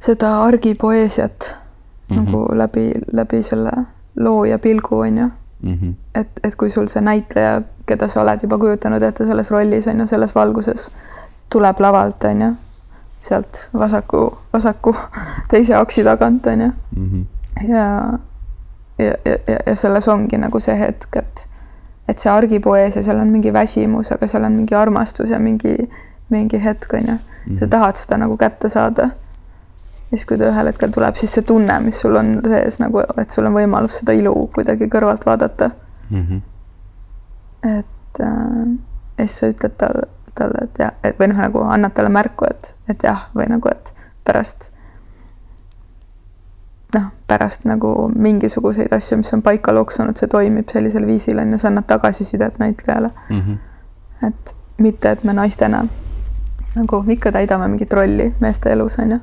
seda 0.00 0.36
argipoeesiat 0.46 1.54
mm 1.54 2.16
-hmm. 2.16 2.24
nagu 2.24 2.46
läbi, 2.56 2.92
läbi 3.12 3.42
selle 3.42 3.72
looja 4.16 4.58
pilgu, 4.58 4.98
on 4.98 5.18
ju 5.18 5.30
mm. 5.62 5.74
-hmm. 5.74 5.94
et, 6.14 6.28
et 6.44 6.54
kui 6.56 6.70
sul 6.70 6.86
see 6.86 7.02
näitleja, 7.02 7.62
keda 7.86 8.08
sa 8.08 8.20
oled 8.20 8.42
juba 8.42 8.58
kujutanud 8.58 9.02
ette 9.02 9.26
selles 9.26 9.50
rollis, 9.50 9.86
on 9.86 10.00
ju, 10.00 10.06
selles 10.06 10.34
valguses, 10.34 10.90
tuleb 11.50 11.80
lavalt, 11.80 12.24
on 12.24 12.42
ju, 12.42 12.50
sealt 13.20 13.68
vasaku, 13.74 14.38
vasaku 14.52 14.96
teise 15.50 15.76
aksi 15.76 16.04
tagant, 16.04 16.46
on 16.46 16.60
ju 16.60 16.70
mm. 16.96 17.08
-hmm. 17.10 17.68
ja, 17.68 18.18
ja, 18.98 19.14
ja, 19.24 19.56
ja, 19.66 19.76
selles 19.76 20.08
ongi 20.08 20.38
nagu 20.38 20.60
see 20.60 20.78
hetk, 20.78 21.16
et, 21.16 21.48
et 22.08 22.18
see 22.18 22.32
argipoees 22.32 22.96
ja 22.96 23.02
seal 23.02 23.18
on 23.18 23.28
mingi 23.28 23.52
väsimus, 23.52 24.12
aga 24.12 24.26
seal 24.26 24.44
on 24.44 24.52
mingi 24.52 24.74
armastus 24.74 25.30
ja 25.30 25.38
mingi, 25.38 25.76
mingi 26.28 26.64
hetk, 26.64 26.92
on 26.94 27.00
ju. 27.00 27.18
sa 27.56 27.64
mhm. 27.64 27.70
tahad 27.70 27.96
seda 27.96 28.16
nagu 28.16 28.36
kätte 28.36 28.68
saada 28.68 29.10
siis, 30.10 30.26
kui 30.26 30.38
ta 30.38 30.50
ühel 30.50 30.70
hetkel 30.70 30.90
tuleb, 30.94 31.14
siis 31.18 31.34
see 31.34 31.46
tunne, 31.46 31.78
mis 31.84 32.00
sul 32.02 32.16
on 32.18 32.32
sees 32.44 32.80
nagu, 32.82 33.02
et 33.20 33.30
sul 33.30 33.46
on 33.46 33.54
võimalus 33.54 34.00
seda 34.00 34.14
ilu 34.16 34.34
kuidagi 34.54 34.88
kõrvalt 34.90 35.26
vaadata 35.26 35.70
mm. 36.10 36.26
-hmm. 36.26 36.40
et 37.78 38.20
äh, 38.20 38.74
ja 39.18 39.26
siis 39.26 39.38
sa 39.38 39.46
ütled 39.52 39.78
talle, 39.78 40.08
talle, 40.34 40.66
et 40.66 40.78
jah, 40.78 40.92
et 41.04 41.18
või 41.18 41.30
noh, 41.30 41.40
nagu 41.44 41.62
annad 41.62 41.94
talle 41.94 42.08
märku, 42.08 42.46
et, 42.50 42.74
et 42.88 43.02
jah, 43.02 43.28
või 43.36 43.46
nagu, 43.52 43.68
et 43.70 43.94
pärast 44.24 44.72
noh, 46.94 47.10
pärast 47.26 47.64
nagu 47.64 48.10
mingisuguseid 48.14 48.92
asju, 48.92 49.20
mis 49.20 49.34
on 49.34 49.42
paika 49.42 49.74
loksunud, 49.74 50.16
see 50.16 50.28
toimib 50.28 50.68
sellisel 50.72 51.06
viisil 51.06 51.38
on 51.38 51.52
ju, 51.52 51.58
sa 51.58 51.68
annad 51.70 51.86
tagasisidet 51.86 52.58
näitlejale 52.58 53.10
mm. 53.28 53.40
-hmm. 53.40 53.58
et 54.26 54.56
mitte, 54.78 55.10
et 55.10 55.24
me 55.24 55.32
naistena 55.32 55.86
nagu 56.74 57.04
ikka 57.08 57.32
täidame 57.32 57.68
mingit 57.68 57.92
rolli 57.92 58.34
meeste 58.40 58.72
elus 58.72 58.98
on 58.98 59.10
ju 59.10 59.18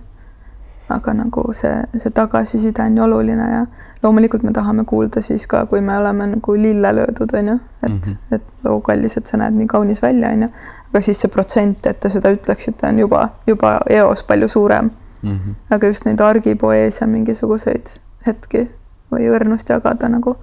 aga 0.89 1.13
nagu 1.13 1.43
see, 1.53 1.73
see 1.97 2.11
tagasiside 2.15 2.83
on 2.83 2.97
ju 2.97 3.03
oluline 3.03 3.47
ja 3.51 3.65
loomulikult 4.03 4.43
me 4.43 4.53
tahame 4.53 4.85
kuulda 4.85 5.21
siis 5.21 5.47
ka, 5.47 5.65
kui 5.65 5.81
me 5.81 5.97
oleme 5.97 6.27
nagu 6.27 6.55
lille 6.55 6.93
löödud, 6.95 7.33
on 7.39 7.47
ju, 7.47 7.59
et 7.83 7.91
mm, 7.91 7.99
-hmm. 7.99 8.35
et 8.35 8.43
oo 8.65 8.81
kallis, 8.81 9.17
et 9.17 9.25
sa 9.25 9.37
näed 9.37 9.53
nii 9.53 9.67
kaunis 9.67 10.01
välja, 10.01 10.29
on 10.29 10.41
ju. 10.41 10.49
aga 10.89 11.01
siis 11.01 11.21
see 11.21 11.31
protsent, 11.31 11.85
et 11.85 11.99
te 11.99 12.09
seda 12.09 12.31
ütleksite, 12.31 12.87
on 12.87 12.99
juba, 12.99 13.29
juba 13.47 13.79
eos 13.89 14.23
palju 14.23 14.47
suurem 14.47 14.91
mm. 15.21 15.35
-hmm. 15.35 15.53
aga 15.69 15.87
just 15.87 16.05
neid 16.05 16.19
argipoeesia 16.19 17.07
mingisuguseid 17.07 17.87
hetki 18.27 18.67
või 19.11 19.29
õrnust 19.31 19.69
jagada 19.69 20.09
nagu, 20.09 20.35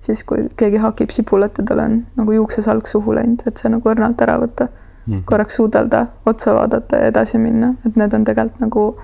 siis 0.00 0.24
kui 0.24 0.48
keegi 0.56 0.76
hakib 0.76 1.10
sibulat 1.10 1.58
ja 1.58 1.64
tal 1.64 1.78
on 1.78 2.06
nagu 2.16 2.32
juuksesalk 2.32 2.86
suhu 2.86 3.14
läinud, 3.14 3.42
et 3.46 3.56
see 3.56 3.70
nagu 3.70 3.88
õrnalt 3.88 4.22
ära 4.22 4.38
võtta 4.38 4.64
mm, 4.66 5.14
-hmm. 5.14 5.24
korraks 5.24 5.56
suudelda, 5.56 6.06
otsa 6.26 6.54
vaadata 6.54 6.96
ja 6.96 7.06
edasi 7.06 7.38
minna, 7.38 7.74
et 7.86 7.96
need 7.96 8.14
on 8.14 8.24
tegelikult 8.24 8.60
nagu 8.60 8.96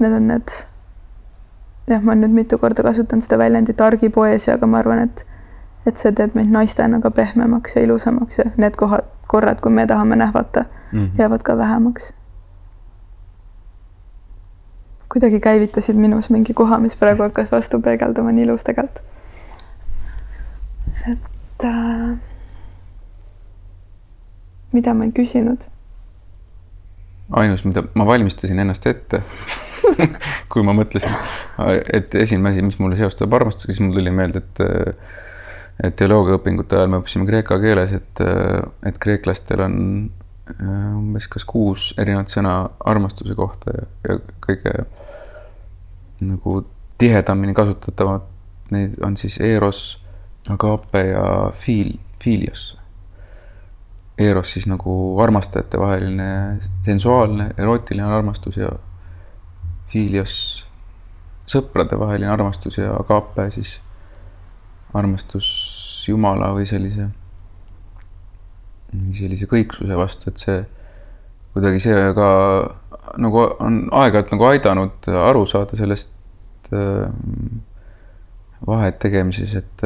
Need 0.00 0.12
on 0.16 0.28
need 0.28 0.52
jah, 1.90 2.02
ma 2.02 2.12
olen 2.12 2.24
nüüd 2.24 2.36
mitu 2.42 2.58
korda 2.58 2.84
kasutanud 2.86 3.24
seda 3.24 3.38
väljendit 3.40 3.80
argipoeesia, 3.80 4.54
aga 4.58 4.68
ma 4.70 4.80
arvan, 4.82 5.04
et 5.08 5.26
et 5.88 5.96
see 5.96 6.12
teeb 6.12 6.36
meid 6.36 6.50
naistena 6.52 7.00
ka 7.00 7.10
pehmemaks 7.16 7.76
ja 7.76 7.82
ilusamaks 7.86 8.38
ja 8.38 8.50
need 8.60 8.76
kohad, 8.76 9.06
korrad, 9.30 9.62
kui 9.64 9.72
me 9.72 9.86
tahame 9.86 10.16
nähvata 10.16 10.64
mm, 10.92 10.98
-hmm. 10.98 11.18
jäävad 11.18 11.42
ka 11.42 11.56
vähemaks. 11.56 12.14
kuidagi 15.12 15.40
käivitasid 15.40 15.96
minus 15.96 16.30
mingi 16.30 16.54
koha, 16.54 16.78
mis 16.78 16.96
praegu 16.96 17.22
hakkas 17.22 17.52
vastu 17.52 17.80
peegelduma, 17.80 18.32
nii 18.32 18.44
ilus 18.44 18.64
tegelikult. 18.64 19.04
et 21.10 21.64
äh, 21.64 22.18
mida 24.72 24.94
ma 24.94 25.04
ei 25.04 25.12
küsinud? 25.12 25.66
ainus, 27.30 27.64
mida 27.64 27.82
ma 27.94 28.06
valmistasin 28.06 28.58
ennast 28.58 28.86
ette 28.86 29.22
kui 30.52 30.64
ma 30.66 30.74
mõtlesin, 30.76 31.16
et 31.92 32.14
esimene 32.18 32.54
asi, 32.54 32.64
mis 32.66 32.78
mulle 32.82 32.98
seostab 32.98 33.34
armastusega, 33.38 33.74
siis 33.74 33.84
mul 33.84 33.98
tuli 33.98 34.14
meelde, 34.14 34.44
et 34.44 34.64
et 35.80 35.94
teoloogiaõpingute 35.96 36.76
ajal 36.76 36.90
me 36.92 36.98
õppisime 37.00 37.24
kreeka 37.28 37.56
keeles, 37.62 37.94
et, 37.96 38.20
et 38.84 38.98
kreeklastel 39.00 39.62
on 39.64 39.76
äh, 40.52 40.90
umbes 40.98 41.28
kas 41.32 41.46
kuus 41.48 41.86
erinevat 41.96 42.32
sõna 42.32 42.56
armastuse 42.92 43.36
kohta 43.38 43.72
ja, 43.78 43.86
ja 44.04 44.18
kõige 44.44 44.74
nagu 46.20 46.58
tihedamini 47.00 47.56
kasutatavad, 47.56 48.26
neid 48.74 48.98
on 49.04 49.16
siis 49.16 49.38
eros, 49.40 50.02
agape 50.52 51.04
ja 51.06 51.24
fiil, 51.56 51.94
filios. 52.20 52.74
Eros 54.20 54.52
siis 54.52 54.66
nagu 54.68 54.92
armastajate 55.24 55.80
vaheline 55.80 56.28
sensuaalne, 56.84 57.54
erootiline 57.56 58.04
armastus 58.04 58.58
ja 58.60 58.68
filios 59.90 60.34
sõprade 61.50 61.98
vaheline 61.98 62.30
armastus 62.30 62.78
ja 62.78 62.92
agape 62.94 63.48
siis 63.54 63.78
armastus 64.94 65.48
Jumala 66.08 66.48
või 66.56 66.64
sellise, 66.66 67.10
sellise 69.14 69.46
kõiksuse 69.50 69.98
vastu, 69.98 70.30
et 70.30 70.42
see 70.42 70.62
kuidagi 71.54 71.82
see 71.84 72.06
ka 72.16 72.30
nagu 73.20 73.42
on 73.62 73.82
aeg-ajalt 74.00 74.32
nagu 74.34 74.46
aidanud 74.48 75.10
aru 75.26 75.44
saada 75.50 75.78
sellest 75.78 76.72
äh, 76.74 77.10
vahet 78.66 78.98
tegemises, 79.02 79.54
et, 79.58 79.84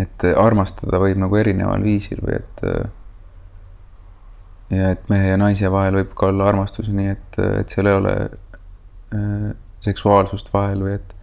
et 0.00 0.28
armastada 0.36 1.00
võib 1.02 1.18
nagu 1.20 1.36
erineval 1.40 1.82
viisil 1.84 2.22
või 2.24 2.38
et 2.38 2.64
ja 4.70 4.92
et 4.92 5.08
mehe 5.08 5.32
ja 5.32 5.40
naise 5.40 5.70
vahel 5.72 5.98
võib 6.02 6.12
ka 6.16 6.28
olla 6.32 6.48
armastus, 6.50 6.90
nii 6.92 7.10
et, 7.14 7.40
et 7.62 7.72
seal 7.72 7.88
ei 7.88 7.96
ole 7.96 8.14
äh, 8.26 8.47
seksuaalsust 9.84 10.50
vahel 10.52 10.82
või 10.84 10.96
et 10.98 11.14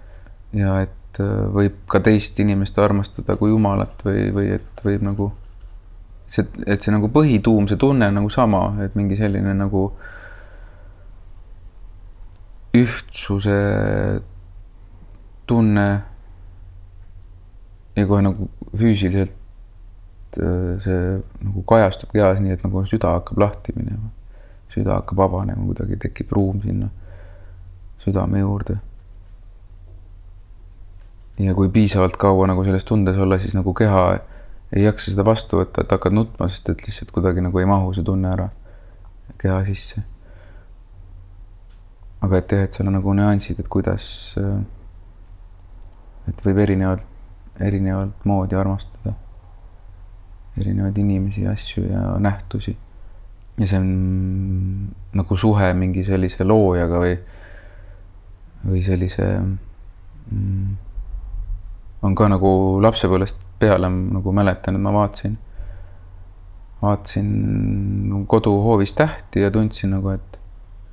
ja 0.55 0.79
et 0.85 1.19
äh, 1.19 1.47
võib 1.53 1.77
ka 1.91 2.01
teist 2.03 2.39
inimest 2.43 2.77
armastada 2.79 3.37
kui 3.39 3.51
Jumalat 3.51 4.03
või, 4.05 4.27
või 4.35 4.51
et 4.57 4.83
võib 4.85 5.05
nagu 5.05 5.29
see, 6.27 6.45
et 6.65 6.81
see 6.81 6.93
nagu 6.95 7.09
põhituum, 7.13 7.69
see 7.69 7.79
tunne 7.81 8.09
on 8.09 8.19
nagu 8.21 8.31
sama, 8.33 8.67
et 8.85 8.95
mingi 8.97 9.17
selline 9.19 9.55
nagu 9.57 9.87
ühtsuse 12.75 13.57
tunne 15.47 15.87
ja 17.95 18.07
kohe 18.09 18.23
nagu 18.25 18.49
füüsiliselt 18.75 20.39
äh, 20.41 20.75
see 20.83 20.99
nagu 21.45 21.63
kajastub 21.67 22.11
kehas 22.15 22.41
nii, 22.43 22.57
et 22.57 22.67
nagu 22.67 22.83
süda 22.89 23.17
hakkab 23.19 23.43
lahti 23.43 23.75
minema. 23.77 24.11
süda 24.75 24.97
hakkab 24.97 25.21
vabanema, 25.21 25.63
kuidagi 25.69 25.95
tekib 26.03 26.33
ruum 26.35 26.57
sinna 26.63 26.89
südame 28.05 28.39
juurde 28.39 28.77
ja 31.39 31.55
kui 31.57 31.69
piisavalt 31.69 32.17
kaua 32.21 32.47
nagu 32.47 32.63
selles 32.63 32.85
tundes 32.87 33.17
olla, 33.19 33.39
siis 33.39 33.55
nagu 33.57 33.73
keha 33.73 34.05
ei 34.75 34.85
jaksa 34.85 35.11
seda 35.11 35.25
vastu 35.27 35.59
võtta, 35.59 35.83
et 35.83 35.91
hakkad 35.91 36.15
nutma, 36.15 36.47
sest 36.51 36.69
et 36.71 36.85
lihtsalt 36.87 37.11
kuidagi 37.15 37.43
nagu 37.43 37.59
ei 37.59 37.67
mahu 37.69 37.91
see 37.95 38.05
tunne 38.07 38.31
ära 38.31 38.49
keha 39.41 39.59
sisse. 39.67 40.03
aga 42.25 42.39
et 42.39 42.55
jah, 42.55 42.63
et 42.65 42.73
seal 42.73 42.87
on 42.89 42.97
nagu 42.97 43.13
nüansid, 43.13 43.59
et 43.61 43.67
kuidas, 43.69 44.07
et 46.29 46.47
võib 46.47 46.63
erinevalt, 46.63 47.05
erinevat 47.61 48.25
moodi 48.25 48.57
armastada 48.57 49.13
erinevaid 50.59 50.97
inimesi, 50.97 51.47
asju 51.47 51.83
ja 51.89 52.01
nähtusi. 52.19 52.77
ja 53.57 53.67
see 53.67 53.79
on 53.79 53.89
nagu 55.15 55.37
suhe 55.37 55.67
mingi 55.73 56.03
sellise 56.03 56.43
loojaga 56.43 56.99
või, 56.99 57.13
või 58.65 58.81
sellise 58.85 59.25
mm, 59.39 60.75
on 62.05 62.15
ka 62.17 62.29
nagu 62.29 62.51
lapsepõlvest 62.83 63.43
peale 63.59 63.89
nagu 63.89 64.33
mäletan, 64.35 64.77
et 64.77 64.83
ma 64.83 64.93
vaatasin, 64.93 65.37
vaatasin 66.81 67.29
koduhoovis 68.27 68.93
tähti 68.97 69.45
ja 69.45 69.51
tundsin 69.51 69.95
nagu, 69.95 70.11
et, 70.13 70.39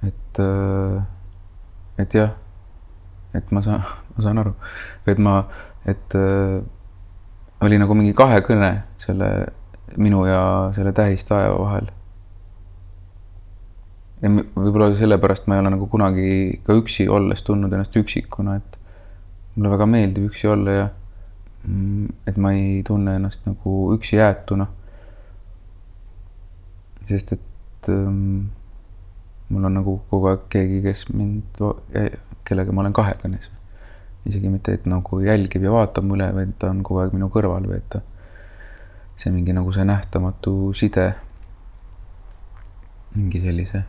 et, 0.07 0.43
et 2.05 2.15
jah, 2.17 2.37
et 3.35 3.51
ma 3.53 3.65
saan, 3.65 3.83
ma 4.17 4.25
saan 4.25 4.41
aru, 4.45 4.55
et 5.11 5.19
ma, 5.19 5.41
et 5.89 6.17
oli 7.63 7.79
nagu 7.79 7.95
mingi 7.99 8.15
kahekõne 8.17 8.73
selle 9.03 9.33
minu 10.01 10.25
ja 10.27 10.45
selle 10.75 10.93
tähistaeva 10.97 11.59
vahel. 11.59 11.91
Ja 14.23 14.31
võib-olla 14.31 14.93
sellepärast 14.97 15.49
ma 15.49 15.57
ei 15.57 15.65
ole 15.65 15.75
nagu 15.75 15.87
kunagi 15.91 16.61
ka 16.67 16.77
üksi 16.79 17.09
olles 17.11 17.43
tundnud 17.43 17.73
ennast 17.73 17.97
üksikuna, 17.99 18.57
et 18.61 18.79
mulle 19.57 19.73
väga 19.75 19.89
meeldib 19.91 20.31
üksi 20.31 20.51
olla 20.51 20.77
ja 20.77 20.91
Mm, 21.67 22.09
et 22.27 22.37
ma 22.37 22.51
ei 22.53 22.83
tunne 22.83 23.15
ennast 23.17 23.45
nagu 23.47 23.93
üksi 23.95 24.17
jäetuna. 24.17 24.67
sest 27.09 27.33
et 27.33 27.89
ähm, 27.89 28.49
mul 29.49 29.65
on 29.69 29.75
nagu 29.75 29.97
kogu 30.11 30.31
aeg 30.31 30.47
keegi, 30.51 30.81
kes 30.83 31.05
mind, 31.13 31.61
kellega 32.49 32.73
ma 32.73 32.83
olen 32.83 32.95
kahekõnes. 32.97 33.51
isegi 34.27 34.51
mitte, 34.51 34.75
et 34.75 34.87
nagu 34.91 35.21
jälgib 35.23 35.63
ja 35.63 35.71
vaatab 35.75 36.07
mu 36.07 36.17
üle, 36.19 36.31
vaid 36.35 36.55
ta 36.59 36.71
on 36.71 36.83
kogu 36.87 37.03
aeg 37.03 37.15
minu 37.15 37.31
kõrval 37.31 37.67
või 37.71 37.79
et 37.79 37.89
ta, 37.95 38.03
see 39.19 39.31
mingi 39.35 39.55
nagu 39.55 39.75
see 39.75 39.87
nähtamatu 39.87 40.73
side. 40.75 41.13
mingi 43.15 43.43
sellise 43.43 43.85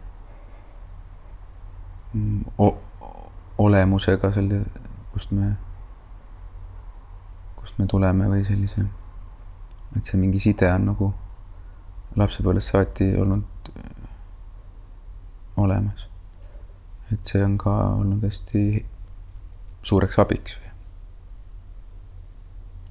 olemusega 3.58 4.32
selle, 4.34 4.64
kust 5.14 5.32
me 5.32 5.54
kust 7.64 7.80
me 7.80 7.88
tuleme 7.88 8.28
või 8.28 8.44
sellise, 8.44 8.84
et 9.96 10.04
see 10.04 10.20
mingi 10.20 10.42
side 10.44 10.68
on 10.68 10.90
nagu 10.92 11.14
lapsepõlvest 12.20 12.74
saati 12.74 13.08
olnud 13.18 13.70
äh, 13.72 14.10
olemas. 15.64 16.10
et 17.14 17.24
see 17.30 17.44
on 17.46 17.56
ka 17.62 17.72
olnud 18.02 18.24
hästi 18.26 18.86
suureks 19.82 20.20
abiks. 20.20 20.58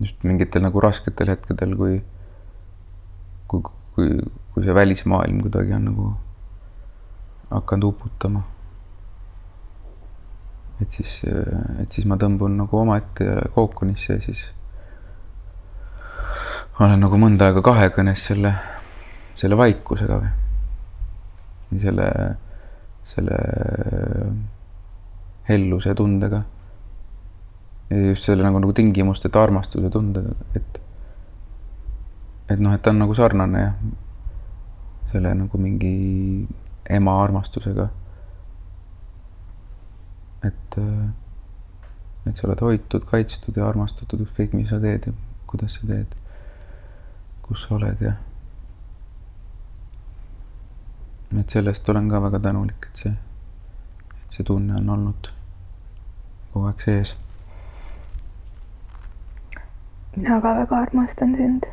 just 0.01 0.25
mingitel 0.25 0.65
nagu 0.65 0.81
rasketel 0.81 1.31
hetkedel, 1.31 1.77
kui, 1.77 2.01
kui, 3.47 3.63
kui, 3.95 4.09
kui 4.55 4.65
see 4.65 4.75
välismaailm 4.75 5.45
kuidagi 5.45 5.77
on 5.77 5.85
nagu 5.91 6.09
hakanud 7.51 7.93
uputama 7.93 8.43
et 10.83 10.91
siis, 10.91 11.23
et 11.83 11.91
siis 11.91 12.07
ma 12.11 12.19
tõmbun 12.21 12.57
nagu 12.59 12.79
omaette 12.83 13.27
kookonisse 13.55 14.19
ja 14.19 14.25
siis 14.25 14.47
olen 16.81 17.03
nagu 17.05 17.19
mõnda 17.21 17.51
aega 17.51 17.63
kahekõnes 17.65 18.25
selle, 18.31 18.53
selle 19.39 19.59
vaikusega 19.61 20.19
või, 20.23 20.31
või 21.71 21.83
selle, 21.83 22.09
selle 23.13 23.39
helluse 25.49 25.95
tundega. 25.99 26.43
ja 27.91 28.07
just 28.09 28.25
selle 28.25 28.45
nagu, 28.47 28.61
nagu 28.63 28.73
tingimusteta 28.73 29.43
armastuse 29.43 29.91
tundega, 29.93 30.33
et, 30.57 30.81
et 32.51 32.61
noh, 32.61 32.73
et 32.73 32.83
ta 32.83 32.91
on 32.91 33.03
nagu 33.05 33.15
sarnane 33.15 33.65
jah, 33.67 33.75
selle 35.13 35.35
nagu 35.37 35.59
mingi 35.61 35.93
ema 36.91 37.19
armastusega. 37.25 37.91
Et, 40.45 40.79
et 42.27 42.35
sa 42.37 42.49
oled 42.49 42.61
hoitud, 42.61 43.05
kaitstud 43.11 43.57
ja 43.57 43.69
armastatud, 43.69 44.27
ükskõik 44.27 44.57
mis 44.59 44.69
sa 44.71 44.81
teed 44.83 45.09
ja 45.11 45.15
kuidas 45.47 45.79
sa 45.79 45.87
teed 45.87 46.19
kus 47.53 47.67
sa 47.69 47.75
oled 47.75 48.01
ja 48.01 48.13
et 51.41 51.51
sellest 51.51 51.89
olen 51.89 52.09
ka 52.09 52.21
väga 52.23 52.39
tänulik, 52.41 52.87
et 52.89 53.03
see, 53.03 53.13
et 54.23 54.37
see 54.37 54.45
tunne 54.45 54.77
on 54.79 54.89
olnud 54.95 55.29
kogu 56.53 56.67
aeg 56.71 56.85
sees. 56.85 57.15
mina 60.17 60.41
ka 60.41 60.55
väga 60.61 60.81
armastan 60.87 61.37
sind. 61.37 61.69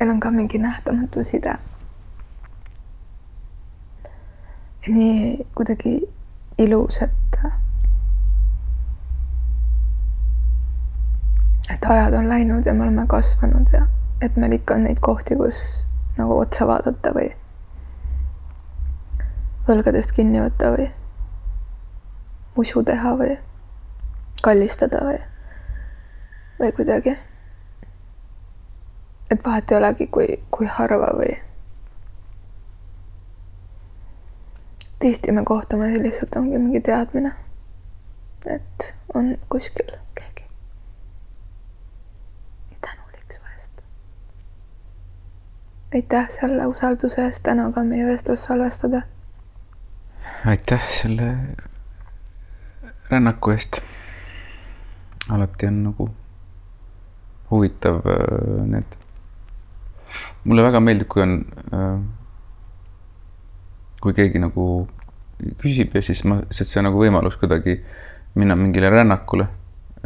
meil 0.00 0.10
on 0.10 0.20
ka 0.20 0.30
mingi 0.30 0.58
nähtamatu 0.58 1.24
side. 1.24 1.58
nii 4.88 5.46
kuidagi 5.54 5.98
ilus, 6.58 7.02
et 7.02 7.25
et 11.86 11.90
ajad 11.90 12.14
on 12.18 12.28
läinud 12.28 12.66
ja 12.66 12.74
me 12.74 12.82
oleme 12.82 13.06
kasvanud 13.08 13.72
ja 13.72 13.86
et 14.20 14.36
meil 14.36 14.52
ikka 14.52 14.74
on 14.74 14.84
neid 14.84 14.98
kohti, 15.00 15.36
kus 15.36 15.86
nagu 16.18 16.38
otsa 16.38 16.66
vaadata 16.66 17.14
või 17.14 17.30
õlgadest 19.68 20.14
kinni 20.16 20.40
võtta 20.42 20.72
või 20.74 20.90
usu 22.56 22.82
teha 22.82 23.16
või 23.18 23.36
kallistada 24.42 25.00
või, 25.04 25.18
või 26.60 26.72
kuidagi. 26.72 27.16
et 29.30 29.44
vahet 29.46 29.72
ei 29.72 29.76
olegi, 29.76 30.06
kui, 30.06 30.26
kui 30.50 30.66
harva 30.66 31.10
või. 31.18 31.36
tihti 34.98 35.32
me 35.32 35.44
kohtume 35.44 35.90
ja 35.92 36.02
lihtsalt 36.02 36.36
ongi 36.36 36.58
mingi 36.58 36.80
teadmine, 36.80 37.32
et 38.46 38.94
on 39.14 39.36
kuskil 39.48 39.90
keegi. 40.14 40.44
tänulik 42.80 43.32
su 43.32 43.40
eest. 43.56 43.82
Aitäh 45.94 46.28
selle 46.30 46.66
usalduse 46.66 47.24
eest 47.26 47.42
täna 47.42 47.70
ka 47.72 47.84
meie 47.84 48.06
vestlust 48.06 48.44
salvestada. 48.48 49.02
aitäh 50.46 50.88
selle 50.90 51.36
rännaku 53.10 53.50
eest. 53.50 53.80
alati 55.30 55.66
on 55.66 55.82
nagu 55.84 56.10
huvitav 57.50 57.96
äh, 57.96 58.66
need. 58.66 58.96
mulle 60.44 60.62
väga 60.62 60.80
meeldib, 60.80 61.08
kui 61.08 61.22
on, 61.22 61.44
äh, 61.72 62.00
kui 64.00 64.14
keegi 64.14 64.38
nagu 64.42 64.88
küsib 65.62 65.94
ja 65.94 66.02
siis 66.02 66.24
ma, 66.24 66.40
sest 66.50 66.70
see 66.70 66.80
on 66.80 66.88
nagu 66.90 66.98
võimalus 66.98 67.36
kuidagi 67.38 67.78
minna 68.34 68.56
mingile 68.56 68.90
rännakule 68.90 69.48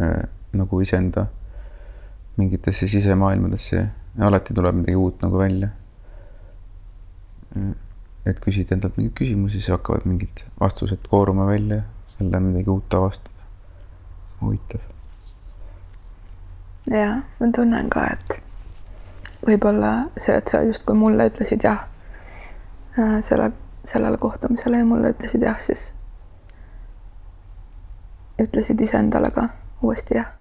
äh, 0.01 0.29
nagu 0.53 0.81
iseenda 0.81 1.27
mingitesse 2.37 2.89
sisemaailmadesse 2.89 3.87
alati 4.19 4.55
tuleb 4.55 4.75
midagi 4.75 4.97
uut 4.97 5.23
nagu 5.23 5.39
välja. 5.39 5.69
et 8.27 8.41
küsida 8.41 8.77
endalt 8.77 8.97
mingeid 8.97 9.17
küsimusi, 9.19 9.59
siis 9.59 9.73
hakkavad 9.73 10.05
mingid 10.07 10.45
vastused 10.61 11.09
kooruma 11.11 11.47
välja 11.47 11.83
jälle 12.21 12.41
midagi 12.41 12.71
uut 12.71 12.95
avastada. 12.95 13.45
huvitav. 14.41 14.81
ja 16.91 17.17
ma 17.41 17.47
tunnen 17.55 17.91
ka, 17.91 18.07
et 18.07 18.43
võib-olla 19.47 19.93
see, 20.19 20.37
et 20.37 20.49
sa 20.49 20.63
justkui 20.63 20.95
mulle 20.95 21.29
ütlesid 21.31 21.65
jah 21.65 21.87
selle, 23.21 23.53
sellele 23.85 24.19
kohtumisele 24.19 24.79
ja 24.79 24.85
mulle 24.85 25.15
ütlesid 25.15 25.43
jah, 25.43 25.59
siis 25.61 25.93
ütlesid 28.41 28.81
iseendale 28.81 29.31
ka 29.31 29.49
uuesti 29.83 30.15
jah 30.15 30.40